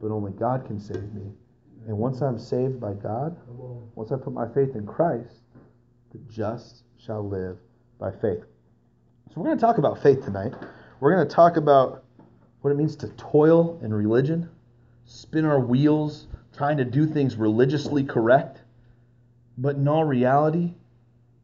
But 0.00 0.10
only 0.10 0.32
God 0.32 0.66
can 0.66 0.80
save 0.80 1.12
me. 1.14 1.30
And 1.86 1.96
once 1.96 2.20
I'm 2.20 2.38
saved 2.38 2.80
by 2.80 2.94
God, 2.94 3.36
once 3.94 4.10
I 4.10 4.16
put 4.16 4.32
my 4.32 4.46
faith 4.52 4.74
in 4.74 4.86
Christ, 4.86 5.40
the 6.12 6.18
just 6.30 6.82
shall 6.98 7.26
live 7.26 7.58
by 7.98 8.10
faith. 8.10 8.44
So 9.28 9.34
we're 9.36 9.44
going 9.44 9.58
to 9.58 9.60
talk 9.60 9.78
about 9.78 10.02
faith 10.02 10.24
tonight. 10.24 10.52
We're 11.00 11.14
going 11.14 11.26
to 11.26 11.34
talk 11.34 11.56
about 11.56 12.04
what 12.60 12.70
it 12.70 12.76
means 12.76 12.96
to 12.96 13.08
toil 13.10 13.78
in 13.82 13.94
religion, 13.94 14.50
spin 15.04 15.44
our 15.44 15.60
wheels, 15.60 16.26
trying 16.56 16.76
to 16.78 16.84
do 16.84 17.06
things 17.06 17.36
religiously 17.36 18.02
correct. 18.02 18.62
But 19.56 19.76
in 19.76 19.86
all 19.86 20.04
reality, 20.04 20.74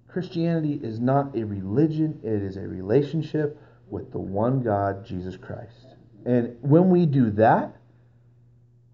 Christianity 0.09 0.81
is 0.83 1.01
not 1.01 1.37
a 1.37 1.44
religion, 1.44 2.20
it 2.23 2.42
is 2.42 2.57
a 2.57 2.62
relationship 2.62 3.59
with 3.88 4.12
the 4.12 4.18
one 4.18 4.62
God, 4.62 5.05
Jesus 5.05 5.37
Christ. 5.37 5.87
And 6.25 6.57
when 6.61 6.90
we 6.90 7.07
do 7.07 7.31
that, 7.33 7.77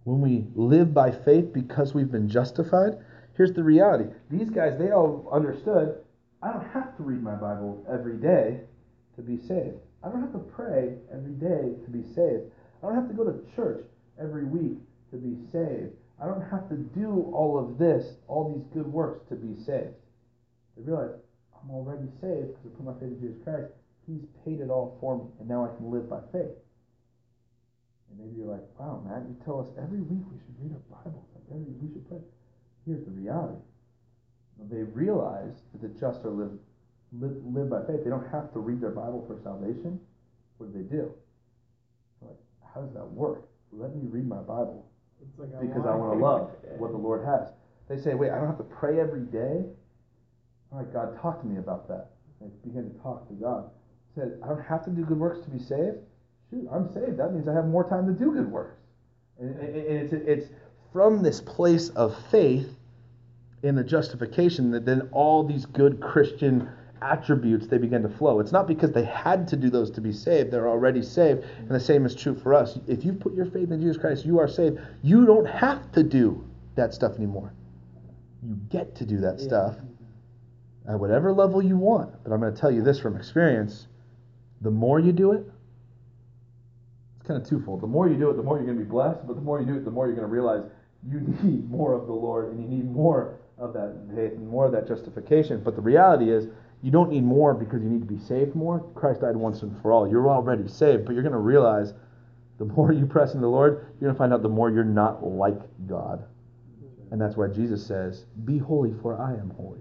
when 0.04 0.20
we 0.20 0.46
live 0.54 0.92
by 0.92 1.10
faith 1.10 1.52
because 1.52 1.94
we've 1.94 2.10
been 2.10 2.28
justified, 2.28 2.98
here's 3.36 3.52
the 3.52 3.62
reality. 3.62 4.10
These 4.30 4.50
guys, 4.50 4.78
they 4.78 4.90
all 4.90 5.28
understood 5.32 5.96
I 6.42 6.52
don't 6.52 6.68
have 6.72 6.96
to 6.96 7.02
read 7.02 7.22
my 7.22 7.34
Bible 7.34 7.84
every 7.92 8.16
day 8.16 8.60
to 9.16 9.22
be 9.22 9.36
saved. 9.36 9.76
I 10.02 10.08
don't 10.08 10.22
have 10.22 10.32
to 10.32 10.38
pray 10.38 10.96
every 11.12 11.34
day 11.34 11.76
to 11.84 11.90
be 11.90 12.02
saved. 12.14 12.50
I 12.82 12.86
don't 12.86 12.94
have 12.94 13.08
to 13.08 13.14
go 13.14 13.24
to 13.24 13.38
church 13.54 13.84
every 14.18 14.44
week 14.44 14.78
to 15.10 15.18
be 15.18 15.36
saved. 15.52 15.92
I 16.22 16.26
don't 16.26 16.40
have 16.50 16.68
to 16.70 16.76
do 16.76 17.30
all 17.34 17.58
of 17.58 17.78
this, 17.78 18.16
all 18.28 18.54
these 18.54 18.64
good 18.72 18.90
works 18.90 19.28
to 19.28 19.34
be 19.34 19.54
saved. 19.62 19.92
they 20.76 20.82
realize 20.82 21.10
I'm 21.62 21.70
already 21.70 22.08
saved 22.20 22.56
because 22.56 22.72
I 22.72 22.76
put 22.76 22.86
my 22.86 22.94
faith 22.94 23.12
in 23.12 23.20
Jesus 23.20 23.36
Christ. 23.44 23.72
He's 24.10 24.26
paid 24.44 24.58
it 24.58 24.70
all 24.70 24.98
for 24.98 25.18
me, 25.18 25.24
and 25.38 25.46
now 25.46 25.64
I 25.64 25.70
can 25.76 25.90
live 25.90 26.10
by 26.10 26.18
faith. 26.32 26.58
And 28.10 28.18
maybe 28.18 28.42
you're 28.42 28.50
like, 28.50 28.66
wow, 28.74 28.98
Matt, 29.06 29.22
you 29.22 29.36
tell 29.44 29.60
us 29.62 29.70
every 29.78 30.02
week 30.02 30.26
we 30.26 30.38
should 30.42 30.58
read 30.58 30.74
our 30.74 30.82
Bibles. 30.98 31.30
Like 31.30 31.46
every 31.54 31.70
we 31.78 31.94
should 31.94 32.08
pray. 32.08 32.18
Here's 32.86 33.04
the 33.04 33.14
reality. 33.14 33.62
They 34.68 34.82
realize 34.82 35.62
that 35.72 35.80
the 35.80 35.88
just 35.94 36.24
are 36.26 36.30
live, 36.30 36.58
live, 37.14 37.38
live 37.46 37.70
by 37.70 37.86
faith. 37.86 38.02
They 38.02 38.10
don't 38.10 38.26
have 38.34 38.52
to 38.52 38.58
read 38.58 38.80
their 38.80 38.90
Bible 38.90 39.24
for 39.30 39.38
salvation. 39.42 40.00
What 40.58 40.72
do 40.72 40.82
they 40.82 40.84
do? 40.84 41.14
Like, 42.20 42.36
how 42.74 42.82
does 42.82 42.92
that 42.94 43.06
work? 43.06 43.48
Let 43.72 43.94
me 43.94 44.02
read 44.10 44.28
my 44.28 44.42
Bible 44.42 44.90
like 45.38 45.60
because 45.60 45.86
I 45.86 45.94
want 45.94 46.18
to 46.18 46.24
love 46.24 46.50
what 46.78 46.90
the 46.90 46.98
Lord 46.98 47.24
has. 47.24 47.52
They 47.88 47.96
say, 47.96 48.14
wait, 48.14 48.30
I 48.30 48.38
don't 48.38 48.46
have 48.46 48.58
to 48.58 48.64
pray 48.64 49.00
every 49.00 49.22
day. 49.22 49.64
All 50.72 50.78
right, 50.78 50.92
God, 50.92 51.20
talk 51.20 51.40
to 51.42 51.46
me 51.46 51.58
about 51.58 51.88
that. 51.88 52.10
They 52.40 52.46
begin 52.64 52.90
to 52.90 52.98
talk 53.02 53.26
to 53.28 53.34
God. 53.34 53.70
Said, 54.14 54.40
I 54.42 54.48
don't 54.48 54.62
have 54.62 54.84
to 54.84 54.90
do 54.90 55.04
good 55.04 55.18
works 55.18 55.40
to 55.44 55.50
be 55.50 55.58
saved. 55.58 55.98
Shoot, 56.50 56.68
I'm 56.72 56.92
saved. 56.92 57.18
That 57.18 57.32
means 57.32 57.46
I 57.48 57.54
have 57.54 57.66
more 57.66 57.88
time 57.88 58.06
to 58.06 58.12
do 58.12 58.32
good 58.32 58.50
works. 58.50 58.76
And, 59.38 59.56
it's, 59.60 60.12
it's 60.12 60.48
from 60.92 61.22
this 61.22 61.40
place 61.40 61.90
of 61.90 62.16
faith 62.30 62.68
in 63.62 63.74
the 63.74 63.84
justification 63.84 64.70
that 64.72 64.84
then 64.84 65.08
all 65.12 65.44
these 65.44 65.66
good 65.66 66.00
Christian 66.00 66.68
attributes 67.02 67.66
they 67.66 67.78
begin 67.78 68.02
to 68.02 68.08
flow. 68.08 68.40
It's 68.40 68.52
not 68.52 68.66
because 68.66 68.92
they 68.92 69.04
had 69.04 69.48
to 69.48 69.56
do 69.56 69.70
those 69.70 69.90
to 69.92 70.00
be 70.00 70.12
saved, 70.12 70.50
they're 70.50 70.68
already 70.68 71.02
saved. 71.02 71.44
And 71.58 71.70
the 71.70 71.80
same 71.80 72.04
is 72.04 72.14
true 72.14 72.34
for 72.34 72.54
us. 72.54 72.78
If 72.86 73.04
you 73.04 73.12
put 73.12 73.34
your 73.34 73.46
faith 73.46 73.70
in 73.70 73.80
Jesus 73.80 73.96
Christ, 73.96 74.24
you 74.24 74.38
are 74.38 74.48
saved. 74.48 74.78
You 75.02 75.24
don't 75.24 75.46
have 75.46 75.92
to 75.92 76.02
do 76.02 76.44
that 76.74 76.92
stuff 76.92 77.16
anymore. 77.16 77.52
You 78.42 78.58
get 78.68 78.94
to 78.96 79.06
do 79.06 79.18
that 79.18 79.38
yeah. 79.38 79.44
stuff 79.44 79.76
at 80.88 80.98
whatever 80.98 81.32
level 81.32 81.62
you 81.62 81.76
want. 81.76 82.12
But 82.24 82.32
I'm 82.32 82.40
going 82.40 82.54
to 82.54 82.60
tell 82.60 82.70
you 82.70 82.82
this 82.82 82.98
from 82.98 83.16
experience 83.16 83.86
the 84.60 84.70
more 84.70 85.00
you 85.00 85.12
do 85.12 85.32
it, 85.32 85.44
it's 87.18 87.26
kind 87.26 87.40
of 87.40 87.48
twofold. 87.48 87.80
The 87.80 87.86
more 87.86 88.08
you 88.08 88.16
do 88.16 88.30
it, 88.30 88.36
the 88.36 88.42
more 88.42 88.56
you're 88.56 88.66
going 88.66 88.78
to 88.78 88.84
be 88.84 88.90
blessed. 88.90 89.26
But 89.26 89.36
the 89.36 89.42
more 89.42 89.60
you 89.60 89.66
do 89.66 89.76
it, 89.76 89.84
the 89.84 89.90
more 89.90 90.06
you're 90.06 90.16
going 90.16 90.28
to 90.28 90.32
realize 90.32 90.64
you 91.08 91.20
need 91.42 91.70
more 91.70 91.94
of 91.94 92.06
the 92.06 92.12
Lord 92.12 92.52
and 92.52 92.62
you 92.62 92.68
need 92.68 92.90
more 92.90 93.38
of 93.58 93.72
that 93.74 93.94
faith 94.14 94.32
and 94.32 94.48
more 94.48 94.66
of 94.66 94.72
that 94.72 94.88
justification. 94.88 95.62
But 95.62 95.76
the 95.76 95.82
reality 95.82 96.30
is, 96.30 96.46
you 96.82 96.90
don't 96.90 97.10
need 97.10 97.24
more 97.24 97.52
because 97.52 97.82
you 97.82 97.90
need 97.90 98.00
to 98.00 98.06
be 98.06 98.18
saved 98.18 98.54
more. 98.54 98.80
Christ 98.94 99.20
died 99.20 99.36
once 99.36 99.62
and 99.62 99.80
for 99.82 99.92
all. 99.92 100.08
You're 100.08 100.30
already 100.30 100.66
saved, 100.66 101.04
but 101.04 101.12
you're 101.12 101.22
going 101.22 101.32
to 101.32 101.38
realize 101.38 101.92
the 102.58 102.64
more 102.76 102.92
you 102.92 103.06
press 103.06 103.34
in 103.34 103.40
the 103.40 103.48
Lord, 103.48 103.86
you're 104.00 104.08
going 104.08 104.14
to 104.14 104.18
find 104.18 104.32
out 104.32 104.42
the 104.42 104.48
more 104.48 104.70
you're 104.70 104.84
not 104.84 105.24
like 105.24 105.60
God. 105.86 106.24
And 107.10 107.20
that's 107.20 107.36
why 107.36 107.48
Jesus 107.48 107.84
says, 107.84 108.24
Be 108.44 108.58
holy, 108.58 108.94
for 109.02 109.20
I 109.20 109.32
am 109.32 109.50
holy. 109.50 109.80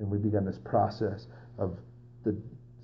And 0.00 0.10
we 0.10 0.18
begin 0.18 0.44
this 0.44 0.58
process 0.58 1.28
of 1.58 1.78
the 2.24 2.36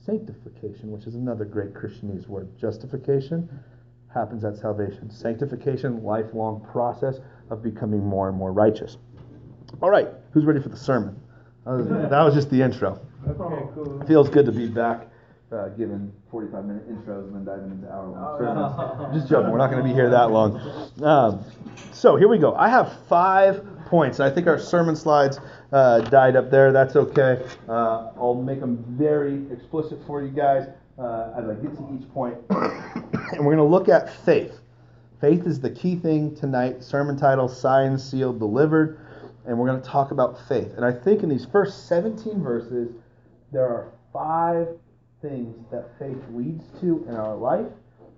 sanctification, 0.05 0.91
which 0.91 1.07
is 1.07 1.15
another 1.15 1.45
great 1.45 1.75
Christianese 1.75 2.27
word. 2.27 2.49
Justification 2.59 3.49
happens 4.13 4.45
at 4.45 4.57
salvation. 4.57 5.11
Sanctification, 5.11 6.03
lifelong 6.03 6.67
process 6.73 7.21
of 7.51 7.63
becoming 7.63 8.05
more 8.05 8.29
and 8.29 8.37
more 8.37 8.53
righteous. 8.53 8.97
All 9.83 9.91
right, 9.91 10.09
who's 10.33 10.45
ready 10.45 10.61
for 10.61 10.69
the 10.69 10.77
sermon? 10.77 11.21
That 11.65 11.73
was, 11.73 11.89
that 11.89 12.23
was 12.23 12.35
just 12.35 12.51
the 12.51 12.63
intro. 12.63 13.01
Okay, 13.29 13.67
cool. 13.75 14.03
Feels 14.07 14.29
good 14.31 14.47
to 14.47 14.53
be 14.53 14.67
back, 14.67 15.07
uh, 15.53 15.69
giving 15.69 16.13
45 16.31 16.65
minute 16.65 16.89
intros 16.89 17.25
and 17.25 17.35
then 17.35 17.45
diving 17.45 17.71
into 17.71 17.93
hour 17.93 18.09
long 18.09 18.39
sermons. 18.39 18.75
Oh, 18.79 19.11
just 19.15 19.29
joking, 19.29 19.51
we're 19.51 19.59
not 19.59 19.71
going 19.71 19.83
to 19.83 19.89
be 19.89 19.95
here 19.95 20.11
that 20.11 20.31
long. 20.31 20.57
Um, 21.03 21.45
so 21.93 22.17
here 22.17 22.29
we 22.29 22.39
go. 22.39 22.55
I 22.55 22.69
have 22.69 22.97
five 23.09 23.65
points. 23.90 24.20
I 24.20 24.31
think 24.31 24.46
our 24.46 24.59
sermon 24.59 24.96
slides 24.96 25.38
uh, 25.72 26.00
died 26.00 26.37
up 26.37 26.50
there. 26.50 26.72
That's 26.72 26.96
okay. 26.96 27.42
Uh, 27.68 28.12
I'll 28.16 28.40
make 28.40 28.61
them 28.61 28.85
very 28.88 29.44
explicit 29.53 29.98
for 30.07 30.22
you 30.22 30.31
guys 30.31 30.68
uh, 30.98 31.33
as 31.37 31.48
I 31.48 31.55
get 31.55 31.76
to 31.76 31.98
each 31.98 32.09
point. 32.14 32.38
and 32.50 33.44
we're 33.44 33.57
going 33.57 33.59
to 33.59 33.64
look 33.64 33.88
at 33.88 34.11
faith. 34.24 34.61
Faith 35.20 35.46
is 35.46 35.61
the 35.61 35.70
key 35.70 35.96
thing 35.96 36.35
tonight. 36.35 36.83
Sermon 36.83 37.16
title 37.16 37.48
Signed, 37.48 38.00
Sealed, 38.00 38.38
Delivered 38.38 38.98
and 39.46 39.59
we're 39.59 39.66
going 39.66 39.81
to 39.81 39.88
talk 39.88 40.11
about 40.11 40.38
faith. 40.48 40.72
And 40.76 40.85
I 40.85 40.92
think 40.92 41.22
in 41.22 41.29
these 41.29 41.46
first 41.46 41.88
17 41.88 42.42
verses, 42.42 42.92
there 43.53 43.64
are 43.64 43.92
five 44.12 44.68
things 45.22 45.57
that 45.70 45.90
faith 45.98 46.18
leads 46.33 46.64
to 46.81 47.05
in 47.09 47.14
our 47.14 47.35
life, 47.35 47.66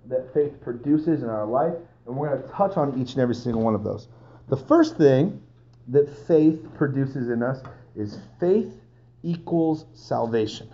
that 0.07 0.33
faith 0.33 0.53
produces 0.61 1.23
in 1.23 1.29
our 1.29 1.45
life, 1.45 1.73
and 2.05 2.15
we're 2.15 2.29
going 2.29 2.41
to 2.41 2.47
touch 2.49 2.77
on 2.77 3.01
each 3.01 3.13
and 3.13 3.21
every 3.21 3.35
single 3.35 3.61
one 3.61 3.75
of 3.75 3.83
those. 3.83 4.07
The 4.49 4.57
first 4.57 4.97
thing 4.97 5.41
that 5.89 6.09
faith 6.27 6.65
produces 6.75 7.29
in 7.29 7.43
us 7.43 7.61
is 7.95 8.17
faith 8.39 8.73
equals 9.23 9.85
salvation. 9.93 10.73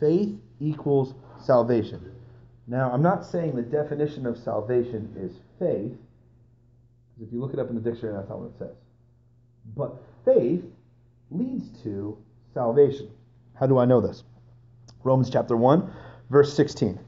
Faith 0.00 0.38
equals 0.60 1.14
salvation. 1.40 2.12
Now, 2.66 2.90
I'm 2.90 3.02
not 3.02 3.24
saying 3.24 3.56
the 3.56 3.62
definition 3.62 4.26
of 4.26 4.38
salvation 4.38 5.14
is 5.18 5.32
faith, 5.58 5.92
because 7.14 7.28
if 7.28 7.32
you 7.32 7.40
look 7.40 7.52
it 7.52 7.58
up 7.58 7.68
in 7.68 7.74
the 7.74 7.80
dictionary, 7.80 8.16
that's 8.16 8.28
not 8.28 8.40
what 8.40 8.50
it 8.50 8.58
says. 8.58 8.76
But 9.76 9.96
faith 10.24 10.64
leads 11.30 11.68
to 11.82 12.16
salvation. 12.54 13.10
How 13.54 13.66
do 13.66 13.78
I 13.78 13.84
know 13.84 14.00
this? 14.00 14.24
Romans 15.02 15.30
chapter 15.30 15.56
1, 15.56 15.92
verse 16.30 16.54
16 16.54 16.98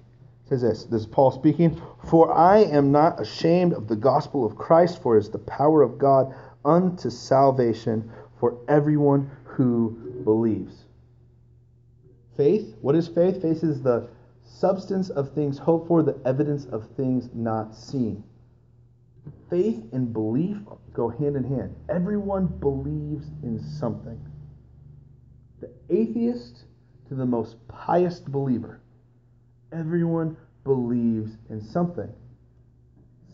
says 0.48 0.62
this. 0.62 0.84
This 0.84 1.02
is 1.02 1.06
Paul 1.06 1.32
speaking. 1.32 1.80
For 2.08 2.32
I 2.32 2.58
am 2.58 2.92
not 2.92 3.20
ashamed 3.20 3.72
of 3.72 3.88
the 3.88 3.96
gospel 3.96 4.44
of 4.44 4.56
Christ, 4.56 5.02
for 5.02 5.16
it 5.16 5.20
is 5.20 5.30
the 5.30 5.38
power 5.38 5.82
of 5.82 5.98
God 5.98 6.34
unto 6.66 7.08
salvation 7.08 8.10
for 8.38 8.58
everyone 8.68 9.30
who 9.44 10.22
believes. 10.24 10.84
Faith, 12.36 12.76
what 12.82 12.94
is 12.94 13.08
faith? 13.08 13.40
Faith 13.40 13.64
is 13.64 13.80
the 13.80 14.08
substance 14.44 15.08
of 15.10 15.32
things 15.32 15.56
hoped 15.56 15.88
for, 15.88 16.02
the 16.02 16.20
evidence 16.26 16.66
of 16.66 16.88
things 16.96 17.30
not 17.32 17.74
seen. 17.74 18.22
Faith 19.48 19.82
and 19.92 20.12
belief 20.12 20.58
go 20.92 21.08
hand 21.08 21.36
in 21.36 21.44
hand. 21.44 21.74
Everyone 21.88 22.46
believes 22.46 23.28
in 23.42 23.58
something. 23.58 24.20
The 25.60 25.70
atheist 25.88 26.64
to 27.08 27.14
the 27.14 27.24
most 27.24 27.56
pious 27.68 28.20
believer, 28.20 28.80
everyone 29.72 30.36
believes 30.64 31.32
in 31.48 31.60
something. 31.60 32.12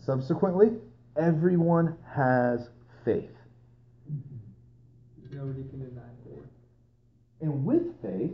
Subsequently, 0.05 0.71
everyone 1.17 1.97
has 2.13 2.69
faith. 3.03 3.29
Nobody 5.31 5.63
can 5.69 5.79
deny 5.79 6.01
faith. 6.25 6.43
And 7.41 7.65
with 7.65 8.01
faith, 8.01 8.31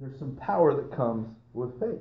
there's 0.00 0.18
some 0.18 0.34
power 0.36 0.74
that 0.74 0.90
comes 0.96 1.28
with 1.52 1.78
faith 1.78 2.00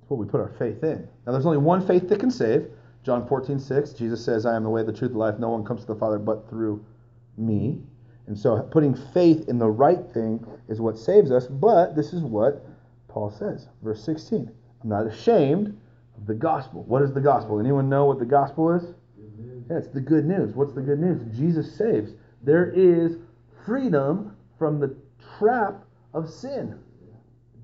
It's 0.00 0.08
what 0.08 0.18
we 0.18 0.26
put 0.26 0.40
our 0.40 0.52
faith 0.58 0.82
in. 0.82 1.06
Now, 1.26 1.32
there's 1.32 1.46
only 1.46 1.58
one 1.58 1.86
faith 1.86 2.08
that 2.08 2.18
can 2.20 2.30
save. 2.30 2.70
John 3.02 3.26
14, 3.26 3.58
6, 3.58 3.92
Jesus 3.92 4.24
says, 4.24 4.46
I 4.46 4.56
am 4.56 4.64
the 4.64 4.70
way, 4.70 4.82
the 4.82 4.92
truth, 4.92 5.12
the 5.12 5.18
life. 5.18 5.38
No 5.38 5.50
one 5.50 5.64
comes 5.64 5.82
to 5.82 5.86
the 5.86 5.94
Father 5.98 6.18
but 6.18 6.48
through 6.48 6.84
me. 7.36 7.78
And 8.26 8.38
so 8.38 8.60
putting 8.62 8.94
faith 8.94 9.48
in 9.48 9.58
the 9.58 9.68
right 9.68 10.00
thing 10.12 10.46
is 10.68 10.80
what 10.80 10.98
saves 10.98 11.30
us. 11.30 11.46
But 11.46 11.96
this 11.96 12.12
is 12.12 12.22
what 12.22 12.64
Paul 13.08 13.30
says. 13.30 13.68
Verse 13.82 14.04
16. 14.04 14.50
I'm 14.82 14.88
not 14.88 15.06
ashamed 15.06 15.78
of 16.16 16.26
the 16.26 16.34
gospel. 16.34 16.84
What 16.84 17.02
is 17.02 17.12
the 17.12 17.20
gospel? 17.20 17.58
Anyone 17.58 17.88
know 17.88 18.04
what 18.06 18.18
the 18.18 18.26
gospel 18.26 18.72
is? 18.72 18.84
It's 19.70 19.88
the 19.88 20.00
good 20.00 20.26
news. 20.26 20.54
What's 20.54 20.74
the 20.74 20.82
good 20.82 21.00
news? 21.00 21.22
Jesus 21.36 21.74
saves. 21.74 22.12
There 22.42 22.70
is 22.72 23.16
freedom 23.64 24.36
from 24.58 24.80
the 24.80 24.94
trap 25.38 25.84
of 26.12 26.28
sin 26.28 26.78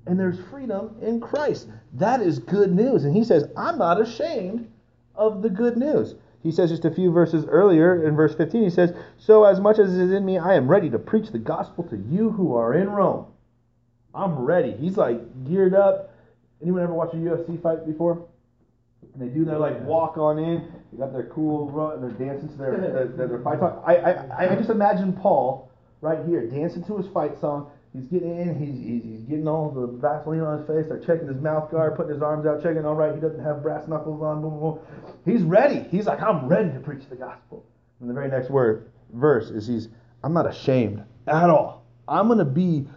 and 0.07 0.19
there's 0.19 0.39
freedom 0.49 0.95
in 1.01 1.19
Christ. 1.19 1.67
That 1.93 2.21
is 2.21 2.39
good 2.39 2.73
news. 2.73 3.03
And 3.03 3.15
he 3.15 3.23
says, 3.23 3.45
I'm 3.55 3.77
not 3.77 4.01
ashamed 4.01 4.71
of 5.15 5.41
the 5.41 5.49
good 5.49 5.77
news. 5.77 6.15
He 6.41 6.51
says 6.51 6.69
just 6.69 6.85
a 6.85 6.91
few 6.91 7.11
verses 7.11 7.45
earlier 7.45 8.07
in 8.07 8.15
verse 8.15 8.33
15, 8.33 8.63
he 8.63 8.69
says, 8.69 8.93
So 9.17 9.43
as 9.43 9.59
much 9.59 9.79
as 9.79 9.91
is 9.91 10.11
in 10.11 10.25
me, 10.25 10.37
I 10.37 10.55
am 10.55 10.67
ready 10.67 10.89
to 10.89 10.99
preach 10.99 11.31
the 11.31 11.39
gospel 11.39 11.83
to 11.85 11.97
you 11.97 12.31
who 12.31 12.55
are 12.55 12.73
in 12.73 12.89
Rome. 12.89 13.25
I'm 14.15 14.39
ready. 14.39 14.71
He's 14.71 14.97
like 14.97 15.45
geared 15.45 15.73
up. 15.73 16.13
Anyone 16.61 16.83
ever 16.83 16.93
watch 16.93 17.13
a 17.13 17.17
UFC 17.17 17.61
fight 17.61 17.85
before? 17.85 18.25
And 19.13 19.21
they 19.21 19.33
do 19.33 19.45
their 19.45 19.59
like 19.59 19.81
walk 19.81 20.17
on 20.17 20.39
in. 20.39 20.71
They 20.91 20.99
got 20.99 21.13
their 21.13 21.27
cool 21.27 21.69
run. 21.69 22.01
They're 22.01 22.11
dancing 22.11 22.49
to 22.49 22.55
their 22.55 22.77
their, 23.17 23.27
their 23.27 23.39
fight 23.39 23.59
song. 23.59 23.83
I, 23.85 23.95
I 23.95 24.51
I 24.51 24.55
just 24.55 24.69
imagine 24.69 25.13
Paul 25.13 25.71
right 26.01 26.19
here 26.25 26.47
dancing 26.47 26.83
to 26.85 26.97
his 26.97 27.07
fight 27.13 27.39
song 27.39 27.71
He's 27.97 28.05
getting 28.05 28.37
in. 28.37 28.59
He's, 28.59 28.77
he's, 28.77 29.03
he's 29.03 29.25
getting 29.27 29.47
all 29.47 29.71
the 29.71 29.87
Vaseline 29.87 30.41
on 30.41 30.59
his 30.59 30.67
face. 30.67 30.85
They're 30.87 30.99
checking 30.99 31.27
his 31.27 31.41
mouth 31.41 31.71
guard, 31.71 31.95
putting 31.95 32.13
his 32.13 32.21
arms 32.21 32.45
out, 32.45 32.61
checking. 32.61 32.85
All 32.85 32.93
right, 32.93 33.13
he 33.15 33.21
doesn't 33.21 33.43
have 33.43 33.63
brass 33.63 33.87
knuckles 33.87 34.21
on. 34.21 34.41
Boom, 34.41 34.59
boom. 34.59 34.79
He's 35.25 35.41
ready. 35.41 35.87
He's 35.89 36.05
like, 36.05 36.21
I'm 36.21 36.47
ready 36.47 36.71
to 36.71 36.79
preach 36.79 37.03
the 37.09 37.15
gospel. 37.15 37.65
And 37.99 38.09
the 38.09 38.13
very 38.13 38.29
next 38.29 38.51
word, 38.51 38.91
verse, 39.13 39.49
is 39.49 39.65
he's, 39.65 39.89
I'm 40.23 40.33
not 40.33 40.47
ashamed 40.47 41.03
at 41.25 41.49
all. 41.49 41.85
I'm 42.07 42.27
gonna 42.27 42.45
be 42.45 42.87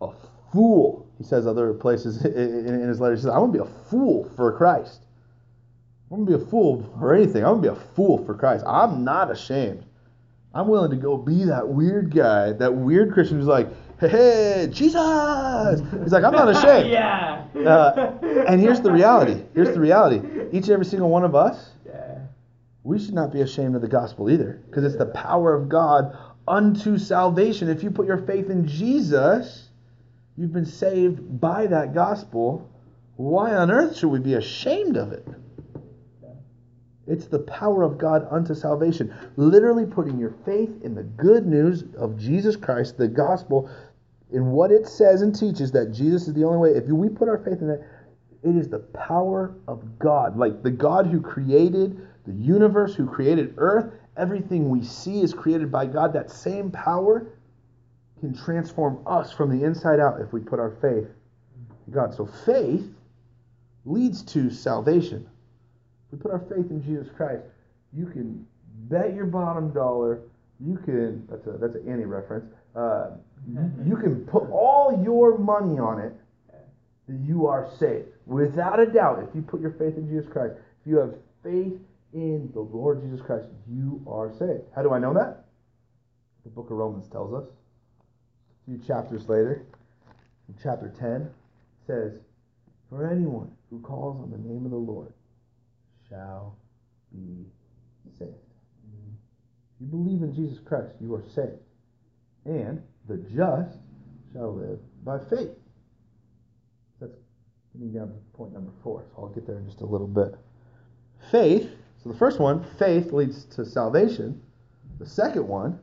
a 0.00 0.10
fool. 0.52 1.08
He 1.16 1.24
says 1.24 1.46
other 1.46 1.72
places 1.72 2.24
in 2.24 2.86
his 2.86 3.00
letter. 3.00 3.14
He 3.14 3.20
says, 3.22 3.30
I'm 3.30 3.40
gonna 3.40 3.52
be 3.52 3.58
a 3.60 3.88
fool 3.88 4.30
for 4.36 4.56
Christ. 4.56 5.06
I'm 6.10 6.24
gonna 6.24 6.38
be 6.38 6.42
a 6.44 6.46
fool 6.46 6.92
for 6.98 7.14
anything. 7.14 7.44
I'm 7.44 7.60
gonna 7.60 7.74
be 7.74 7.80
a 7.80 7.94
fool 7.94 8.24
for 8.24 8.34
Christ. 8.34 8.64
I'm 8.66 9.04
not 9.04 9.30
ashamed 9.30 9.84
I'm 10.52 10.66
willing 10.66 10.90
to 10.90 10.96
go 10.96 11.16
be 11.16 11.44
that 11.44 11.68
weird 11.68 12.12
guy, 12.14 12.52
that 12.52 12.74
weird 12.74 13.12
Christian 13.12 13.38
who's 13.38 13.46
like, 13.46 13.68
hey, 14.00 14.08
hey 14.08 14.68
Jesus. 14.70 15.80
He's 16.02 16.12
like, 16.12 16.24
I'm 16.24 16.32
not 16.32 16.48
ashamed. 16.48 16.90
yeah. 16.90 17.44
Uh, 17.54 18.18
and 18.48 18.60
here's 18.60 18.80
the 18.80 18.90
reality. 18.90 19.44
Here's 19.54 19.72
the 19.72 19.80
reality. 19.80 20.18
Each 20.48 20.64
and 20.64 20.70
every 20.70 20.86
single 20.86 21.08
one 21.08 21.24
of 21.24 21.36
us, 21.36 21.70
Yeah. 21.86 22.18
we 22.82 22.98
should 22.98 23.14
not 23.14 23.32
be 23.32 23.42
ashamed 23.42 23.76
of 23.76 23.82
the 23.82 23.88
gospel 23.88 24.28
either, 24.28 24.60
because 24.66 24.82
it's 24.84 24.96
the 24.96 25.06
power 25.06 25.54
of 25.54 25.68
God 25.68 26.16
unto 26.48 26.98
salvation. 26.98 27.68
If 27.68 27.84
you 27.84 27.92
put 27.92 28.06
your 28.06 28.18
faith 28.18 28.50
in 28.50 28.66
Jesus, 28.66 29.68
you've 30.36 30.52
been 30.52 30.66
saved 30.66 31.40
by 31.40 31.68
that 31.68 31.94
gospel. 31.94 32.68
Why 33.14 33.54
on 33.54 33.70
earth 33.70 33.98
should 33.98 34.08
we 34.08 34.18
be 34.18 34.34
ashamed 34.34 34.96
of 34.96 35.12
it? 35.12 35.28
It's 37.06 37.26
the 37.26 37.40
power 37.40 37.82
of 37.82 37.98
God 37.98 38.26
unto 38.30 38.54
salvation. 38.54 39.12
Literally 39.36 39.86
putting 39.86 40.18
your 40.18 40.34
faith 40.44 40.70
in 40.82 40.94
the 40.94 41.02
good 41.02 41.46
news 41.46 41.84
of 41.96 42.18
Jesus 42.18 42.56
Christ, 42.56 42.98
the 42.98 43.08
gospel, 43.08 43.70
in 44.32 44.46
what 44.46 44.70
it 44.70 44.86
says 44.86 45.22
and 45.22 45.34
teaches 45.34 45.72
that 45.72 45.92
Jesus 45.92 46.28
is 46.28 46.34
the 46.34 46.44
only 46.44 46.58
way. 46.58 46.76
If 46.76 46.86
we 46.86 47.08
put 47.08 47.28
our 47.28 47.38
faith 47.38 47.60
in 47.62 47.70
it, 47.70 47.82
it 48.42 48.56
is 48.56 48.68
the 48.68 48.78
power 48.78 49.54
of 49.66 49.98
God. 49.98 50.36
Like 50.36 50.62
the 50.62 50.70
God 50.70 51.06
who 51.06 51.20
created 51.20 52.06
the 52.26 52.32
universe, 52.32 52.94
who 52.94 53.06
created 53.06 53.54
earth, 53.56 53.92
everything 54.16 54.68
we 54.68 54.84
see 54.84 55.20
is 55.20 55.34
created 55.34 55.72
by 55.72 55.86
God. 55.86 56.12
That 56.12 56.30
same 56.30 56.70
power 56.70 57.26
can 58.20 58.34
transform 58.34 59.00
us 59.06 59.32
from 59.32 59.50
the 59.50 59.64
inside 59.64 59.98
out 59.98 60.20
if 60.20 60.32
we 60.32 60.40
put 60.40 60.60
our 60.60 60.76
faith 60.82 61.08
in 61.86 61.92
God. 61.92 62.14
So 62.14 62.26
faith 62.26 62.86
leads 63.84 64.22
to 64.24 64.50
salvation. 64.50 65.28
We 66.10 66.18
put 66.18 66.32
our 66.32 66.40
faith 66.48 66.70
in 66.70 66.82
Jesus 66.82 67.08
Christ, 67.16 67.42
you 67.92 68.06
can 68.06 68.46
bet 68.88 69.14
your 69.14 69.26
bottom 69.26 69.72
dollar. 69.72 70.22
You 70.58 70.76
can 70.84 71.26
that's 71.30 71.46
a 71.46 71.52
that's 71.58 71.74
an 71.74 71.88
Annie 71.88 72.04
reference. 72.04 72.52
Uh, 72.74 73.12
you 73.84 73.96
can 73.96 74.26
put 74.26 74.50
all 74.50 75.00
your 75.02 75.38
money 75.38 75.78
on 75.78 76.00
it 76.00 76.12
that 77.08 77.18
you 77.26 77.46
are 77.46 77.68
saved 77.78 78.08
without 78.26 78.78
a 78.78 78.86
doubt. 78.86 79.24
If 79.28 79.34
you 79.34 79.42
put 79.42 79.60
your 79.60 79.72
faith 79.72 79.96
in 79.96 80.08
Jesus 80.08 80.30
Christ, 80.30 80.54
if 80.80 80.86
you 80.86 80.96
have 80.98 81.14
faith 81.42 81.72
in 82.12 82.50
the 82.52 82.60
Lord 82.60 83.02
Jesus 83.02 83.20
Christ, 83.24 83.46
you 83.68 84.04
are 84.06 84.30
saved. 84.38 84.62
How 84.74 84.82
do 84.82 84.92
I 84.92 84.98
know 84.98 85.14
that? 85.14 85.44
The 86.44 86.50
book 86.50 86.70
of 86.70 86.76
Romans 86.76 87.08
tells 87.10 87.32
us. 87.34 87.48
A 87.48 88.64
few 88.66 88.78
chapters 88.86 89.28
later, 89.28 89.66
in 90.48 90.54
chapter 90.62 90.92
10, 90.98 91.30
says, 91.86 92.20
For 92.88 93.10
anyone 93.10 93.50
who 93.70 93.80
calls 93.80 94.20
on 94.22 94.30
the 94.30 94.38
name 94.38 94.64
of 94.64 94.70
the 94.70 94.76
Lord 94.76 95.12
shall 96.10 96.56
be 97.12 97.46
saved. 98.18 98.30
Mm-hmm. 98.30 99.14
If 99.74 99.80
you 99.80 99.86
believe 99.86 100.22
in 100.22 100.34
Jesus 100.34 100.58
Christ, 100.64 100.92
you 101.00 101.14
are 101.14 101.24
saved. 101.34 101.62
And 102.44 102.82
the 103.08 103.16
just 103.16 103.78
shall 104.32 104.54
live 104.54 104.78
by 105.04 105.18
faith. 105.18 105.50
That's 107.00 107.16
getting 107.72 107.92
down 107.92 108.08
to 108.08 108.14
point 108.34 108.52
number 108.52 108.72
four, 108.82 109.04
so 109.08 109.22
I'll 109.22 109.28
get 109.28 109.46
there 109.46 109.58
in 109.58 109.66
just 109.66 109.80
a 109.80 109.86
little 109.86 110.06
bit. 110.06 110.34
Faith, 111.30 111.70
so 112.02 112.10
the 112.10 112.18
first 112.18 112.40
one, 112.40 112.64
faith 112.78 113.12
leads 113.12 113.44
to 113.56 113.64
salvation. 113.64 114.40
The 114.98 115.06
second 115.06 115.46
one 115.46 115.78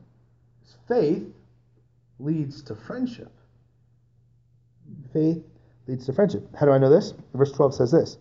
is 0.64 0.76
faith 0.88 1.24
leads 2.18 2.62
to 2.64 2.74
friendship. 2.74 3.32
Faith 5.12 5.42
leads 5.86 6.06
to 6.06 6.12
friendship. 6.12 6.48
How 6.58 6.66
do 6.66 6.72
I 6.72 6.78
know 6.78 6.90
this? 6.90 7.14
Verse 7.34 7.52
12 7.52 7.74
says 7.74 7.90
this 7.92 8.18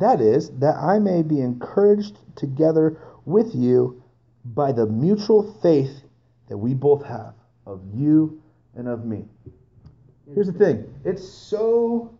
That 0.00 0.22
is, 0.22 0.50
that 0.58 0.76
I 0.76 0.98
may 0.98 1.22
be 1.22 1.40
encouraged 1.40 2.18
together 2.34 2.98
with 3.26 3.54
you 3.54 4.02
by 4.44 4.72
the 4.72 4.86
mutual 4.86 5.54
faith 5.62 6.02
that 6.48 6.56
we 6.56 6.72
both 6.72 7.04
have 7.04 7.34
of 7.66 7.82
you 7.94 8.42
and 8.74 8.88
of 8.88 9.04
me. 9.04 9.26
Here's 10.34 10.46
the 10.46 10.52
thing 10.52 10.92
it's 11.04 11.26
so, 11.28 12.18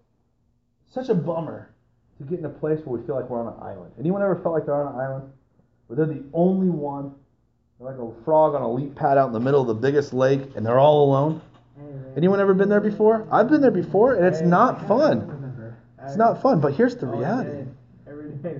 such 0.90 1.08
a 1.08 1.14
bummer 1.14 1.70
to 2.18 2.24
get 2.24 2.38
in 2.38 2.44
a 2.44 2.50
place 2.50 2.80
where 2.84 3.00
we 3.00 3.06
feel 3.06 3.16
like 3.16 3.30
we're 3.30 3.40
on 3.40 3.54
an 3.54 3.60
island. 3.62 3.92
Anyone 3.98 4.20
ever 4.22 4.36
felt 4.36 4.54
like 4.54 4.66
they're 4.66 4.74
on 4.74 4.94
an 4.94 5.00
island? 5.00 5.32
Where 5.86 5.96
they're 5.96 6.14
the 6.14 6.24
only 6.34 6.68
one? 6.68 7.14
They're 7.78 7.90
like 7.90 7.98
a 7.98 8.24
frog 8.24 8.54
on 8.54 8.60
a 8.60 8.70
leap 8.70 8.94
pad 8.94 9.16
out 9.16 9.28
in 9.28 9.32
the 9.32 9.40
middle 9.40 9.62
of 9.62 9.68
the 9.68 9.74
biggest 9.74 10.12
lake 10.12 10.42
and 10.54 10.66
they're 10.66 10.78
all 10.78 11.04
alone? 11.04 11.40
Anyone 12.14 12.40
ever 12.40 12.52
been 12.52 12.68
there 12.68 12.80
before? 12.80 13.26
I've 13.32 13.48
been 13.48 13.62
there 13.62 13.70
before 13.70 14.16
and 14.16 14.26
it's 14.26 14.42
not 14.42 14.86
fun. 14.86 15.39
It's 16.10 16.18
not 16.18 16.42
fun, 16.42 16.60
but 16.60 16.74
here's 16.74 16.96
the 16.96 17.06
reality. 17.06 17.66
Every 18.06 18.30
day. 18.32 18.56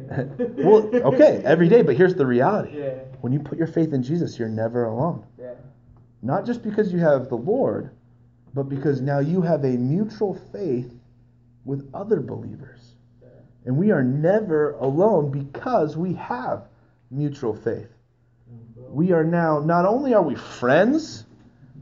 Well, 0.64 0.88
okay, 1.14 1.42
every 1.44 1.68
day, 1.68 1.82
but 1.82 1.96
here's 1.96 2.14
the 2.14 2.26
reality. 2.26 2.78
Yeah. 2.78 2.98
When 3.20 3.32
you 3.32 3.40
put 3.40 3.58
your 3.58 3.66
faith 3.66 3.92
in 3.92 4.02
Jesus, 4.02 4.38
you're 4.38 4.48
never 4.48 4.84
alone. 4.84 5.24
Yeah. 5.38 5.54
Not 6.22 6.46
just 6.46 6.62
because 6.62 6.92
you 6.92 6.98
have 7.00 7.28
the 7.28 7.36
Lord, 7.36 7.90
but 8.54 8.68
because 8.68 9.00
now 9.00 9.18
you 9.18 9.42
have 9.42 9.64
a 9.64 9.76
mutual 9.76 10.34
faith 10.52 10.92
with 11.64 11.90
other 11.94 12.20
believers. 12.20 12.94
And 13.66 13.76
we 13.76 13.90
are 13.90 14.02
never 14.02 14.72
alone 14.72 15.30
because 15.30 15.96
we 15.96 16.14
have 16.14 16.68
mutual 17.10 17.54
faith. 17.54 17.88
Mm-hmm. 18.50 18.94
We 18.94 19.12
are 19.12 19.24
now, 19.24 19.58
not 19.60 19.84
only 19.84 20.14
are 20.14 20.22
we 20.22 20.34
friends, 20.34 21.26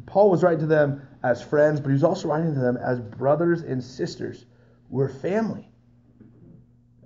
Paul 0.06 0.30
was 0.30 0.42
writing 0.42 0.60
to 0.60 0.66
them 0.66 1.06
as 1.22 1.42
friends, 1.42 1.80
but 1.80 1.88
he 1.88 1.92
was 1.92 2.04
also 2.04 2.28
writing 2.28 2.54
to 2.54 2.60
them 2.60 2.76
as 2.76 3.00
brothers 3.00 3.62
and 3.62 3.82
sisters. 3.82 4.46
We're 4.88 5.08
family. 5.08 5.68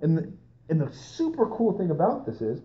And 0.01 0.17
the, 0.17 0.33
and 0.69 0.81
the 0.81 0.91
super 0.91 1.47
cool 1.49 1.77
thing 1.77 1.91
about 1.91 2.25
this 2.25 2.41
is 2.41 2.61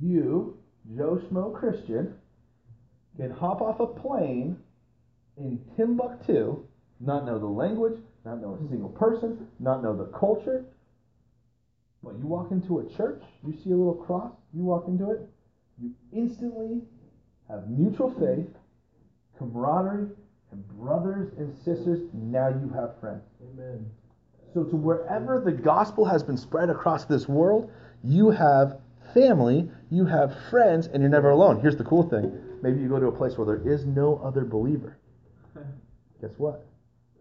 you, 0.00 0.58
Joe 0.96 1.20
Schmo 1.24 1.54
Christian, 1.54 2.14
can 3.16 3.30
hop 3.30 3.60
off 3.60 3.80
a 3.80 3.86
plane 3.86 4.58
in 5.36 5.60
Timbuktu, 5.76 6.64
not 7.00 7.24
know 7.26 7.38
the 7.38 7.46
language, 7.46 7.98
not 8.24 8.40
know 8.40 8.58
a 8.62 8.68
single 8.68 8.90
person, 8.90 9.48
not 9.58 9.82
know 9.82 9.96
the 9.96 10.06
culture. 10.18 10.64
But 12.02 12.18
you 12.18 12.26
walk 12.26 12.50
into 12.50 12.80
a 12.80 12.96
church, 12.96 13.22
you 13.44 13.52
see 13.64 13.70
a 13.70 13.76
little 13.76 13.94
cross, 13.94 14.32
you 14.54 14.62
walk 14.62 14.86
into 14.88 15.10
it, 15.10 15.20
you 15.80 15.92
instantly 16.12 16.82
have 17.48 17.68
mutual 17.68 18.10
faith, 18.10 18.48
camaraderie, 19.38 20.08
and 20.52 20.66
brothers 20.68 21.32
and 21.38 21.54
sisters. 21.64 22.00
Now 22.12 22.48
you 22.48 22.72
have 22.74 22.98
friends. 23.00 23.22
Amen. 23.42 23.86
So, 24.54 24.64
to 24.64 24.76
wherever 24.76 25.40
the 25.40 25.52
gospel 25.52 26.04
has 26.04 26.22
been 26.22 26.36
spread 26.36 26.70
across 26.70 27.04
this 27.04 27.28
world, 27.28 27.70
you 28.02 28.30
have 28.30 28.80
family, 29.12 29.70
you 29.90 30.06
have 30.06 30.36
friends, 30.50 30.86
and 30.86 31.02
you're 31.02 31.10
never 31.10 31.30
alone. 31.30 31.60
Here's 31.60 31.76
the 31.76 31.84
cool 31.84 32.08
thing 32.08 32.42
maybe 32.62 32.80
you 32.80 32.88
go 32.88 32.98
to 32.98 33.06
a 33.06 33.12
place 33.12 33.36
where 33.36 33.46
there 33.46 33.70
is 33.70 33.84
no 33.84 34.20
other 34.24 34.44
believer. 34.44 34.98
Guess 36.20 36.32
what? 36.38 36.66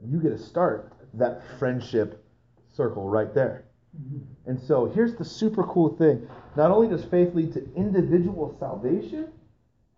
You 0.04 0.20
get 0.20 0.30
to 0.30 0.38
start 0.38 0.94
that 1.14 1.42
friendship 1.60 2.26
circle 2.72 3.10
right 3.10 3.34
there. 3.34 3.66
Mm-hmm. 4.00 4.50
And 4.50 4.60
so, 4.60 4.86
here's 4.86 5.16
the 5.16 5.26
super 5.26 5.64
cool 5.64 5.96
thing 5.98 6.28
not 6.56 6.72
only 6.72 6.88
does 6.88 7.04
faith 7.06 7.34
lead 7.34 7.54
to 7.54 7.74
individual 7.76 8.56
salvation, 8.60 9.28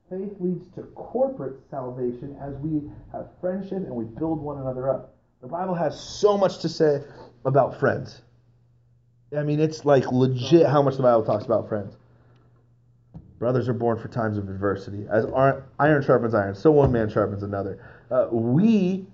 faith 0.09 0.33
leads 0.39 0.65
to 0.75 0.83
corporate 0.95 1.59
salvation 1.69 2.37
as 2.41 2.55
we 2.57 2.89
have 3.11 3.27
friendship 3.41 3.79
and 3.79 3.91
we 3.91 4.05
build 4.05 4.41
one 4.41 4.59
another 4.59 4.89
up. 4.89 5.15
The 5.41 5.47
Bible 5.47 5.75
has 5.75 5.99
so 5.99 6.37
much 6.37 6.59
to 6.59 6.69
say 6.69 7.03
about 7.45 7.79
friends. 7.79 8.21
I 9.37 9.43
mean, 9.43 9.59
it's 9.59 9.85
like 9.85 10.11
legit 10.11 10.67
how 10.67 10.81
much 10.81 10.95
the 10.95 11.03
Bible 11.03 11.23
talks 11.23 11.45
about 11.45 11.67
friends. 11.67 11.97
Brothers 13.39 13.69
are 13.69 13.73
born 13.73 13.99
for 13.99 14.07
times 14.07 14.37
of 14.37 14.49
adversity. 14.49 15.05
As 15.09 15.25
iron 15.79 16.03
sharpens 16.03 16.33
iron, 16.33 16.55
so 16.55 16.71
one 16.71 16.91
man 16.91 17.09
sharpens 17.09 17.43
another. 17.43 17.79
Uh, 18.09 18.27
we 18.31 19.05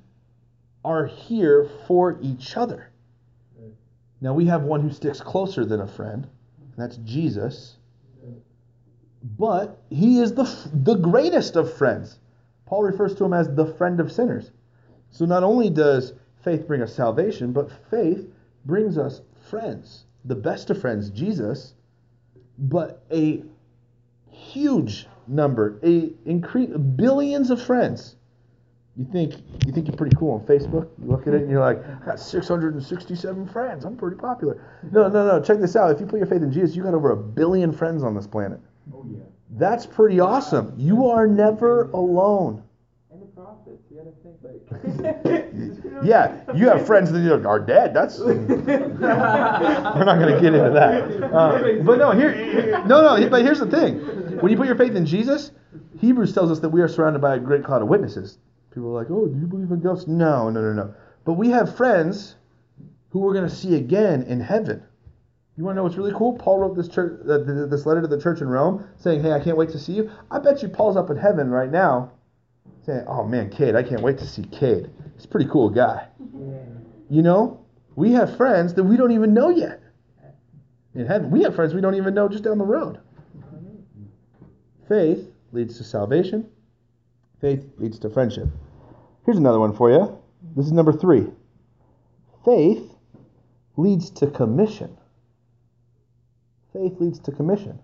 are 0.86 1.06
here 1.06 1.70
for 1.88 2.18
each 2.22 2.56
other. 2.56 2.90
Now, 4.22 4.34
we 4.34 4.46
have 4.46 4.64
one 4.64 4.80
who 4.80 4.90
sticks 4.90 5.20
closer 5.20 5.66
than 5.66 5.82
a 5.82 5.88
friend, 5.88 6.26
and 6.58 6.74
that's 6.78 6.96
Jesus. 6.98 7.76
But 9.24 9.82
he 9.90 10.20
is 10.20 10.34
the, 10.34 10.44
the 10.74 10.96
greatest 10.96 11.56
of 11.56 11.74
friends. 11.74 12.20
Paul 12.66 12.84
refers 12.84 13.16
to 13.16 13.26
him 13.26 13.34
as 13.34 13.54
the 13.54 13.66
friend 13.66 14.00
of 14.00 14.12
sinners. 14.12 14.52
So 15.12 15.26
not 15.26 15.44
only 15.44 15.70
does 15.70 16.14
faith 16.44 16.68
bring 16.68 16.82
us 16.82 16.94
salvation, 16.94 17.54
but 17.54 17.72
faith 17.90 18.30
brings 18.66 18.98
us 18.98 19.22
friends. 19.50 20.06
The 20.26 20.36
best 20.36 20.70
of 20.70 20.80
friends, 20.80 21.10
Jesus, 21.10 21.74
but 22.58 23.04
a 23.12 23.44
huge 24.30 25.08
number, 25.28 25.80
a 25.84 26.12
increase 26.26 26.70
billions 26.70 27.50
of 27.50 27.62
friends. 27.62 28.16
You 28.96 29.06
think 29.06 29.34
you 29.66 29.72
think 29.72 29.88
you're 29.88 29.98
pretty 29.98 30.16
cool 30.16 30.34
on 30.34 30.42
Facebook? 30.46 30.90
You 31.02 31.10
look 31.10 31.28
at 31.28 31.34
it 31.34 31.42
and 31.42 31.50
you're 31.50 31.62
like, 31.62 31.84
I 31.84 32.06
got 32.06 32.20
667 32.20 33.48
friends. 33.48 33.86
I'm 33.86 33.98
pretty 33.98 34.18
popular. 34.18 34.62
No, 34.92 35.08
no, 35.08 35.26
no. 35.26 35.42
Check 35.42 35.60
this 35.60 35.76
out. 35.76 35.92
If 35.92 36.00
you 36.00 36.06
put 36.06 36.18
your 36.18 36.28
faith 36.28 36.44
in 36.44 36.52
Jesus, 36.52 36.76
you 36.76 36.84
got 36.84 36.94
over 36.94 37.12
a 37.12 37.18
billion 37.18 37.72
friends 37.72 38.04
on 38.04 38.14
this 38.14 38.28
planet. 38.28 38.60
Oh 38.92 39.06
yeah. 39.08 39.20
That's 39.52 39.86
pretty 39.86 40.20
awesome. 40.20 40.74
You 40.78 41.10
are 41.10 41.28
never 41.28 41.92
alone. 41.92 42.64
And 43.12 43.22
the 43.22 43.26
prophets, 43.28 43.84
you 43.92 43.98
gotta 43.98 44.12
think 44.24 44.38
like. 44.42 45.84
Yeah, 46.04 46.42
you 46.54 46.68
have 46.68 46.86
friends 46.86 47.12
that 47.12 47.46
are 47.46 47.60
dead. 47.60 47.94
That's 47.94 48.20
we're 48.20 48.36
not 48.36 50.20
going 50.20 50.34
to 50.34 50.42
get 50.42 50.54
into 50.54 50.72
that. 50.72 51.32
Uh, 51.34 51.84
but 51.84 51.98
no, 51.98 52.12
here, 52.12 52.34
here- 52.34 52.84
no, 52.86 53.18
no. 53.18 53.30
But 53.30 53.44
here's 53.44 53.60
the 53.60 53.68
thing. 53.68 54.00
when 54.42 54.52
you 54.52 54.58
put 54.58 54.68
your 54.68 54.76
faith 54.76 54.96
in 54.96 55.06
Jesus, 55.06 55.52
Hebrews 56.00 56.34
tells 56.34 56.52
us 56.52 56.60
that 56.60 56.70
we 56.70 56.82
are 56.82 56.88
surrounded 56.90 57.22
by 57.22 57.36
a 57.36 57.40
great 57.40 57.64
cloud 57.64 57.82
of 57.82 57.88
witnesses. 57.88 58.38
People 58.74 58.90
are 58.90 59.02
like, 59.02 59.12
oh, 59.12 59.28
do 59.28 59.40
you 59.40 59.46
believe 59.46 59.72
in 59.72 59.80
ghosts? 59.80 60.08
No, 60.08 60.50
no, 60.50 60.60
no, 60.62 60.74
no. 60.74 60.94
But 61.26 61.34
we 61.34 61.50
have 61.52 61.78
friends 61.78 62.36
who 63.12 63.20
we're 63.20 63.34
going 63.34 63.48
to 63.48 63.56
see 63.56 63.76
again 63.76 64.24
in 64.24 64.42
heaven. 64.42 64.84
You 65.56 65.64
want 65.64 65.76
to 65.76 65.78
know 65.78 65.84
what's 65.84 65.98
really 65.98 66.14
cool? 66.14 66.34
Paul 66.34 66.60
wrote 66.60 66.76
this 66.76 66.88
church, 66.88 67.20
uh, 67.30 67.38
this 67.68 67.86
letter 67.86 68.02
to 68.02 68.08
the 68.08 68.20
church 68.20 68.42
in 68.42 68.48
Rome, 68.48 68.88
saying, 68.98 69.22
"Hey, 69.22 69.34
I 69.34 69.40
can't 69.40 69.56
wait 69.56 69.70
to 69.70 69.80
see 69.80 69.94
you." 69.94 70.10
I 70.32 70.40
bet 70.40 70.64
you 70.64 70.70
Paul's 70.70 70.98
up 70.98 71.12
in 71.12 71.18
heaven 71.18 71.52
right 71.52 71.72
now, 71.72 72.12
saying, 72.82 73.06
"Oh 73.08 73.24
man, 73.24 73.50
Cade, 73.50 73.76
I 73.76 73.84
can't 73.84 74.02
wait 74.02 74.18
to 74.18 74.26
see 74.26 74.44
Cade. 74.44 74.90
He's 75.16 75.26
a 75.26 75.28
pretty 75.28 75.48
cool 75.50 75.70
guy." 75.70 76.08
You 77.10 77.22
know, 77.22 77.60
we 77.96 78.14
have 78.14 78.36
friends 78.36 78.74
that 78.74 78.84
we 78.84 78.98
don't 78.98 79.12
even 79.12 79.34
know 79.36 79.50
yet 79.50 79.84
in 80.96 81.06
heaven. 81.06 81.30
We 81.30 81.44
have 81.44 81.56
friends 81.56 81.74
we 81.76 81.82
don't 81.82 81.96
even 81.96 82.16
know 82.16 82.28
just 82.28 82.44
down 82.44 82.58
the 82.58 82.66
road. 82.66 83.00
Faith 84.88 85.32
leads 85.52 85.78
to 85.78 85.84
salvation. 85.84 86.48
Faith 87.42 87.64
leads 87.78 88.00
to 88.00 88.10
friendship. 88.10 88.48
Here's 89.26 89.38
another 89.38 89.60
one 89.60 89.74
for 89.74 89.92
you. 89.92 90.18
This 90.56 90.66
is 90.66 90.72
number 90.72 90.92
three. 90.92 91.28
Faith 92.44 92.96
leads 93.78 94.10
to 94.12 94.28
commission. 94.28 94.98
Faith 96.74 97.00
leads 97.00 97.20
to 97.20 97.32
commission. 97.32 97.80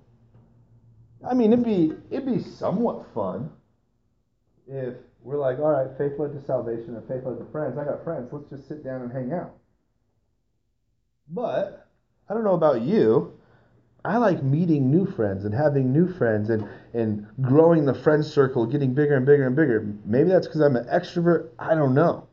I 1.27 1.33
mean, 1.33 1.53
it'd 1.53 1.65
be 1.65 1.93
it'd 2.09 2.25
be 2.25 2.41
somewhat 2.41 3.05
fun 3.13 3.51
if 4.67 4.95
we're 5.21 5.37
like, 5.37 5.59
all 5.59 5.71
right, 5.71 5.97
faith 5.97 6.13
led 6.17 6.33
to 6.33 6.41
salvation 6.45 6.95
and 6.95 7.07
faith 7.07 7.23
led 7.25 7.37
to 7.39 7.45
friends. 7.51 7.77
I 7.77 7.85
got 7.85 8.03
friends. 8.03 8.29
Let's 8.31 8.49
just 8.49 8.67
sit 8.67 8.83
down 8.83 9.01
and 9.01 9.11
hang 9.11 9.33
out. 9.33 9.53
But 11.29 11.87
I 12.29 12.33
don't 12.33 12.43
know 12.43 12.53
about 12.53 12.81
you. 12.81 13.33
I 14.05 14.17
like 14.17 14.41
meeting 14.41 14.89
new 14.89 15.05
friends 15.05 15.43
and 15.43 15.53
having 15.53 15.91
new 15.91 16.07
friends 16.07 16.49
and, 16.49 16.67
and 16.93 17.27
growing 17.41 17.85
the 17.85 17.93
friend 17.93 18.23
circle, 18.23 18.65
getting 18.65 18.93
bigger 18.93 19.15
and 19.15 19.25
bigger 19.25 19.45
and 19.45 19.55
bigger. 19.55 19.93
Maybe 20.05 20.29
that's 20.29 20.47
because 20.47 20.61
I'm 20.61 20.77
an 20.77 20.85
extrovert. 20.85 21.49
I 21.59 21.75
don't 21.75 21.93
know. 21.93 22.27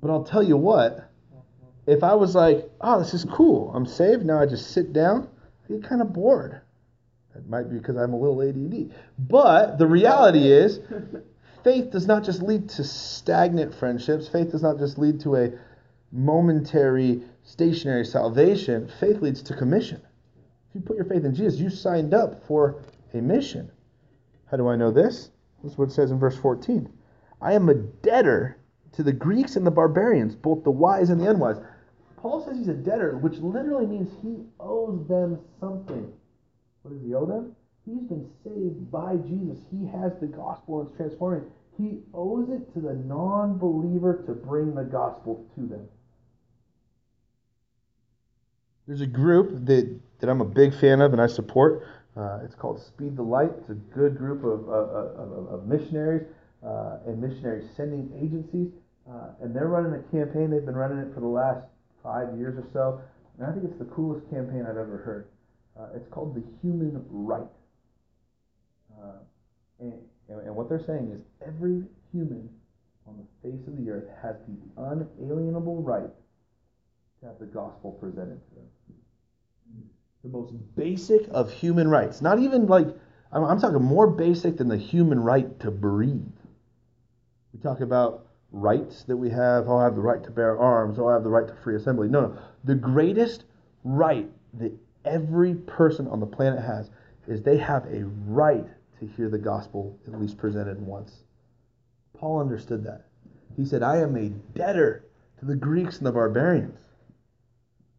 But 0.00 0.10
I'll 0.10 0.24
tell 0.24 0.42
you 0.42 0.56
what, 0.56 1.10
if 1.86 2.02
I 2.02 2.14
was 2.14 2.34
like, 2.34 2.70
oh, 2.80 2.98
this 2.98 3.14
is 3.14 3.24
cool, 3.24 3.72
I'm 3.74 3.86
saved, 3.86 4.24
now 4.24 4.40
I 4.40 4.46
just 4.46 4.70
sit 4.70 4.92
down, 4.92 5.28
I 5.64 5.74
get 5.74 5.84
kind 5.84 6.02
of 6.02 6.12
bored. 6.12 6.60
It 7.34 7.48
might 7.48 7.70
be 7.70 7.78
because 7.78 7.96
I'm 7.96 8.12
a 8.12 8.18
little 8.18 8.42
ADD. 8.42 8.94
But 9.18 9.78
the 9.78 9.86
reality 9.86 10.52
is, 10.52 10.80
faith 11.64 11.90
does 11.90 12.06
not 12.06 12.24
just 12.24 12.42
lead 12.42 12.68
to 12.70 12.84
stagnant 12.84 13.74
friendships, 13.74 14.28
faith 14.28 14.52
does 14.52 14.62
not 14.62 14.78
just 14.78 14.98
lead 14.98 15.20
to 15.20 15.36
a 15.36 15.52
momentary, 16.12 17.22
stationary 17.42 18.04
salvation. 18.04 18.90
Faith 19.00 19.22
leads 19.22 19.42
to 19.42 19.56
commission. 19.56 20.00
If 20.68 20.74
you 20.74 20.80
put 20.82 20.96
your 20.96 21.06
faith 21.06 21.24
in 21.24 21.34
Jesus, 21.34 21.58
you 21.58 21.70
signed 21.70 22.14
up 22.14 22.46
for 22.46 22.82
a 23.14 23.18
mission. 23.18 23.70
How 24.50 24.56
do 24.58 24.68
I 24.68 24.76
know 24.76 24.90
this? 24.90 25.30
This 25.62 25.72
is 25.72 25.78
what 25.78 25.88
it 25.88 25.92
says 25.92 26.10
in 26.10 26.18
verse 26.18 26.36
14. 26.36 26.92
I 27.40 27.54
am 27.54 27.68
a 27.68 27.74
debtor 27.74 28.58
to 28.92 29.02
the 29.02 29.12
Greeks 29.12 29.56
and 29.56 29.66
the 29.66 29.70
barbarians, 29.70 30.34
both 30.34 30.64
the 30.64 30.70
wise 30.70 31.10
and 31.10 31.20
the 31.20 31.30
unwise. 31.30 31.56
Paul 32.22 32.44
says 32.44 32.56
he's 32.56 32.68
a 32.68 32.74
debtor, 32.74 33.18
which 33.18 33.38
literally 33.38 33.86
means 33.86 34.08
he 34.22 34.44
owes 34.60 35.06
them 35.08 35.40
something. 35.58 36.12
What 36.82 36.94
does 36.94 37.02
he 37.04 37.14
owe 37.14 37.26
them? 37.26 37.56
He's 37.84 38.02
been 38.02 38.30
saved 38.44 38.92
by 38.92 39.16
Jesus. 39.16 39.58
He 39.72 39.86
has 39.88 40.12
the 40.20 40.28
gospel 40.28 40.80
and 40.80 40.88
it's 40.88 40.96
transforming. 40.96 41.42
He 41.76 41.98
owes 42.14 42.48
it 42.48 42.72
to 42.74 42.80
the 42.80 42.94
non 42.94 43.58
believer 43.58 44.22
to 44.26 44.34
bring 44.34 44.72
the 44.72 44.84
gospel 44.84 45.44
to 45.56 45.66
them. 45.66 45.88
There's 48.86 49.00
a 49.00 49.06
group 49.06 49.66
that, 49.66 49.98
that 50.20 50.30
I'm 50.30 50.40
a 50.40 50.46
big 50.46 50.78
fan 50.78 51.00
of 51.00 51.12
and 51.12 51.20
I 51.20 51.26
support. 51.26 51.88
Uh, 52.16 52.40
it's 52.44 52.54
called 52.54 52.80
Speed 52.80 53.16
the 53.16 53.22
Light. 53.22 53.50
It's 53.58 53.70
a 53.70 53.74
good 53.74 54.16
group 54.16 54.44
of, 54.44 54.68
of, 54.68 54.90
of, 54.90 55.54
of 55.54 55.66
missionaries 55.66 56.28
uh, 56.64 56.98
and 57.06 57.20
missionary 57.20 57.64
sending 57.76 58.12
agencies. 58.16 58.68
Uh, 59.10 59.30
and 59.42 59.56
they're 59.56 59.66
running 59.66 59.94
a 59.94 60.02
campaign. 60.12 60.50
They've 60.50 60.64
been 60.64 60.76
running 60.76 60.98
it 60.98 61.12
for 61.14 61.20
the 61.20 61.26
last 61.26 61.66
five 62.02 62.36
years 62.36 62.58
or 62.58 62.66
so. 62.72 63.00
And 63.38 63.46
I 63.46 63.52
think 63.52 63.64
it's 63.64 63.78
the 63.78 63.86
coolest 63.86 64.28
campaign 64.30 64.62
I've 64.62 64.76
ever 64.76 64.98
heard. 65.04 65.28
Uh, 65.78 65.96
it's 65.96 66.08
called 66.08 66.34
the 66.34 66.42
Human 66.60 67.04
Right. 67.08 67.46
Uh, 68.92 69.18
and, 69.80 69.92
and 70.28 70.54
what 70.54 70.68
they're 70.68 70.84
saying 70.84 71.10
is 71.12 71.20
every 71.46 71.82
human 72.12 72.48
on 73.06 73.16
the 73.16 73.48
face 73.48 73.66
of 73.66 73.76
the 73.76 73.90
earth 73.90 74.08
has 74.22 74.36
the 74.46 74.82
unalienable 75.20 75.82
right 75.82 76.10
to 77.20 77.26
have 77.26 77.38
the 77.38 77.46
gospel 77.46 77.92
presented 77.92 78.40
to 78.48 78.54
them. 78.54 78.66
The 80.22 80.28
most 80.28 80.54
basic 80.76 81.26
of 81.30 81.52
human 81.52 81.88
rights. 81.88 82.22
Not 82.22 82.38
even 82.38 82.66
like, 82.66 82.86
I'm, 83.32 83.44
I'm 83.44 83.60
talking 83.60 83.82
more 83.82 84.06
basic 84.06 84.56
than 84.56 84.68
the 84.68 84.76
human 84.76 85.18
right 85.18 85.58
to 85.60 85.70
breathe. 85.70 86.22
We 87.52 87.60
talk 87.60 87.80
about 87.80 88.26
rights 88.52 89.04
that 89.04 89.16
we 89.16 89.30
have. 89.30 89.68
Oh, 89.68 89.78
I 89.78 89.84
have 89.84 89.94
the 89.94 90.00
right 90.00 90.22
to 90.22 90.30
bear 90.30 90.58
arms. 90.58 90.98
Oh, 90.98 91.08
I 91.08 91.14
have 91.14 91.24
the 91.24 91.30
right 91.30 91.48
to 91.48 91.54
free 91.54 91.76
assembly. 91.76 92.08
No, 92.08 92.20
no. 92.20 92.38
The 92.64 92.74
greatest 92.74 93.44
right 93.84 94.30
that 94.54 94.72
every 95.04 95.54
person 95.54 96.06
on 96.06 96.20
the 96.20 96.26
planet 96.26 96.62
has 96.62 96.90
is 97.26 97.42
they 97.42 97.56
have 97.56 97.86
a 97.86 98.04
right 98.26 98.66
to 99.00 99.06
hear 99.06 99.28
the 99.28 99.38
gospel 99.38 99.98
at 100.06 100.20
least 100.20 100.36
presented 100.36 100.80
once. 100.80 101.24
Paul 102.16 102.40
understood 102.40 102.84
that. 102.84 103.06
He 103.56 103.64
said, 103.64 103.82
I 103.82 103.98
am 103.98 104.16
a 104.16 104.28
debtor 104.56 105.04
to 105.40 105.44
the 105.44 105.56
Greeks 105.56 105.98
and 105.98 106.06
the 106.06 106.12
barbarians. 106.12 106.78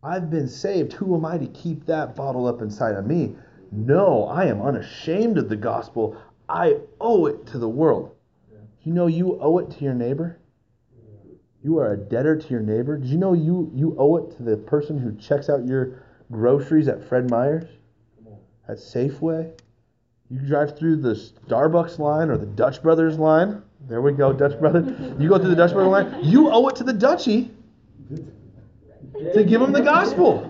I've 0.02 0.30
been 0.30 0.48
saved. 0.48 0.94
Who 0.94 1.16
am 1.16 1.26
I 1.26 1.38
to 1.38 1.48
keep 1.48 1.86
that 1.86 2.16
bottled 2.16 2.48
up 2.48 2.62
inside 2.62 2.96
of 2.96 3.06
me? 3.06 3.36
No, 3.72 4.26
I 4.28 4.46
am 4.46 4.62
unashamed 4.62 5.38
of 5.38 5.50
the 5.50 5.56
gospel. 5.56 6.18
I 6.48 6.80
owe 7.00 7.26
it 7.26 7.46
to 7.48 7.58
the 7.58 7.70
world. 7.70 8.16
You 8.84 8.94
know 8.94 9.08
you 9.08 9.40
owe 9.40 9.60
it 9.60 9.72
to 9.72 9.84
your 9.84 9.94
neighbor? 9.94 10.40
You 11.64 11.80
are 11.80 11.94
a 11.94 11.98
debtor 11.98 12.36
to 12.36 12.48
your 12.50 12.60
neighbor. 12.60 12.98
Did 12.98 13.08
you 13.08 13.18
know 13.18 13.32
you, 13.34 13.72
you 13.74 13.96
owe 13.98 14.18
it 14.18 14.36
to 14.38 14.44
the 14.44 14.58
person 14.58 14.98
who 14.98 15.16
checks 15.16 15.50
out 15.50 15.66
your 15.66 16.04
groceries 16.30 16.90
at 16.90 17.08
Fred 17.08 17.30
Meyer's? 17.30 17.66
At 18.68 18.78
Safeway? 18.78 19.58
You 20.30 20.40
drive 20.40 20.78
through 20.78 20.98
the 20.98 21.14
Starbucks 21.14 22.00
line 22.00 22.30
or 22.30 22.38
the 22.38 22.46
Dutch 22.46 22.82
Brothers 22.84 23.18
line. 23.18 23.62
There 23.88 24.02
we 24.02 24.12
go, 24.12 24.34
Dutch 24.34 24.60
Brothers. 24.60 24.88
You 25.20 25.30
go 25.30 25.38
through 25.38 25.50
the 25.50 25.56
Dutch 25.56 25.72
Brothers 25.72 25.92
line. 25.92 26.24
You 26.24 26.50
owe 26.50 26.68
it 26.68 26.76
to 26.78 26.84
the 26.84 26.94
Dutchie 26.94 27.52
to 29.34 29.44
give 29.44 29.62
them 29.62 29.72
the 29.72 29.82
gospel. 29.82 30.44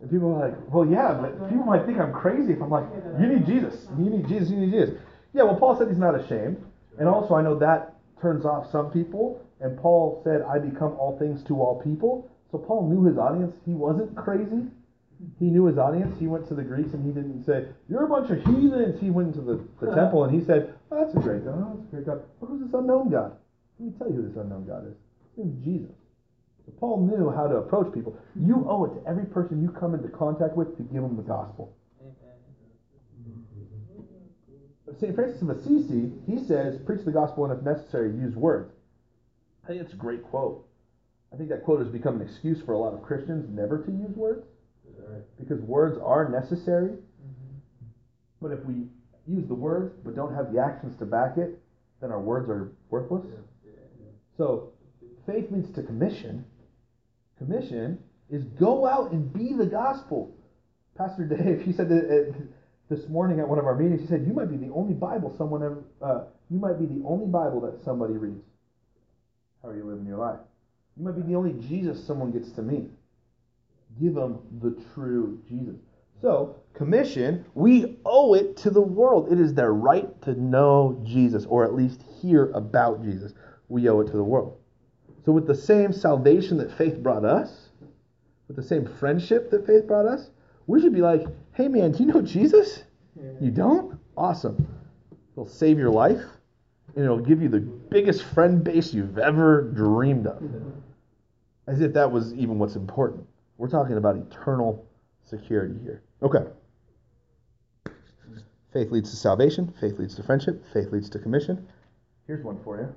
And 0.00 0.10
people 0.10 0.34
are 0.34 0.48
like, 0.48 0.72
well, 0.72 0.86
yeah, 0.86 1.12
but 1.12 1.50
people 1.50 1.64
might 1.64 1.84
think 1.84 1.98
I'm 1.98 2.12
crazy 2.12 2.52
if 2.52 2.62
I'm 2.62 2.70
like, 2.70 2.84
you 3.18 3.26
need 3.26 3.44
Jesus. 3.44 3.86
You 3.98 4.10
need 4.10 4.28
Jesus. 4.28 4.50
You 4.50 4.56
need 4.56 4.70
Jesus. 4.70 4.94
Yeah, 5.34 5.42
well, 5.42 5.56
Paul 5.56 5.76
said 5.76 5.88
he's 5.88 5.98
not 5.98 6.14
ashamed. 6.18 6.64
And 6.98 7.08
also, 7.08 7.34
I 7.34 7.42
know 7.42 7.58
that 7.58 7.95
turns 8.20 8.44
off 8.44 8.70
some 8.70 8.90
people. 8.90 9.40
And 9.60 9.78
Paul 9.78 10.20
said, 10.24 10.42
I 10.42 10.58
become 10.58 10.92
all 10.98 11.18
things 11.18 11.42
to 11.44 11.60
all 11.60 11.80
people. 11.82 12.30
So 12.50 12.58
Paul 12.58 12.88
knew 12.88 13.04
his 13.04 13.18
audience. 13.18 13.54
He 13.64 13.72
wasn't 13.72 14.14
crazy. 14.16 14.68
He 15.38 15.46
knew 15.46 15.64
his 15.64 15.78
audience. 15.78 16.14
He 16.18 16.26
went 16.26 16.46
to 16.48 16.54
the 16.54 16.62
Greeks 16.62 16.92
and 16.92 17.04
he 17.04 17.12
didn't 17.12 17.44
say, 17.44 17.66
You're 17.88 18.04
a 18.04 18.08
bunch 18.08 18.30
of 18.30 18.38
heathens. 18.38 19.00
He 19.00 19.10
went 19.10 19.34
into 19.34 19.40
the, 19.40 19.64
the 19.80 19.94
temple 19.94 20.24
and 20.24 20.38
he 20.38 20.44
said, 20.44 20.74
oh, 20.90 21.00
That's 21.00 21.16
a 21.16 21.20
great 21.20 21.44
God. 21.44 21.54
Oh, 21.56 21.76
that's 21.76 21.88
a 21.88 21.90
great 21.96 22.06
God. 22.06 22.20
But 22.40 22.46
who's 22.46 22.62
this 22.62 22.74
unknown 22.74 23.10
God? 23.10 23.32
Let 23.78 23.86
me 23.86 23.92
tell 23.98 24.08
you 24.08 24.16
who 24.16 24.28
this 24.28 24.36
unknown 24.36 24.66
God 24.66 24.86
is. 24.86 24.96
His 25.36 25.44
name's 25.44 25.64
Jesus. 25.64 25.96
So 26.66 26.72
Paul 26.78 27.06
knew 27.06 27.30
how 27.30 27.46
to 27.46 27.56
approach 27.56 27.94
people. 27.94 28.18
You 28.34 28.66
owe 28.68 28.84
it 28.84 29.00
to 29.00 29.08
every 29.08 29.24
person 29.24 29.62
you 29.62 29.70
come 29.70 29.94
into 29.94 30.08
contact 30.08 30.56
with 30.56 30.76
to 30.76 30.82
give 30.82 31.02
them 31.02 31.16
the 31.16 31.22
gospel. 31.22 31.72
St. 35.00 35.14
Francis 35.14 35.42
of 35.42 35.50
Assisi, 35.50 36.12
he 36.26 36.44
says, 36.46 36.78
preach 36.86 37.04
the 37.04 37.10
gospel 37.10 37.44
and 37.44 37.58
if 37.58 37.64
necessary, 37.64 38.10
use 38.10 38.34
words. 38.36 38.72
I 39.64 39.68
think 39.68 39.82
it's 39.82 39.92
a 39.92 39.96
great 39.96 40.22
quote. 40.22 40.64
I 41.32 41.36
think 41.36 41.48
that 41.48 41.64
quote 41.64 41.80
has 41.80 41.88
become 41.88 42.20
an 42.20 42.28
excuse 42.28 42.62
for 42.64 42.72
a 42.72 42.78
lot 42.78 42.94
of 42.94 43.02
Christians 43.02 43.46
never 43.50 43.82
to 43.82 43.90
use 43.90 44.14
words 44.14 44.46
because 45.38 45.60
words 45.60 45.98
are 46.02 46.28
necessary. 46.28 46.90
Mm-hmm. 46.90 47.86
But 48.40 48.52
if 48.52 48.64
we 48.64 48.86
use 49.26 49.46
the 49.48 49.54
words 49.54 49.94
but 50.04 50.14
don't 50.14 50.34
have 50.34 50.52
the 50.52 50.60
actions 50.60 50.96
to 50.98 51.04
back 51.04 51.36
it, 51.36 51.58
then 52.00 52.10
our 52.10 52.20
words 52.20 52.48
are 52.48 52.72
worthless. 52.90 53.24
So 54.36 54.72
faith 55.26 55.46
leads 55.50 55.74
to 55.74 55.82
commission. 55.82 56.44
Commission 57.38 57.98
is 58.30 58.44
go 58.44 58.86
out 58.86 59.12
and 59.12 59.32
be 59.32 59.52
the 59.56 59.66
gospel. 59.66 60.34
Pastor 60.96 61.24
Dave, 61.24 61.62
he 61.64 61.72
said 61.72 61.88
that 61.88 62.04
uh, 62.04 62.32
this 62.88 63.08
morning 63.08 63.40
at 63.40 63.48
one 63.48 63.58
of 63.58 63.66
our 63.66 63.74
meetings, 63.74 64.00
he 64.00 64.06
said, 64.06 64.26
"You 64.26 64.32
might 64.32 64.50
be 64.50 64.56
the 64.56 64.72
only 64.72 64.94
Bible 64.94 65.34
someone 65.36 65.62
ever. 65.62 65.82
Uh, 66.00 66.24
you 66.50 66.58
might 66.58 66.78
be 66.78 66.86
the 66.86 67.04
only 67.04 67.26
Bible 67.26 67.60
that 67.62 67.82
somebody 67.82 68.16
reads. 68.16 68.44
How 69.62 69.70
are 69.70 69.76
you 69.76 69.84
living 69.84 70.06
your 70.06 70.18
life? 70.18 70.38
You 70.96 71.04
might 71.04 71.16
be 71.16 71.22
the 71.22 71.34
only 71.34 71.52
Jesus 71.54 72.02
someone 72.02 72.30
gets 72.30 72.52
to 72.52 72.62
meet. 72.62 72.88
Give 74.00 74.14
them 74.14 74.38
the 74.60 74.80
true 74.94 75.42
Jesus. 75.48 75.76
So, 76.20 76.56
commission, 76.72 77.44
we 77.54 77.98
owe 78.04 78.34
it 78.34 78.56
to 78.58 78.70
the 78.70 78.80
world. 78.80 79.30
It 79.30 79.40
is 79.40 79.54
their 79.54 79.72
right 79.74 80.22
to 80.22 80.40
know 80.40 81.00
Jesus, 81.04 81.44
or 81.46 81.64
at 81.64 81.74
least 81.74 82.02
hear 82.20 82.50
about 82.52 83.02
Jesus. 83.02 83.34
We 83.68 83.88
owe 83.88 84.00
it 84.00 84.06
to 84.06 84.16
the 84.16 84.24
world. 84.24 84.56
So, 85.24 85.32
with 85.32 85.46
the 85.46 85.54
same 85.54 85.92
salvation 85.92 86.56
that 86.58 86.72
faith 86.72 87.02
brought 87.02 87.24
us, 87.24 87.68
with 88.48 88.56
the 88.56 88.62
same 88.62 88.86
friendship 88.86 89.50
that 89.50 89.66
faith 89.66 89.86
brought 89.86 90.06
us, 90.06 90.30
we 90.66 90.80
should 90.80 90.94
be 90.94 91.02
like, 91.02 91.26
Hey 91.56 91.68
man, 91.68 91.92
do 91.92 92.00
you 92.00 92.12
know 92.12 92.20
Jesus? 92.20 92.82
You 93.40 93.50
don't? 93.50 93.98
Awesome. 94.14 94.68
He'll 95.34 95.46
save 95.46 95.78
your 95.78 95.88
life 95.88 96.20
and 96.94 97.02
it'll 97.02 97.18
give 97.18 97.40
you 97.40 97.48
the 97.48 97.60
biggest 97.60 98.24
friend 98.24 98.62
base 98.62 98.92
you've 98.92 99.16
ever 99.16 99.62
dreamed 99.62 100.26
of. 100.26 100.42
Mm-hmm. 100.42 100.68
As 101.66 101.80
if 101.80 101.94
that 101.94 102.12
was 102.12 102.34
even 102.34 102.58
what's 102.58 102.76
important. 102.76 103.26
We're 103.56 103.70
talking 103.70 103.96
about 103.96 104.16
eternal 104.16 104.86
security 105.24 105.76
here. 105.82 106.02
Okay. 106.22 106.44
Faith 108.74 108.90
leads 108.90 109.08
to 109.08 109.16
salvation. 109.16 109.72
Faith 109.80 109.98
leads 109.98 110.14
to 110.16 110.22
friendship. 110.22 110.62
Faith 110.74 110.92
leads 110.92 111.08
to 111.08 111.18
commission. 111.18 111.66
Here's 112.26 112.44
one 112.44 112.62
for 112.64 112.76
you. 112.76 112.94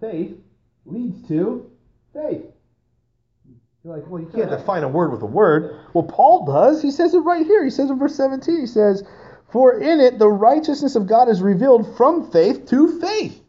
Faith 0.00 0.36
leads 0.84 1.28
to 1.28 1.70
faith. 2.12 2.42
You're 3.84 3.96
like, 3.96 4.08
well, 4.08 4.22
you 4.22 4.28
can't 4.28 4.48
define 4.48 4.82
a 4.82 4.88
word 4.88 5.12
with 5.12 5.20
a 5.20 5.26
word. 5.26 5.78
Well, 5.92 6.04
Paul 6.04 6.46
does. 6.46 6.80
He 6.80 6.90
says 6.90 7.12
it 7.12 7.18
right 7.18 7.44
here. 7.44 7.62
He 7.62 7.70
says 7.70 7.90
in 7.90 7.98
verse 7.98 8.16
17, 8.16 8.60
he 8.60 8.66
says, 8.66 9.04
For 9.52 9.78
in 9.78 10.00
it 10.00 10.18
the 10.18 10.28
righteousness 10.28 10.96
of 10.96 11.06
God 11.06 11.28
is 11.28 11.42
revealed 11.42 11.94
from 11.96 12.30
faith 12.30 12.66
to 12.70 12.98
faith. 12.98 13.42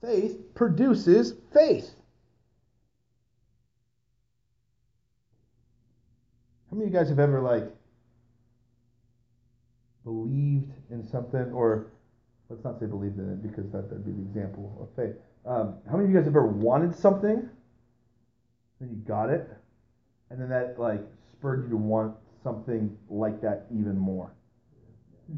Faith 0.00 0.54
produces 0.54 1.34
faith. 1.52 1.90
How 6.70 6.76
many 6.76 6.86
of 6.86 6.94
you 6.94 6.98
guys 6.98 7.10
have 7.10 7.18
ever, 7.18 7.42
like, 7.42 7.64
believed 10.04 10.72
in 10.90 11.06
something, 11.06 11.52
or 11.52 11.88
let's 12.48 12.64
not 12.64 12.80
say 12.80 12.86
believed 12.86 13.18
in 13.18 13.28
it 13.28 13.42
because 13.42 13.70
that, 13.72 13.90
that'd 13.90 14.06
be 14.06 14.12
the 14.12 14.22
example 14.22 14.78
of 14.80 14.88
faith. 14.96 15.14
Um, 15.44 15.74
how 15.90 15.96
many 15.96 16.04
of 16.04 16.10
you 16.10 16.16
guys 16.16 16.24
have 16.24 16.36
ever 16.36 16.46
wanted 16.46 16.94
something? 16.94 17.46
Then 18.80 18.90
you 18.90 18.96
got 19.06 19.30
it, 19.30 19.48
and 20.30 20.40
then 20.40 20.48
that 20.48 20.78
like 20.78 21.00
spurred 21.32 21.64
you 21.64 21.70
to 21.70 21.76
want 21.76 22.14
something 22.42 22.96
like 23.08 23.40
that 23.42 23.66
even 23.70 23.98
more. 23.98 24.32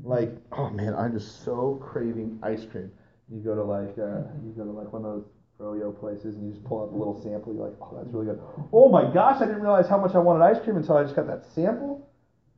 Like, 0.04 0.30
oh 0.52 0.70
man, 0.70 0.94
I'm 0.94 1.12
just 1.12 1.42
so 1.44 1.78
craving 1.82 2.38
ice 2.42 2.64
cream. 2.64 2.90
You 3.30 3.40
go 3.40 3.54
to 3.54 3.62
like 3.62 3.98
uh, 3.98 4.22
you 4.44 4.52
go 4.56 4.64
to 4.64 4.70
like 4.70 4.92
one 4.92 5.04
of 5.04 5.12
those 5.12 5.24
froyo 5.60 5.98
places 5.98 6.36
and 6.36 6.46
you 6.46 6.52
just 6.52 6.64
pull 6.64 6.82
out 6.82 6.92
a 6.92 6.96
little 6.96 7.20
sample. 7.22 7.52
You're 7.54 7.64
like, 7.64 7.74
oh, 7.80 7.94
that's 7.96 8.08
really 8.12 8.26
good. 8.26 8.40
Oh 8.72 8.88
my 8.88 9.04
gosh, 9.12 9.40
I 9.42 9.46
didn't 9.46 9.60
realize 9.62 9.88
how 9.88 9.98
much 9.98 10.14
I 10.14 10.18
wanted 10.18 10.42
ice 10.42 10.62
cream 10.62 10.76
until 10.76 10.96
I 10.96 11.02
just 11.02 11.14
got 11.16 11.26
that 11.26 11.44
sample. 11.44 12.08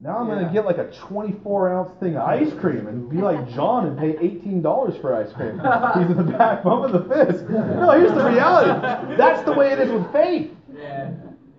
Now 0.01 0.19
I'm 0.19 0.29
Yeah. 0.29 0.35
gonna 0.43 0.53
get 0.53 0.65
like 0.67 0.79
a 0.79 0.91
24 0.91 1.69
ounce 1.71 1.91
thing 1.99 2.17
of 2.17 2.23
ice 2.23 2.53
cream 2.53 2.87
and 2.87 3.09
be 3.09 3.19
like 3.19 3.49
John 3.49 3.87
and 3.87 3.99
pay 3.99 4.15
$18 4.15 5.01
for 5.01 5.15
ice 5.15 5.33
cream. 5.33 5.55
He's 5.99 6.11
in 6.11 6.17
the 6.17 6.33
back 6.37 6.63
bumping 6.63 6.93
the 6.93 7.03
fist. 7.09 7.49
No, 7.49 7.91
here's 7.91 8.13
the 8.13 8.25
reality. 8.25 9.17
That's 9.17 9.43
the 9.43 9.53
way 9.53 9.73
it 9.73 9.79
is 9.81 9.91
with 9.91 10.13
faith. 10.13 10.53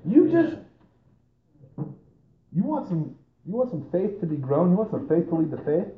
You 0.08 0.30
just 0.32 0.58
you 2.54 2.64
want 2.64 2.88
some 2.88 3.16
you 3.46 3.54
want 3.54 3.70
some 3.70 3.88
faith 3.92 4.20
to 4.22 4.26
be 4.26 4.36
grown. 4.36 4.72
You 4.72 4.78
want 4.78 4.92
some 4.92 5.08
faith 5.08 5.30
to 5.30 5.36
lead 5.36 5.52
to 5.52 5.58
faith. 5.58 5.92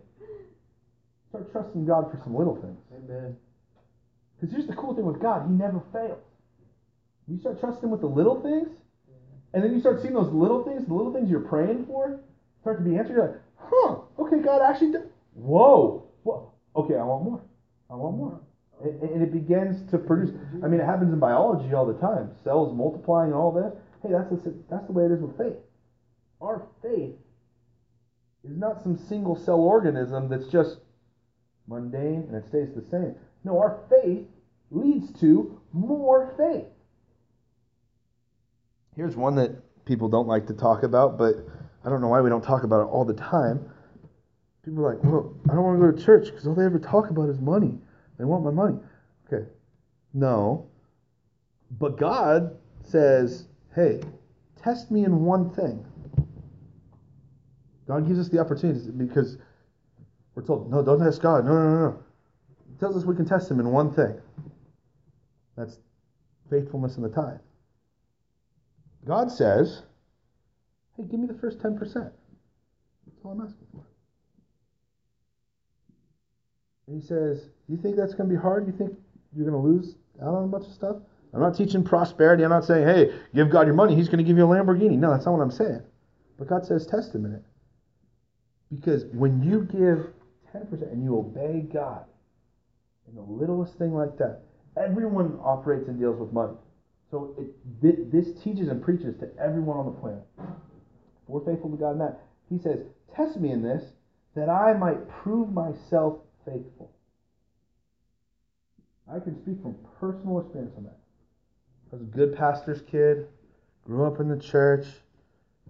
Start 1.30 1.52
trusting 1.52 1.86
God 1.86 2.10
for 2.12 2.20
some 2.24 2.36
little 2.36 2.56
things. 2.56 2.80
Amen. 2.92 3.36
Because 4.36 4.56
here's 4.56 4.68
the 4.68 4.76
cool 4.76 4.96
thing 4.96 5.06
with 5.06 5.22
God: 5.22 5.48
He 5.48 5.54
never 5.54 5.82
fails. 5.92 6.24
You 7.28 7.40
start 7.40 7.60
trusting 7.60 7.90
with 7.90 8.02
the 8.02 8.08
little 8.08 8.42
things, 8.42 8.70
and 9.54 9.64
then 9.64 9.74
you 9.74 9.82
start 9.82 10.02
seeing 10.02 10.14
those 10.14 10.32
little 10.32 10.64
things, 10.64 10.88
the 10.88 10.94
little 10.94 11.14
things 11.14 11.30
you're 11.30 11.42
praying 11.42 11.86
for, 11.86 12.22
start 12.62 12.78
to 12.78 12.90
be 12.90 12.98
answered. 12.98 13.14
You're 13.14 13.28
like, 13.28 13.42
huh? 13.58 13.96
Okay, 14.20 14.40
God 14.40 14.62
actually. 14.62 14.94
Did. 14.94 15.02
Whoa. 15.34 16.08
Whoa. 16.24 16.52
Okay, 16.76 16.96
I 16.96 17.04
want 17.04 17.24
more. 17.24 17.42
I 17.90 17.96
want 17.96 18.18
more. 18.18 18.40
And, 18.84 19.02
and 19.02 19.22
it 19.22 19.34
begins 19.34 19.90
to 19.92 19.98
produce. 19.98 20.32
I 20.64 20.68
mean, 20.68 20.80
it 20.80 20.86
happens 20.86 21.12
in 21.12 21.20
biology 21.20 21.74
all 21.74 21.86
the 21.86 22.00
time. 22.00 22.32
Cells 22.44 22.76
multiplying 22.76 23.32
and 23.32 23.36
all 23.40 23.52
that. 23.54 23.76
Hey, 24.04 24.10
that's 24.12 24.30
the, 24.30 24.54
that's 24.70 24.86
the 24.86 24.94
way 24.94 25.06
it 25.06 25.12
is 25.12 25.22
with 25.22 25.38
faith. 25.38 25.58
Our 26.42 26.68
faith 26.82 27.16
is 28.44 28.58
not 28.58 28.82
some 28.84 28.98
single 28.98 29.36
cell 29.36 29.60
organism 29.60 30.30
that's 30.30 30.48
just 30.48 30.78
mundane 31.68 32.28
and 32.28 32.36
it 32.36 32.48
stays 32.48 32.70
the 32.76 32.84
same. 32.90 33.16
No, 33.44 33.60
our 33.60 33.80
faith 33.90 34.26
leads 34.72 35.12
to 35.20 35.60
more 35.74 36.34
faith. 36.38 36.68
Here's 38.96 39.16
one 39.16 39.36
that 39.36 39.52
people 39.86 40.10
don't 40.10 40.28
like 40.28 40.48
to 40.48 40.54
talk 40.54 40.84
about, 40.84 41.18
but 41.18 41.36
I 41.86 41.90
don't 41.90 42.02
know 42.02 42.08
why 42.08 42.22
we 42.22 42.30
don't 42.30 42.44
talk 42.44 42.64
about 42.64 42.82
it 42.82 42.90
all 42.90 43.06
the 43.06 43.14
time. 43.14 43.70
People 44.66 44.86
are 44.86 44.96
like, 44.96 45.04
well, 45.04 45.34
I 45.50 45.54
don't 45.54 45.64
want 45.64 45.80
to 45.80 45.92
go 45.92 45.98
to 45.98 46.04
church 46.04 46.26
because 46.26 46.46
all 46.46 46.56
they 46.56 46.66
ever 46.66 46.80
talk 46.80 47.10
about 47.10 47.30
is 47.30 47.40
money. 47.40 47.78
They 48.18 48.26
want 48.26 48.44
my 48.44 48.52
money. 48.52 48.78
Okay. 49.28 49.48
No. 50.14 50.68
But 51.80 51.98
God 51.98 52.58
says, 52.84 53.48
hey, 53.78 54.02
test 54.62 54.90
me 54.90 55.06
in 55.06 55.24
one 55.24 55.52
thing. 55.52 55.86
God 57.88 58.08
gives 58.08 58.20
us 58.20 58.28
the 58.28 58.40
opportunity 58.40 58.90
because 58.90 59.38
we're 60.36 60.44
told, 60.44 60.70
no, 60.70 60.84
don't 60.84 61.00
test 61.00 61.22
God. 61.22 61.46
No, 61.46 61.54
no, 61.54 61.64
no, 61.64 61.80
no. 61.92 62.04
He 62.70 62.78
tells 62.80 62.98
us 62.98 63.06
we 63.06 63.16
can 63.16 63.26
test 63.26 63.50
Him 63.50 63.60
in 63.60 63.72
one 63.72 63.94
thing. 63.94 64.20
That's 65.56 65.78
faithfulness 66.50 66.98
in 66.98 67.04
the 67.04 67.10
tithe. 67.10 67.40
God 69.06 69.32
says, 69.32 69.84
hey, 70.98 71.04
give 71.04 71.20
me 71.20 71.28
the 71.28 71.40
first 71.40 71.60
10%. 71.60 71.80
That's 71.80 72.12
all 73.24 73.32
I'm 73.32 73.42
asking 73.42 73.68
for. 73.72 73.86
And 76.88 77.02
he 77.02 77.06
says, 77.06 77.50
You 77.68 77.78
think 77.78 77.98
that's 77.98 78.14
going 78.14 78.30
to 78.30 78.36
be 78.36 78.42
hard? 78.42 78.66
You 78.66 78.74
think 78.74 78.98
you're 79.36 79.50
going 79.50 79.62
to 79.62 79.68
lose 79.70 79.96
out 80.22 80.34
on 80.34 80.46
a 80.46 80.48
bunch 80.48 80.66
of 80.66 80.74
stuff? 80.74 80.98
I'm 81.34 81.42
not 81.42 81.56
teaching 81.56 81.84
prosperity. 81.84 82.44
I'm 82.44 82.50
not 82.50 82.66
saying, 82.66 82.88
hey, 82.88 83.14
give 83.36 83.50
God 83.50 83.68
your 83.68 83.76
money. 83.76 83.96
He's 83.96 84.08
going 84.08 84.20
to 84.20 84.24
give 84.24 84.38
you 84.38 84.46
a 84.46 84.48
Lamborghini. 84.48 84.98
No, 84.98 85.12
that's 85.12 85.26
not 85.26 85.34
what 85.34 85.42
I'm 85.42 85.52
saying. 85.52 85.82
But 86.38 86.48
God 86.48 86.66
says, 86.66 86.86
test 86.86 87.14
him 87.14 87.26
in 87.26 87.34
it. 87.34 87.44
Because 88.74 89.06
when 89.14 89.42
you 89.44 89.62
give 89.62 90.14
10% 90.54 90.92
and 90.92 91.04
you 91.04 91.18
obey 91.18 91.62
God 91.62 92.06
in 93.08 93.16
the 93.16 93.22
littlest 93.22 93.78
thing 93.78 93.94
like 93.94 94.18
that, 94.18 94.42
everyone 94.78 95.40
operates 95.44 95.88
and 95.88 96.00
deals 96.00 96.20
with 96.20 96.32
money. 96.32 96.56
So 97.10 97.36
it, 97.38 98.12
this 98.12 98.28
teaches 98.44 98.68
and 98.68 98.84
preaches 98.84 99.16
to 99.20 99.30
everyone 99.40 99.78
on 99.78 99.86
the 99.86 99.92
planet. 99.92 100.24
If 100.40 100.46
we're 101.28 101.46
faithful 101.46 101.72
to 101.72 101.78
God 101.78 101.92
in 101.92 102.00
that, 102.00 102.20
He 102.50 102.60
says, 102.60 102.80
test 103.16 103.38
me 103.38 103.52
in 103.52 103.62
this 103.64 103.84
that 104.36 104.50
I 104.50 104.74
might 104.74 105.10
prove 105.10 105.52
myself 105.52 106.18
faithful. 106.46 106.92
I 109.12 109.20
can 109.20 109.42
speak 109.42 109.62
from 109.62 109.76
personal 110.00 110.40
experience 110.40 110.74
on 110.78 110.84
that. 110.84 110.98
I 111.92 111.96
was 111.96 112.02
a 112.02 112.06
good 112.06 112.36
pastor's 112.36 112.82
kid, 112.82 113.28
grew 113.86 114.06
up 114.06 114.20
in 114.20 114.28
the 114.28 114.38
church, 114.38 114.86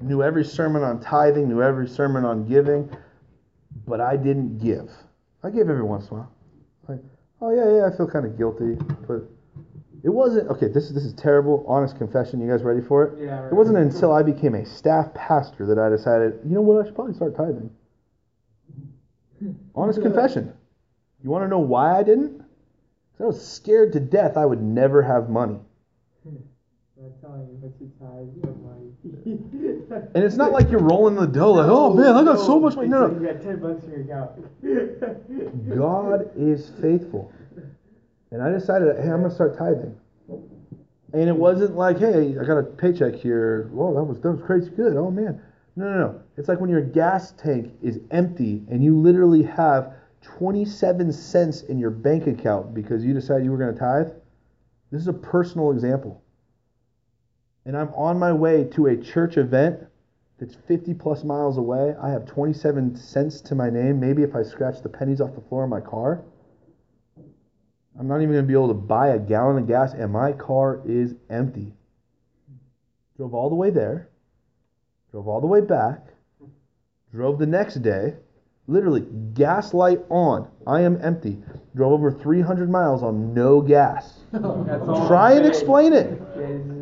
knew 0.02 0.24
every 0.24 0.44
sermon 0.44 0.84
on 0.84 1.00
tithing, 1.00 1.48
knew 1.48 1.62
every 1.62 1.88
sermon 1.88 2.26
on 2.26 2.48
giving, 2.48 2.90
but 3.86 4.02
I 4.02 4.18
didn't 4.18 4.58
give. 4.58 4.90
I 5.44 5.50
gave 5.50 5.70
every 5.70 5.84
once 5.84 6.10
in 6.10 6.18
a 6.18 6.20
while. 6.20 6.32
Like, 6.88 7.00
oh 7.42 7.54
yeah, 7.54 7.78
yeah, 7.78 7.94
I 7.94 7.96
feel 7.96 8.08
kind 8.08 8.26
of 8.26 8.38
guilty, 8.38 8.78
but 9.08 9.30
it 10.04 10.10
wasn't 10.10 10.50
okay. 10.50 10.68
This 10.68 10.86
is 10.86 10.94
this 10.94 11.04
is 11.04 11.14
terrible. 11.14 11.64
Honest 11.68 11.98
confession. 11.98 12.40
You 12.40 12.50
guys 12.50 12.64
ready 12.64 12.82
for 12.82 13.04
it? 13.04 13.20
Yeah. 13.20 13.40
Right. 13.40 13.52
It 13.52 13.56
wasn't 13.56 13.78
until 13.78 14.12
I 14.12 14.24
became 14.24 14.56
a 14.56 14.66
staff 14.66 15.14
pastor 15.14 15.66
that 15.68 15.78
I 15.78 15.90
decided, 15.90 16.40
you 16.46 16.56
know 16.56 16.62
what, 16.62 16.82
I 16.82 16.86
should 16.86 16.96
probably 16.96 17.14
start 17.14 17.36
tithing. 17.36 17.70
Honest 19.76 20.02
confession. 20.02 20.54
You 21.24 21.30
want 21.30 21.44
to 21.44 21.48
know 21.48 21.60
why 21.60 21.98
I 22.00 22.04
didn't? 22.04 22.44
I 23.20 23.24
was 23.24 23.46
scared 23.46 23.94
to 23.94 24.00
death 24.00 24.38
I 24.38 24.46
would 24.46 24.62
never 24.62 25.02
have 25.02 25.30
money. 25.30 25.60
I'm 26.26 27.14
telling 27.22 27.48
you, 27.48 27.58
but 27.62 27.72
you 27.80 27.92
tithe 28.00 28.34
your 28.44 28.56
money. 28.56 28.92
And 30.16 30.24
it's 30.24 30.36
not 30.36 30.52
like 30.52 30.72
you're 30.72 30.82
rolling 30.82 31.16
the 31.16 31.28
dough 31.28 31.54
like, 31.54 31.70
oh 31.70 31.94
man, 31.94 32.16
I 32.16 32.24
got 32.24 32.40
so 32.40 32.60
much 32.60 32.76
money. 32.76 32.88
No, 32.88 33.08
no. 33.08 33.20
You 33.20 33.28
got 33.34 33.42
ten 33.42 33.60
bucks 33.60 33.84
in 33.84 33.92
your 33.92 34.02
account. 34.02 35.78
God 35.78 36.32
is 36.36 36.72
faithful. 36.82 37.32
And 38.32 38.42
I 38.42 38.50
decided, 38.50 38.96
hey, 38.98 39.04
I'm 39.04 39.20
going 39.20 39.30
to 39.30 39.36
start 39.36 39.58
tithing. 39.58 39.96
And 41.14 41.30
it 41.30 41.36
wasn't 41.36 41.76
like, 41.76 42.00
hey, 42.00 42.36
I 42.40 42.44
got 42.44 42.58
a 42.58 42.64
paycheck 42.64 43.16
here. 43.16 43.70
Whoa, 43.72 43.94
that 43.94 44.04
was 44.04 44.20
that 44.20 44.32
was 44.32 44.42
crazy 44.42 44.70
good. 44.72 44.98
Oh 44.98 45.12
man. 45.12 45.42
No, 45.76 45.86
no, 45.86 45.98
no. 46.00 46.22
It's 46.36 46.50
like 46.50 46.60
when 46.60 46.70
your 46.70 46.82
gas 46.82 47.34
tank 47.34 47.72
is 47.84 48.00
empty 48.10 48.64
and 48.70 48.84
you 48.84 48.98
literally 49.00 49.44
have 49.44 49.94
27 50.22 51.14
cents 51.14 51.62
in 51.62 51.78
your 51.78 51.92
bank 51.92 52.26
account 52.28 52.74
because 52.74 53.06
you 53.06 53.14
decided 53.14 53.46
you 53.46 53.52
were 53.52 53.58
going 53.58 53.74
to 53.74 53.80
tithe. 53.80 54.10
This 54.92 55.02
is 55.02 55.08
a 55.08 55.14
personal 55.14 55.72
example. 55.72 56.24
And 57.66 57.76
I'm 57.76 57.94
on 57.94 58.18
my 58.18 58.32
way 58.32 58.64
to 58.76 58.88
a 58.88 58.96
church 58.96 59.38
event 59.38 59.80
that's 60.40 60.56
50 60.68 60.94
plus 60.94 61.24
miles 61.24 61.58
away. 61.58 61.96
I 62.02 62.10
have 62.10 62.26
27 62.26 62.96
cents 62.96 63.42
to 63.42 63.56
my 63.56 63.70
name. 63.70 64.00
Maybe 64.00 64.24
if 64.24 64.36
I 64.36 64.44
scratch 64.44 64.82
the 64.82 64.90
pennies 64.90 65.20
off 65.20 65.36
the 65.36 65.42
floor 65.42 65.64
of 65.64 65.70
my 65.70 65.82
car, 65.82 66.24
I'm 68.00 68.08
not 68.08 68.18
even 68.18 68.34
going 68.34 68.44
to 68.44 68.48
be 68.48 68.54
able 68.54 68.68
to 68.68 68.76
buy 68.76 69.10
a 69.10 69.20
gallon 69.20 69.58
of 69.58 69.68
gas, 69.68 69.94
and 69.94 70.14
my 70.14 70.32
car 70.32 70.82
is 70.86 71.16
empty. 71.30 71.74
Drove 73.18 73.34
all 73.34 73.50
the 73.50 73.56
way 73.56 73.72
there, 73.72 74.10
drove 75.12 75.28
all 75.28 75.42
the 75.42 75.48
way 75.48 75.62
back, 75.62 76.06
drove 77.12 77.40
the 77.40 77.48
next 77.48 77.82
day, 77.82 78.14
literally, 78.68 79.02
gas 79.34 79.74
light 79.74 80.02
on. 80.10 80.48
I 80.68 80.82
am 80.82 81.00
empty. 81.02 81.40
Drove 81.78 81.94
over 81.94 82.12
300 82.12 82.72
miles 82.72 83.04
on 83.04 83.36
no 83.36 83.62
gas. 83.62 84.22
Try 84.32 85.34
and 85.34 85.46
explain 85.46 85.94
it. 85.94 86.20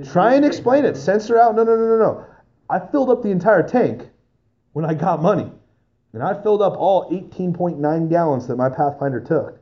Try 0.09 0.35
and 0.35 0.45
explain 0.45 0.85
it. 0.85 0.95
Censor 0.95 1.37
out. 1.37 1.53
No, 1.53 1.65
no, 1.65 1.75
no, 1.75 1.85
no, 1.85 1.97
no. 1.97 2.25
I 2.69 2.79
filled 2.79 3.09
up 3.09 3.21
the 3.21 3.29
entire 3.29 3.61
tank, 3.67 4.07
when 4.71 4.85
I 4.85 4.93
got 4.93 5.21
money. 5.21 5.51
And 6.13 6.23
I 6.23 6.41
filled 6.41 6.61
up 6.61 6.77
all 6.77 7.11
18.9 7.11 8.09
gallons 8.09 8.47
that 8.47 8.55
my 8.55 8.69
Pathfinder 8.69 9.19
took. 9.19 9.59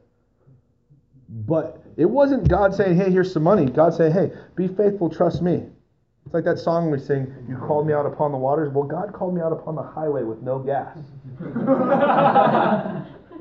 But 1.27 1.83
it 1.97 2.05
wasn't 2.05 2.47
God 2.47 2.75
saying, 2.75 2.95
hey, 2.95 3.09
here's 3.09 3.33
some 3.33 3.41
money. 3.41 3.65
God 3.65 3.95
saying, 3.95 4.13
hey, 4.13 4.31
be 4.55 4.67
faithful, 4.67 5.09
trust 5.09 5.41
me. 5.41 5.63
It's 6.25 6.33
like 6.35 6.43
that 6.43 6.59
song 6.59 6.91
we 6.91 6.99
sing, 6.99 7.33
You 7.49 7.57
called 7.57 7.87
me 7.87 7.93
out 7.93 8.05
upon 8.05 8.31
the 8.31 8.37
waters. 8.37 8.71
Well, 8.71 8.83
God 8.83 9.13
called 9.13 9.33
me 9.33 9.41
out 9.41 9.51
upon 9.51 9.73
the 9.73 9.81
highway 9.81 10.21
with 10.21 10.43
no 10.43 10.59
gas. 10.59 10.95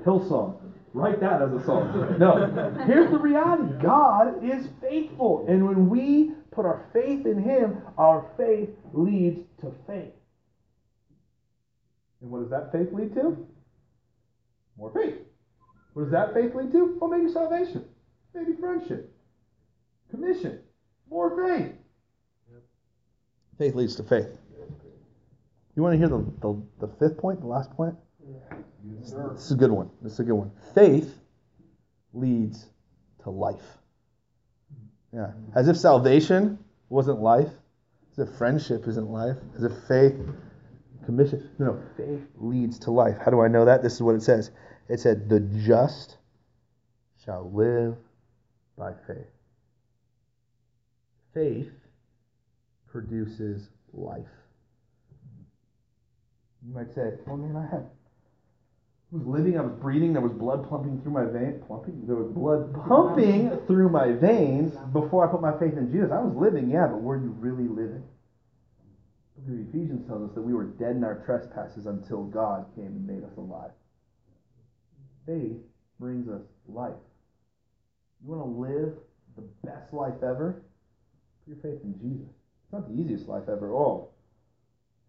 Hillsong. 0.07 0.62
Write 0.95 1.21
that 1.21 1.41
as 1.41 1.53
a 1.53 1.65
song. 1.65 2.17
No. 2.19 2.85
Here's 2.87 3.11
the 3.11 3.19
reality 3.19 3.73
God 3.83 4.45
is 4.45 4.69
faithful. 4.81 5.47
And 5.49 5.67
when 5.67 5.89
we 5.89 6.33
put 6.51 6.67
our 6.67 6.87
faith 6.93 7.27
in 7.27 7.43
Him, 7.43 7.79
our 7.97 8.31
faith 8.37 8.69
leads 8.93 9.41
to 9.61 9.73
faith. 9.87 10.13
And 12.21 12.31
what 12.31 12.41
does 12.41 12.51
that 12.51 12.71
faith 12.73 12.93
lead 12.93 13.15
to? 13.15 13.47
More 14.77 14.93
faith. 14.93 15.17
What 15.95 16.05
does 16.05 16.13
that 16.13 16.35
faith 16.35 16.55
lead 16.55 16.73
to? 16.73 16.99
Well, 17.01 17.11
maybe 17.11 17.31
salvation, 17.33 17.85
maybe 18.35 18.53
friendship, 18.59 19.15
commission, 20.11 20.61
more 21.11 21.37
faith. 21.37 21.73
Faith 23.59 23.75
leads 23.75 23.97
to 23.97 24.03
faith. 24.03 24.29
You 25.75 25.83
want 25.83 25.95
to 25.95 25.99
hear 25.99 26.09
the, 26.09 26.25
the, 26.41 26.87
the 26.87 26.93
fifth 26.99 27.19
point, 27.19 27.41
the 27.41 27.47
last 27.47 27.71
point? 27.73 27.95
This 28.85 29.13
is 29.45 29.53
a 29.53 29.57
good 29.57 29.71
one. 29.71 29.91
This 30.03 30.15
is 30.15 30.21
a 30.21 30.25
good 30.25 30.35
one. 30.35 30.51
Faith 30.75 31.19
leads 32.13 32.67
to 33.23 33.31
life. 33.31 33.79
Yeah. 35.13 35.33
As 35.55 35.69
if 35.69 35.77
salvation 35.77 36.59
wasn't 36.89 37.21
life, 37.21 37.51
as 38.13 38.29
if 38.29 38.35
friendship 38.37 38.87
isn't 38.89 39.11
life, 39.11 39.37
as 39.57 39.63
if 39.65 39.73
faith 39.89 40.15
commission. 41.05 41.51
No, 41.59 41.67
no, 41.67 41.83
faith 41.97 42.27
leads 42.37 42.79
to 42.81 42.91
life. 42.91 43.19
How 43.23 43.31
do 43.31 43.41
I 43.41 43.49
know 43.49 43.65
that? 43.65 43.83
This 43.83 43.95
is 43.95 44.03
what 44.03 44.15
it 44.15 44.23
says. 44.23 44.51
It 44.89 45.01
said, 45.01 45.29
"The 45.29 45.41
just 45.41 46.19
shall 47.25 47.51
live 47.51 47.97
by 48.77 48.95
faith." 49.07 49.31
Faith 51.35 51.73
produces 52.87 53.71
life. 53.93 54.29
You 56.65 56.75
might 56.75 56.93
say, 56.93 57.19
"Oh 57.27 57.37
man, 57.37 57.57
I 57.57 57.67
had." 57.67 57.91
I 59.13 59.17
was 59.17 59.27
living, 59.27 59.59
I 59.59 59.63
was 59.63 59.73
breathing, 59.79 60.15
there 60.15 60.23
was 60.23 60.33
blood 60.33 60.69
pumping 60.71 61.03
through 61.03 61.13
my 61.13 61.27
veins. 61.27 61.63
Pumping? 61.69 62.07
There 62.07 62.17
was 62.17 62.33
blood 62.33 62.73
pumping 62.89 63.51
through 63.67 63.91
my 63.91 64.13
veins 64.13 64.73
before 64.93 65.29
I 65.29 65.31
put 65.31 65.43
my 65.43 65.53
faith 65.59 65.77
in 65.77 65.93
Jesus. 65.93 66.11
I 66.11 66.21
was 66.21 66.35
living, 66.35 66.71
yeah, 66.71 66.87
but 66.87 67.03
were 67.03 67.17
you 67.17 67.37
really 67.39 67.69
living? 67.69 68.05
of 69.49 69.69
Ephesians 69.69 70.07
tells 70.07 70.29
us 70.29 70.35
that 70.35 70.43
we 70.43 70.55
were 70.55 70.65
dead 70.65 70.97
in 70.97 71.05
our 71.05 71.23
trespasses 71.27 71.87
until 71.87 72.25
God 72.25 72.67
came 72.77 72.87
and 72.87 73.07
made 73.07 73.25
us 73.25 73.37
alive. 73.37 73.73
Faith 75.27 75.59
brings 75.99 76.29
us 76.29 76.43
life. 76.69 76.95
You 78.23 78.31
want 78.31 78.43
to 78.43 78.61
live 78.61 78.95
the 79.37 79.43
best 79.65 79.93
life 79.93 80.23
ever? 80.23 80.63
Put 81.45 81.55
your 81.55 81.63
faith 81.63 81.83
in 81.83 81.99
Jesus. 81.99 82.29
It's 82.29 82.73
not 82.73 82.89
the 82.89 82.95
easiest 82.95 83.29
life 83.29 83.49
ever. 83.49 83.75
Oh, 83.75 84.11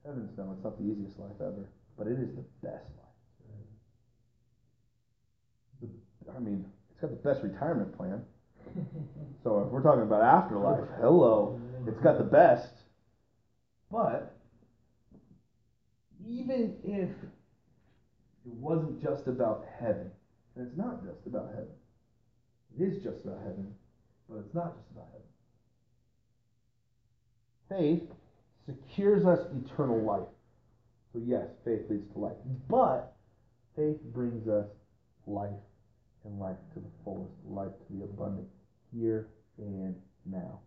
heavens 0.05 0.31
no, 0.37 0.51
it's 0.55 0.63
not 0.63 0.77
the 0.77 0.85
easiest 0.85 1.19
life 1.19 1.39
ever, 1.39 1.69
but 1.97 2.07
it 2.07 2.17
is 2.17 2.35
the 2.35 2.45
best 2.61 2.89
life. 2.97 3.02
I 6.36 6.39
mean, 6.39 6.65
it's 6.91 6.99
got 7.01 7.09
the 7.09 7.17
best 7.17 7.43
retirement 7.43 7.95
plan. 7.97 8.21
so 9.43 9.59
if 9.61 9.71
we're 9.71 9.84
talking 9.84 10.03
about 10.03 10.21
afterlife, 10.21 10.88
hello, 10.99 11.59
it's 11.88 11.99
got 11.99 12.17
the 12.17 12.24
best. 12.24 12.74
But 13.91 14.36
even 16.26 16.76
if 16.84 17.09
it 17.09 18.53
wasn't 18.53 19.01
just 19.01 19.28
about 19.28 19.65
heaven, 19.80 20.09
and 20.55 20.67
it's 20.67 20.78
not 20.78 21.03
just 21.03 21.26
about 21.28 21.49
heaven, 21.49 21.67
it 22.80 22.84
is 22.84 23.03
just 23.03 23.24
about 23.24 23.39
heaven, 23.39 23.74
but 24.30 24.38
it's 24.38 24.53
not 24.53 24.76
just 24.76 24.89
about 24.91 25.07
heaven. 25.11 25.28
Faith 27.69 28.09
secures 28.65 29.26
us 29.26 29.39
eternal 29.65 30.01
life. 30.01 30.28
So, 31.11 31.21
yes, 31.26 31.47
faith 31.63 31.82
leads 31.89 32.11
to 32.13 32.19
life. 32.19 32.38
But 32.69 33.13
faith 33.76 34.01
brings 34.13 34.47
us 34.47 34.67
life 35.28 35.51
and 36.26 36.39
life 36.39 36.57
to 36.74 36.80
the 36.80 36.89
fullest, 37.03 37.34
life 37.45 37.71
to 37.88 37.97
the 37.97 38.03
abundant, 38.03 38.47
here 38.91 39.28
and 39.57 39.95
now 40.26 40.59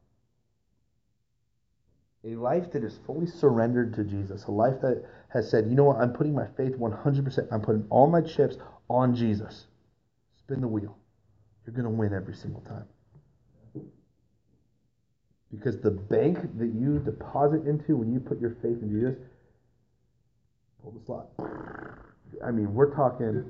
a 2.27 2.35
life 2.35 2.73
that 2.73 2.83
is 2.83 2.99
fully 3.07 3.27
surrendered 3.27 3.95
to 3.95 4.05
Jesus, 4.05 4.45
a 4.45 4.51
life 4.51 4.81
that 4.83 5.05
has 5.29 5.51
said, 5.51 5.67
you 5.69 5.77
know 5.77 5.85
what, 5.85 5.99
I'm 5.99 6.13
putting 6.13 6.35
my 6.35 6.47
faith 6.57 6.73
100%, 6.73 7.49
I'm 7.53 7.61
putting 7.61 7.87
all 7.89 8.09
my 8.09 8.21
chips 8.21 8.57
on 8.89 9.15
Jesus. 9.15 9.67
Spin 10.39 10.61
the 10.61 10.69
wheel. 10.69 10.97
You're 11.65 11.75
going 11.75 11.85
to 11.85 11.91
win 11.91 12.13
every 12.13 12.35
single 12.35 12.63
time. 12.63 12.85
Because 15.51 15.81
the 15.81 15.91
bank 15.91 16.39
that 16.59 16.75
you 16.75 16.99
deposit 16.99 17.67
into 17.67 17.97
when 17.97 18.13
you 18.13 18.19
put 18.19 18.41
your 18.41 18.57
faith 18.63 18.83
in 18.83 18.91
Jesus, 18.91 19.15
pull 20.83 20.93
the 20.93 21.05
slot. 21.05 21.29
I 22.45 22.51
mean, 22.51 22.75
we're 22.75 22.95
talking 22.95 23.45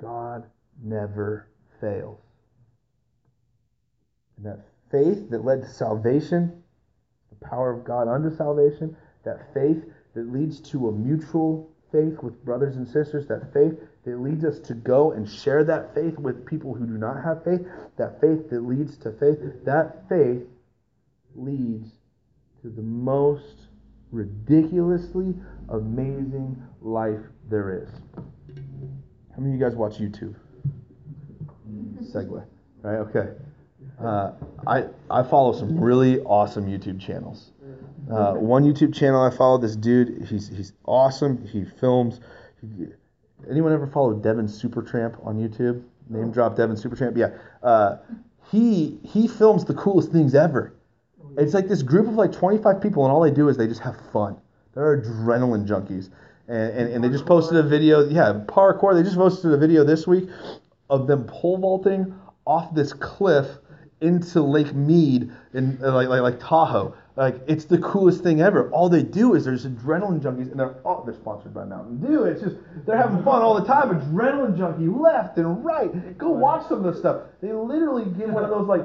God 0.00 0.44
never 0.80 1.48
fails. 1.80 2.20
And 4.36 4.46
that 4.46 4.60
faith 4.90 5.30
that 5.30 5.44
led 5.44 5.62
to 5.62 5.68
salvation 5.68 6.62
the 7.30 7.46
power 7.46 7.72
of 7.72 7.84
God 7.84 8.08
unto 8.08 8.34
salvation, 8.34 8.96
that 9.24 9.52
faith 9.54 9.82
that 10.14 10.32
leads 10.32 10.60
to 10.60 10.88
a 10.88 10.92
mutual 10.92 11.70
faith 11.90 12.22
with 12.22 12.44
brothers 12.44 12.76
and 12.76 12.86
sisters, 12.86 13.26
that 13.28 13.52
faith 13.52 13.74
that 14.04 14.20
leads 14.20 14.44
us 14.44 14.58
to 14.60 14.74
go 14.74 15.12
and 15.12 15.28
share 15.28 15.64
that 15.64 15.94
faith 15.94 16.18
with 16.18 16.46
people 16.46 16.74
who 16.74 16.86
do 16.86 16.98
not 16.98 17.22
have 17.22 17.44
faith, 17.44 17.60
that 17.96 18.20
faith 18.20 18.48
that 18.50 18.60
leads 18.60 18.96
to 18.98 19.12
faith, 19.12 19.38
that 19.64 20.08
faith 20.08 20.42
leads 21.34 21.88
to 22.62 22.68
the 22.68 22.82
most 22.82 23.68
ridiculously 24.10 25.34
amazing 25.70 26.62
life 26.80 27.20
there 27.48 27.82
is. 27.82 27.88
How 29.34 29.38
many 29.38 29.54
of 29.54 29.60
you 29.60 29.64
guys 29.66 29.76
watch 29.76 29.98
YouTube? 29.98 30.34
Segue. 32.02 32.44
Right? 32.82 32.96
Okay. 32.96 33.28
Uh, 34.00 34.32
I, 34.66 34.84
I 35.10 35.22
follow 35.22 35.52
some 35.52 35.78
really 35.78 36.20
awesome 36.20 36.66
YouTube 36.66 37.00
channels. 37.00 37.50
Uh, 38.10 38.34
one 38.34 38.64
YouTube 38.64 38.94
channel 38.94 39.22
I 39.22 39.30
follow, 39.30 39.58
this 39.58 39.76
dude, 39.76 40.26
he's, 40.28 40.48
he's 40.48 40.72
awesome. 40.84 41.46
He 41.46 41.64
films. 41.64 42.20
He, 42.60 42.86
anyone 43.48 43.72
ever 43.72 43.86
follow 43.86 44.12
Devin 44.14 44.46
Supertramp 44.46 45.24
on 45.24 45.36
YouTube? 45.36 45.82
Name 46.08 46.32
drop 46.32 46.56
Devin 46.56 46.76
Supertramp? 46.76 47.16
Yeah. 47.16 47.30
Uh, 47.62 47.98
he, 48.50 48.98
he 49.04 49.28
films 49.28 49.64
the 49.64 49.74
coolest 49.74 50.10
things 50.10 50.34
ever. 50.34 50.74
It's 51.38 51.54
like 51.54 51.68
this 51.68 51.82
group 51.82 52.08
of 52.08 52.14
like 52.14 52.32
25 52.32 52.80
people, 52.80 53.04
and 53.04 53.12
all 53.12 53.22
they 53.22 53.30
do 53.30 53.48
is 53.48 53.56
they 53.56 53.66
just 53.66 53.80
have 53.80 53.96
fun. 54.12 54.36
They're 54.74 55.00
adrenaline 55.00 55.66
junkies. 55.66 56.10
And, 56.48 56.72
and, 56.72 56.92
and 56.94 57.04
they 57.04 57.08
just 57.08 57.24
posted 57.24 57.56
a 57.56 57.62
video, 57.62 58.06
yeah, 58.08 58.42
parkour. 58.46 58.94
They 58.94 59.02
just 59.02 59.16
posted 59.16 59.52
a 59.52 59.56
video 59.56 59.84
this 59.84 60.06
week 60.06 60.28
of 60.92 61.06
them 61.06 61.24
pole 61.24 61.56
vaulting 61.56 62.14
off 62.46 62.74
this 62.74 62.92
cliff 62.92 63.46
into 64.02 64.42
Lake 64.42 64.74
Mead 64.74 65.32
in 65.54 65.78
uh, 65.82 65.92
like, 65.94 66.08
like 66.08 66.20
like 66.20 66.38
Tahoe. 66.38 66.94
Like 67.16 67.40
it's 67.46 67.64
the 67.64 67.78
coolest 67.78 68.22
thing 68.22 68.42
ever. 68.42 68.70
All 68.70 68.90
they 68.90 69.02
do 69.02 69.34
is 69.34 69.44
there's 69.44 69.64
adrenaline 69.64 70.20
junkies, 70.20 70.50
and 70.50 70.60
they're 70.60 70.76
oh 70.84 71.02
they're 71.04 71.14
sponsored 71.14 71.54
by 71.54 71.64
Mountain 71.64 72.00
Dew. 72.00 72.24
It's 72.24 72.42
just 72.42 72.56
they're 72.84 72.98
having 72.98 73.24
fun 73.24 73.40
all 73.40 73.58
the 73.58 73.66
time. 73.66 73.88
Adrenaline 73.88 74.56
junkie 74.58 74.86
left 74.86 75.38
and 75.38 75.64
right. 75.64 76.18
Go 76.18 76.28
watch 76.28 76.68
some 76.68 76.84
of 76.84 76.92
this 76.92 77.00
stuff. 77.00 77.22
They 77.40 77.52
literally 77.52 78.04
get 78.04 78.28
one 78.28 78.44
of 78.44 78.50
those 78.50 78.68
like 78.68 78.84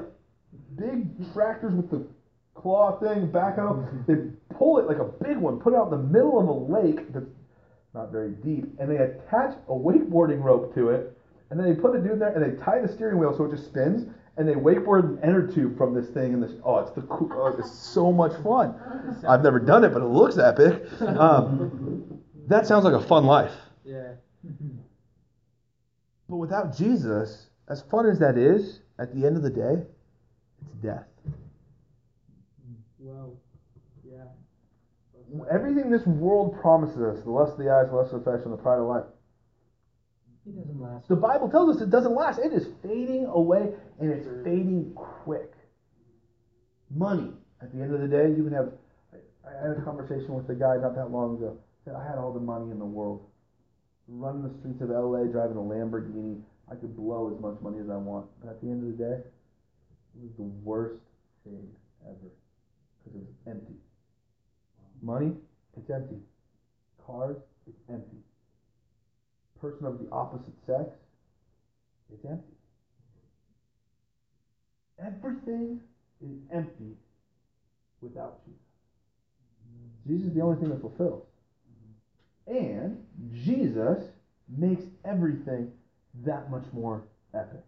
big 0.77 1.33
tractors 1.33 1.73
with 1.73 1.89
the 1.89 2.07
claw 2.53 2.97
thing 2.99 3.29
back 3.29 3.57
up. 3.57 3.77
They 4.07 4.15
pull 4.55 4.79
it 4.79 4.87
like 4.87 4.99
a 4.99 5.11
big 5.23 5.37
one, 5.37 5.59
put 5.59 5.73
it 5.73 5.75
out 5.75 5.91
in 5.91 5.91
the 5.91 6.07
middle 6.07 6.39
of 6.39 6.47
a 6.47 6.73
lake 6.73 7.11
that's 7.11 7.25
not 7.93 8.11
very 8.11 8.31
deep, 8.31 8.65
and 8.79 8.89
they 8.89 8.97
attach 8.97 9.57
a 9.67 9.73
wakeboarding 9.73 10.41
rope 10.41 10.73
to 10.75 10.89
it, 10.89 11.16
and 11.49 11.59
then 11.59 11.67
they 11.67 11.79
put 11.79 11.95
a 11.95 12.01
dude 12.01 12.19
there 12.19 12.29
and 12.29 12.43
they 12.43 12.63
tie 12.63 12.81
the 12.81 12.87
steering 12.87 13.17
wheel 13.19 13.35
so 13.35 13.45
it 13.45 13.51
just 13.51 13.65
spins 13.65 14.07
and 14.37 14.47
they 14.47 14.53
wakeboard 14.53 15.03
an 15.03 15.19
inner 15.23 15.47
tube 15.47 15.77
from 15.77 15.95
this 15.95 16.09
thing, 16.09 16.33
and 16.33 16.43
this 16.43 16.51
oh, 16.63 16.77
it's 16.77 16.91
the 16.91 17.01
cool, 17.01 17.29
oh, 17.33 17.55
it's 17.57 17.71
so 17.71 18.11
much 18.11 18.33
fun. 18.43 18.75
I've 19.27 19.41
never 19.41 19.59
done 19.59 19.83
it, 19.83 19.89
but 19.89 20.01
it 20.03 20.07
looks 20.07 20.37
epic. 20.37 20.83
Um, 21.01 22.21
that 22.47 22.67
sounds 22.67 22.85
like 22.85 22.93
a 22.93 23.01
fun 23.01 23.25
life. 23.25 23.53
Yeah. 23.83 24.13
But 26.29 26.37
without 26.37 26.77
Jesus, 26.77 27.47
as 27.67 27.81
fun 27.89 28.05
as 28.05 28.19
that 28.19 28.37
is, 28.37 28.81
at 28.99 29.13
the 29.15 29.25
end 29.25 29.37
of 29.37 29.43
the 29.43 29.49
day, 29.49 29.83
it's 30.61 30.75
death. 30.83 31.07
Well, 32.99 33.37
yeah. 34.07 34.25
Everything 35.51 35.89
this 35.89 36.05
world 36.05 36.59
promises 36.61 37.01
us, 37.01 37.23
the 37.23 37.31
lust 37.31 37.53
of 37.53 37.59
the 37.59 37.71
eyes, 37.71 37.87
the 37.89 37.95
lust 37.95 38.13
of 38.13 38.23
the 38.23 38.31
flesh, 38.31 38.41
and 38.43 38.53
the 38.53 38.57
pride 38.57 38.79
of 38.79 38.87
life, 38.87 39.05
It 40.47 40.55
doesn't 40.55 40.79
last. 40.79 41.07
The 41.09 41.15
Bible 41.15 41.49
tells 41.49 41.75
us 41.75 41.81
it 41.81 41.89
doesn't 41.89 42.15
last. 42.15 42.39
It 42.39 42.53
is 42.53 42.67
fading 42.81 43.25
away 43.25 43.73
and 43.99 44.11
it's 44.11 44.25
fading 44.45 44.93
quick. 44.95 45.51
Money. 46.89 47.31
At 47.61 47.75
the 47.75 47.81
end 47.81 47.93
of 47.93 47.99
the 47.99 48.07
day, 48.07 48.29
you 48.29 48.43
can 48.43 48.53
have. 48.53 48.71
I 49.43 49.67
had 49.67 49.77
a 49.77 49.81
conversation 49.81 50.33
with 50.35 50.49
a 50.49 50.55
guy 50.55 50.77
not 50.77 50.95
that 50.95 51.11
long 51.11 51.35
ago. 51.35 51.57
said 51.83 51.95
I 51.95 52.07
had 52.07 52.17
all 52.17 52.31
the 52.31 52.39
money 52.39 52.71
in 52.71 52.79
the 52.79 52.85
world, 52.85 53.25
running 54.07 54.43
the 54.43 54.53
streets 54.59 54.81
of 54.81 54.89
LA, 54.89 55.23
driving 55.23 55.57
a 55.57 55.59
Lamborghini, 55.59 56.41
I 56.69 56.75
could 56.75 56.95
blow 56.95 57.33
as 57.33 57.41
much 57.41 57.55
money 57.61 57.79
as 57.79 57.89
I 57.89 57.95
want. 57.95 58.27
But 58.41 58.51
at 58.51 58.61
the 58.61 58.67
end 58.67 58.83
of 58.83 58.97
the 58.97 59.03
day, 59.03 59.19
it 59.19 60.21
was 60.21 60.31
the 60.37 60.51
worst 60.63 61.01
thing 61.43 61.67
ever 62.05 62.31
because 62.99 63.15
it 63.15 63.23
was 63.23 63.35
empty. 63.47 63.75
Money, 65.01 65.31
it's 65.77 65.89
empty. 65.89 66.19
Cars, 67.05 67.37
it's 67.67 67.79
empty. 67.89 68.17
Person 69.61 69.85
of 69.85 69.99
the 69.99 70.07
opposite 70.11 70.53
sex, 70.65 70.89
it's 72.13 72.25
empty. 72.25 72.53
Everything 75.03 75.79
is 76.21 76.37
empty 76.53 76.95
without 78.01 78.43
Jesus. 78.45 78.61
Jesus 80.07 80.27
is 80.27 80.33
the 80.35 80.41
only 80.41 80.59
thing 80.59 80.69
that 80.69 80.81
fulfills. 80.81 81.23
And 82.47 83.03
Jesus 83.33 84.03
makes 84.57 84.83
everything 85.05 85.71
that 86.25 86.49
much 86.49 86.63
more 86.71 87.03
epic. 87.33 87.63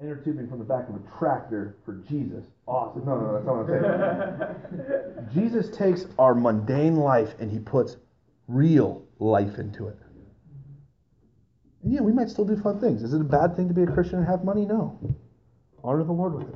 Inner 0.00 0.16
tubing 0.16 0.48
from 0.48 0.58
the 0.58 0.64
back 0.64 0.88
of 0.88 0.96
a 0.96 1.18
tractor 1.18 1.76
for 1.84 1.94
Jesus. 2.08 2.44
Awesome. 2.66 3.04
No, 3.06 3.20
no, 3.20 3.26
no, 3.26 3.32
that's 3.34 3.46
not 3.46 3.56
what 3.56 3.70
I'm 3.70 4.78
saying. 5.16 5.28
Jesus 5.34 5.76
takes 5.76 6.06
our 6.18 6.34
mundane 6.34 6.96
life 6.96 7.34
and 7.38 7.50
he 7.50 7.60
puts 7.60 7.96
real 8.48 9.04
life 9.22 9.58
into 9.58 9.88
it. 9.88 9.96
And 11.82 11.92
yeah, 11.92 12.00
we 12.00 12.12
might 12.12 12.28
still 12.28 12.44
do 12.44 12.56
fun 12.56 12.80
things. 12.80 13.02
Is 13.02 13.14
it 13.14 13.20
a 13.20 13.24
bad 13.24 13.56
thing 13.56 13.68
to 13.68 13.74
be 13.74 13.82
a 13.82 13.86
Christian 13.86 14.18
and 14.18 14.26
have 14.26 14.44
money? 14.44 14.66
No. 14.66 14.98
Honor 15.82 16.04
the 16.04 16.12
Lord 16.12 16.34
with 16.34 16.48
it. 16.48 16.54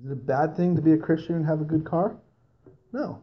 Is 0.00 0.06
it 0.10 0.12
a 0.12 0.16
bad 0.16 0.56
thing 0.56 0.74
to 0.76 0.82
be 0.82 0.92
a 0.92 0.98
Christian 0.98 1.36
and 1.36 1.46
have 1.46 1.60
a 1.60 1.64
good 1.64 1.84
car? 1.84 2.16
No. 2.92 3.22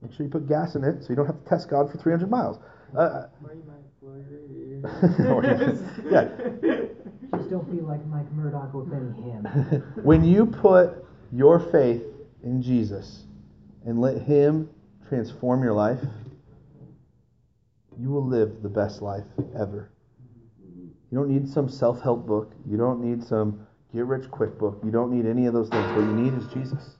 Make 0.00 0.12
sure 0.12 0.24
you 0.26 0.32
put 0.32 0.48
gas 0.48 0.74
in 0.74 0.84
it 0.84 1.02
so 1.02 1.10
you 1.10 1.16
don't 1.16 1.26
have 1.26 1.42
to 1.42 1.48
test 1.48 1.70
God 1.70 1.90
for 1.90 1.98
300 1.98 2.30
miles. 2.30 2.58
Uh, 2.96 3.26
yeah. 6.10 6.28
Just 7.36 7.50
don't 7.50 7.70
be 7.70 7.80
like 7.80 8.04
Mike 8.06 8.30
Murdock 8.32 8.74
with 8.74 8.92
any 8.92 9.12
him. 9.22 9.44
when 10.02 10.24
you 10.24 10.46
put 10.46 11.04
your 11.32 11.60
faith 11.60 12.02
in 12.42 12.62
Jesus 12.62 13.24
and 13.86 14.00
let 14.00 14.22
Him 14.22 14.68
transform 15.08 15.62
your 15.62 15.74
life, 15.74 16.00
you 18.02 18.10
will 18.10 18.26
live 18.26 18.62
the 18.62 18.68
best 18.68 19.00
life 19.00 19.24
ever. 19.56 19.92
You 21.12 21.18
don't 21.18 21.28
need 21.28 21.48
some 21.48 21.68
self 21.68 22.02
help 22.02 22.26
book. 22.26 22.52
You 22.68 22.76
don't 22.76 23.00
need 23.00 23.22
some 23.22 23.64
get 23.94 24.06
rich 24.06 24.28
quick 24.28 24.58
book. 24.58 24.80
You 24.84 24.90
don't 24.90 25.12
need 25.12 25.24
any 25.24 25.46
of 25.46 25.54
those 25.54 25.68
things. 25.68 25.86
What 25.90 26.00
you 26.00 26.14
need 26.14 26.34
is 26.34 26.46
Jesus. 26.52 26.96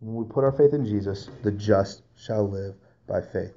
When 0.00 0.16
we 0.16 0.24
put 0.30 0.44
our 0.44 0.52
faith 0.52 0.74
in 0.74 0.84
Jesus, 0.84 1.30
the 1.42 1.52
just 1.52 2.02
shall 2.16 2.50
live 2.50 2.74
by 3.08 3.22
faith. 3.22 3.54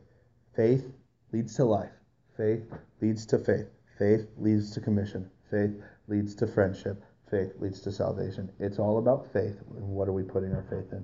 Faith 0.55 0.86
leads 1.34 1.55
to 1.55 1.65
life. 1.65 1.91
Faith 2.38 2.63
leads 3.01 3.26
to 3.26 3.38
faith. 3.38 3.68
Faith 3.99 4.28
leads 4.38 4.72
to 4.72 4.80
commission. 4.80 5.30
Faith 5.51 5.72
leads 6.07 6.34
to 6.36 6.47
friendship. 6.47 7.03
Faith 7.30 7.51
leads 7.59 7.82
to 7.82 7.91
salvation. 7.91 8.49
It's 8.59 8.80
all 8.80 8.99
about 8.99 9.34
faith. 9.34 9.57
And 9.76 9.89
what 9.89 10.07
are 10.07 10.13
we 10.13 10.24
putting 10.24 10.53
our 10.53 10.63
faith 10.70 10.93
in? 10.93 11.03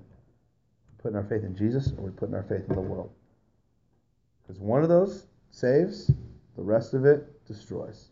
Putting 1.01 1.17
our 1.17 1.25
faith 1.25 1.43
in 1.43 1.53
Jesus 1.53 1.91
or 1.97 1.99
are 1.99 2.05
we 2.05 2.11
putting 2.11 2.35
our 2.35 2.43
faith 2.43 2.63
in 2.69 2.75
the 2.75 2.81
world? 2.81 3.11
Because 4.43 4.59
one 4.59 4.83
of 4.83 4.89
those 4.89 5.27
saves, 5.51 6.11
the 6.55 6.61
rest 6.61 6.93
of 6.93 7.05
it 7.05 7.45
destroys. 7.47 8.09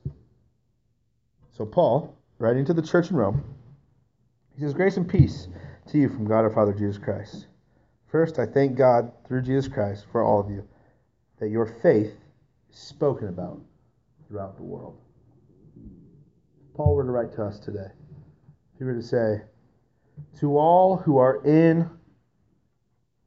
So, 1.51 1.65
Paul, 1.65 2.17
writing 2.39 2.65
to 2.65 2.73
the 2.73 2.82
church 2.82 3.09
in 3.09 3.17
Rome, 3.17 3.43
he 4.55 4.61
says, 4.61 4.73
Grace 4.73 4.97
and 4.97 5.07
peace 5.07 5.47
to 5.88 5.97
you 5.97 6.09
from 6.09 6.25
God 6.25 6.39
our 6.39 6.49
Father 6.49 6.73
Jesus 6.73 6.97
Christ. 6.97 7.47
First, 8.07 8.39
I 8.39 8.45
thank 8.45 8.75
God 8.75 9.11
through 9.27 9.41
Jesus 9.41 9.67
Christ 9.67 10.05
for 10.11 10.23
all 10.23 10.39
of 10.39 10.49
you, 10.49 10.67
that 11.39 11.49
your 11.49 11.65
faith 11.65 12.13
is 12.71 12.79
spoken 12.79 13.27
about 13.27 13.59
throughout 14.27 14.57
the 14.57 14.63
world. 14.63 14.97
Paul 16.73 16.95
were 16.95 17.03
to 17.03 17.11
write 17.11 17.34
to 17.34 17.43
us 17.43 17.59
today, 17.59 17.89
he 18.77 18.84
were 18.84 18.93
to 18.93 19.03
say, 19.03 19.41
To 20.39 20.57
all 20.57 20.97
who 20.97 21.17
are 21.17 21.43
in 21.45 21.89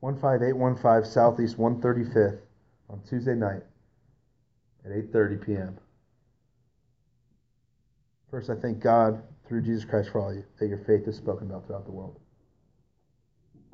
15815 0.00 1.10
Southeast 1.10 1.58
135th 1.58 2.40
on 2.94 3.00
Tuesday 3.10 3.34
night 3.34 3.62
at 4.84 4.92
8:30 4.92 5.44
p.m. 5.44 5.78
First, 8.30 8.50
I 8.50 8.54
thank 8.54 8.80
God 8.80 9.20
through 9.48 9.62
Jesus 9.62 9.84
Christ 9.84 10.10
for 10.10 10.20
all 10.20 10.32
you 10.32 10.44
that 10.60 10.68
your 10.68 10.78
faith 10.86 11.08
is 11.08 11.16
spoken 11.16 11.50
about 11.50 11.66
throughout 11.66 11.86
the 11.86 11.90
world. 11.90 12.20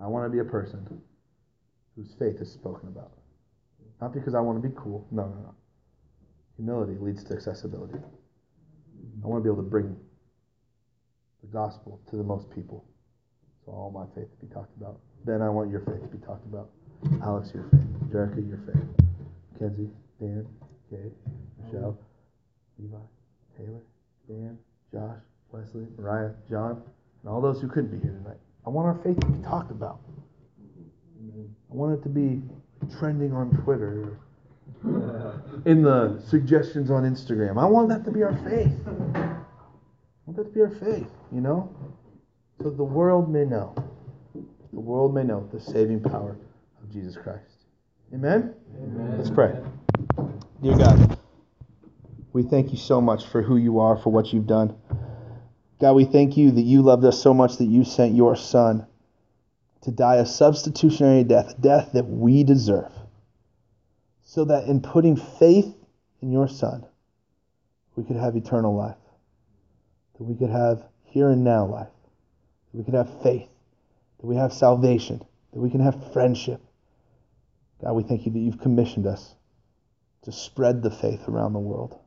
I 0.02 0.06
want 0.06 0.24
to 0.24 0.30
be 0.30 0.38
a 0.38 0.50
person 0.50 1.02
whose 1.96 2.14
faith 2.18 2.40
is 2.40 2.50
spoken 2.50 2.88
about. 2.88 3.12
Not 4.00 4.14
because 4.14 4.34
I 4.34 4.40
want 4.40 4.62
to 4.62 4.66
be 4.66 4.74
cool. 4.74 5.06
No, 5.10 5.24
no, 5.24 5.34
no. 5.34 5.54
Humility 6.56 6.96
leads 6.98 7.22
to 7.24 7.34
accessibility. 7.34 7.98
I 9.22 9.26
want 9.26 9.44
to 9.44 9.44
be 9.44 9.52
able 9.52 9.62
to 9.62 9.68
bring 9.68 9.94
the 11.42 11.48
gospel 11.48 12.00
to 12.08 12.16
the 12.16 12.24
most 12.24 12.50
people. 12.54 12.86
So 13.66 13.72
all 13.72 13.90
my 13.90 14.06
faith 14.18 14.30
to 14.30 14.46
be 14.46 14.52
talked 14.52 14.74
about. 14.78 14.98
Ben, 15.26 15.42
I 15.42 15.50
want 15.50 15.70
your 15.70 15.80
faith 15.80 16.00
to 16.00 16.08
be 16.08 16.24
talked 16.24 16.46
about. 16.46 16.70
Alex, 17.22 17.50
your 17.52 17.64
faith. 17.64 17.90
Jerica, 18.10 18.48
your 18.48 18.58
faith. 18.66 18.99
Kenzie, 19.60 19.90
Dan, 20.18 20.46
Kate, 20.88 21.12
Michelle, 21.62 21.98
Levi, 22.78 22.96
Taylor, 23.58 23.82
Dan, 24.26 24.58
Josh, 24.90 25.18
Wesley, 25.52 25.86
Mariah, 25.98 26.30
John, 26.48 26.82
and 27.22 27.30
all 27.30 27.42
those 27.42 27.60
who 27.60 27.68
couldn't 27.68 27.90
be 27.90 27.98
here 27.98 28.16
tonight. 28.22 28.38
I 28.66 28.70
want 28.70 28.86
our 28.88 29.04
faith 29.04 29.20
to 29.20 29.26
be 29.26 29.42
talked 29.44 29.70
about. 29.70 30.00
I 31.20 31.74
want 31.74 31.92
it 31.98 32.02
to 32.04 32.08
be 32.08 32.40
trending 32.98 33.34
on 33.34 33.50
Twitter, 33.62 34.18
in 35.66 35.82
the 35.82 36.22
suggestions 36.26 36.90
on 36.90 37.02
Instagram. 37.02 37.62
I 37.62 37.66
want 37.66 37.90
that 37.90 38.02
to 38.06 38.10
be 38.10 38.22
our 38.22 38.36
faith. 38.38 38.72
I 39.14 39.36
want 40.24 40.36
that 40.36 40.44
to 40.44 40.50
be 40.50 40.62
our 40.62 40.70
faith, 40.70 41.10
you 41.30 41.42
know? 41.42 41.68
So 42.62 42.70
the 42.70 42.82
world 42.82 43.30
may 43.30 43.44
know. 43.44 43.74
The 44.72 44.80
world 44.80 45.14
may 45.14 45.22
know 45.22 45.46
the 45.52 45.60
saving 45.60 46.00
power 46.02 46.38
of 46.82 46.90
Jesus 46.90 47.14
Christ. 47.14 47.49
Amen? 48.12 48.54
Amen. 48.82 49.18
Let's 49.18 49.30
pray. 49.30 49.56
Dear 50.60 50.76
God, 50.76 51.18
we 52.32 52.42
thank 52.42 52.72
you 52.72 52.76
so 52.76 53.00
much 53.00 53.26
for 53.26 53.40
who 53.40 53.56
you 53.56 53.78
are, 53.78 53.96
for 53.96 54.10
what 54.10 54.32
you've 54.32 54.48
done. 54.48 54.76
God, 55.80 55.92
we 55.92 56.04
thank 56.04 56.36
you 56.36 56.50
that 56.50 56.62
you 56.62 56.82
loved 56.82 57.04
us 57.04 57.22
so 57.22 57.32
much 57.32 57.58
that 57.58 57.66
you 57.66 57.84
sent 57.84 58.16
your 58.16 58.34
Son 58.34 58.86
to 59.82 59.92
die 59.92 60.16
a 60.16 60.26
substitutionary 60.26 61.22
death, 61.22 61.54
a 61.56 61.60
death 61.60 61.90
that 61.92 62.04
we 62.04 62.42
deserve, 62.42 62.92
so 64.24 64.44
that 64.44 64.64
in 64.64 64.80
putting 64.80 65.16
faith 65.16 65.72
in 66.20 66.32
your 66.32 66.48
Son, 66.48 66.84
we 67.94 68.02
could 68.02 68.16
have 68.16 68.34
eternal 68.34 68.76
life, 68.76 68.96
that 70.18 70.24
we 70.24 70.34
could 70.34 70.50
have 70.50 70.82
here 71.04 71.30
and 71.30 71.44
now 71.44 71.64
life, 71.64 71.88
that 72.72 72.78
we 72.78 72.84
could 72.84 72.94
have 72.94 73.22
faith, 73.22 73.48
that 74.18 74.26
we 74.26 74.34
have 74.34 74.52
salvation, 74.52 75.24
that 75.52 75.60
we 75.60 75.70
can 75.70 75.80
have 75.80 76.12
friendship. 76.12 76.60
God, 77.82 77.92
we 77.94 78.02
thank 78.02 78.26
you 78.26 78.32
that 78.32 78.38
you've 78.38 78.60
commissioned 78.60 79.06
us 79.06 79.34
to 80.22 80.32
spread 80.32 80.82
the 80.82 80.90
faith 80.90 81.28
around 81.28 81.54
the 81.54 81.58
world. 81.58 81.98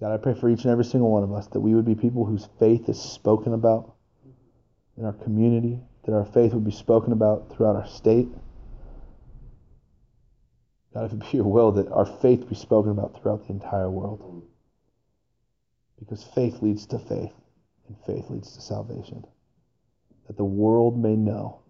God, 0.00 0.12
I 0.12 0.16
pray 0.18 0.34
for 0.34 0.50
each 0.50 0.64
and 0.64 0.70
every 0.70 0.84
single 0.84 1.10
one 1.10 1.22
of 1.22 1.32
us 1.32 1.46
that 1.48 1.60
we 1.60 1.74
would 1.74 1.84
be 1.84 1.94
people 1.94 2.24
whose 2.24 2.48
faith 2.58 2.88
is 2.88 3.00
spoken 3.00 3.54
about 3.54 3.94
in 4.98 5.04
our 5.04 5.12
community, 5.12 5.80
that 6.04 6.12
our 6.12 6.24
faith 6.24 6.52
would 6.52 6.64
be 6.64 6.72
spoken 6.72 7.12
about 7.12 7.54
throughout 7.54 7.76
our 7.76 7.86
state. 7.86 8.28
God, 10.92 11.06
if 11.06 11.12
it 11.12 11.20
be 11.20 11.38
your 11.38 11.50
will, 11.50 11.72
that 11.72 11.90
our 11.90 12.04
faith 12.04 12.48
be 12.48 12.54
spoken 12.54 12.90
about 12.90 13.20
throughout 13.22 13.46
the 13.46 13.52
entire 13.52 13.88
world. 13.88 14.42
Because 15.98 16.22
faith 16.22 16.60
leads 16.60 16.84
to 16.86 16.98
faith, 16.98 17.32
and 17.86 17.96
faith 18.04 18.28
leads 18.28 18.54
to 18.54 18.60
salvation. 18.60 19.24
That 20.26 20.36
the 20.36 20.44
world 20.44 20.98
may 20.98 21.16
know 21.16 21.61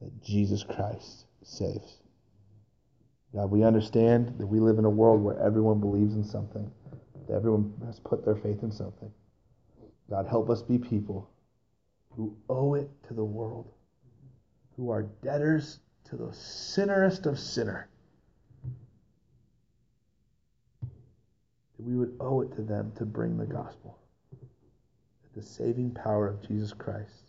that 0.00 0.22
Jesus 0.22 0.62
Christ 0.62 1.26
saves. 1.42 1.98
God, 3.34 3.50
we 3.50 3.62
understand 3.62 4.34
that 4.38 4.46
we 4.46 4.58
live 4.58 4.78
in 4.78 4.84
a 4.84 4.90
world 4.90 5.22
where 5.22 5.38
everyone 5.38 5.78
believes 5.78 6.14
in 6.14 6.24
something, 6.24 6.70
that 7.28 7.34
everyone 7.34 7.72
has 7.86 8.00
put 8.00 8.24
their 8.24 8.34
faith 8.34 8.62
in 8.62 8.72
something. 8.72 9.10
God, 10.08 10.26
help 10.26 10.50
us 10.50 10.62
be 10.62 10.78
people 10.78 11.30
who 12.10 12.36
owe 12.48 12.74
it 12.74 12.90
to 13.06 13.14
the 13.14 13.24
world, 13.24 13.72
who 14.76 14.90
are 14.90 15.02
debtors 15.22 15.78
to 16.04 16.16
the 16.16 16.32
sinnerest 16.32 17.26
of 17.26 17.38
sinner. 17.38 17.88
That 20.82 21.84
we 21.84 21.94
would 21.96 22.16
owe 22.18 22.40
it 22.40 22.54
to 22.56 22.62
them 22.62 22.92
to 22.96 23.04
bring 23.04 23.36
the 23.36 23.46
gospel. 23.46 23.96
The 25.36 25.42
saving 25.42 25.92
power 25.92 26.26
of 26.26 26.46
Jesus 26.46 26.72
Christ, 26.72 27.19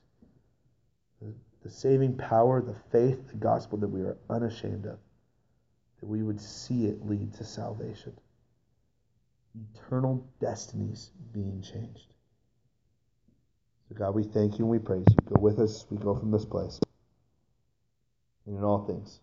the 1.64 1.70
saving 1.70 2.18
power, 2.18 2.62
the 2.62 2.76
faith, 2.92 3.30
the 3.30 3.38
gospel 3.38 3.78
that 3.80 3.88
we 3.88 4.02
are 4.02 4.18
unashamed 4.30 4.86
of, 4.86 4.98
that 6.00 6.06
we 6.08 6.24
would 6.24 6.42
see 6.42 6.86
it 6.86 7.06
lead 7.06 7.34
to 7.36 7.44
salvation. 7.44 8.14
Eternal 9.76 10.26
destinies 10.40 11.12
being 11.34 11.62
changed. 11.62 12.14
So, 13.90 13.96
God, 13.96 14.16
we 14.16 14.24
thank 14.24 14.58
you 14.58 14.66
and 14.66 14.70
we 14.70 14.80
praise 14.80 15.06
you. 15.10 15.18
Go 15.26 15.42
with 15.42 15.60
us. 15.60 15.86
We 15.90 15.98
go 15.98 16.16
from 16.16 16.32
this 16.32 16.46
place. 16.46 16.80
And 18.46 18.58
in 18.58 18.64
all 18.64 18.86
things, 18.86 19.20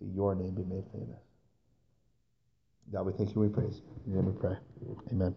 that 0.00 0.06
your 0.06 0.34
name 0.34 0.54
be 0.54 0.64
made 0.64 0.84
famous. 0.92 1.20
God, 2.92 3.06
we 3.06 3.12
thank 3.12 3.34
you 3.34 3.42
and 3.42 3.50
we 3.50 3.54
praise 3.54 3.76
you. 3.76 3.82
In 4.06 4.12
your 4.14 4.22
name 4.22 4.34
we 4.34 4.40
pray. 4.40 4.56
Amen. 5.12 5.34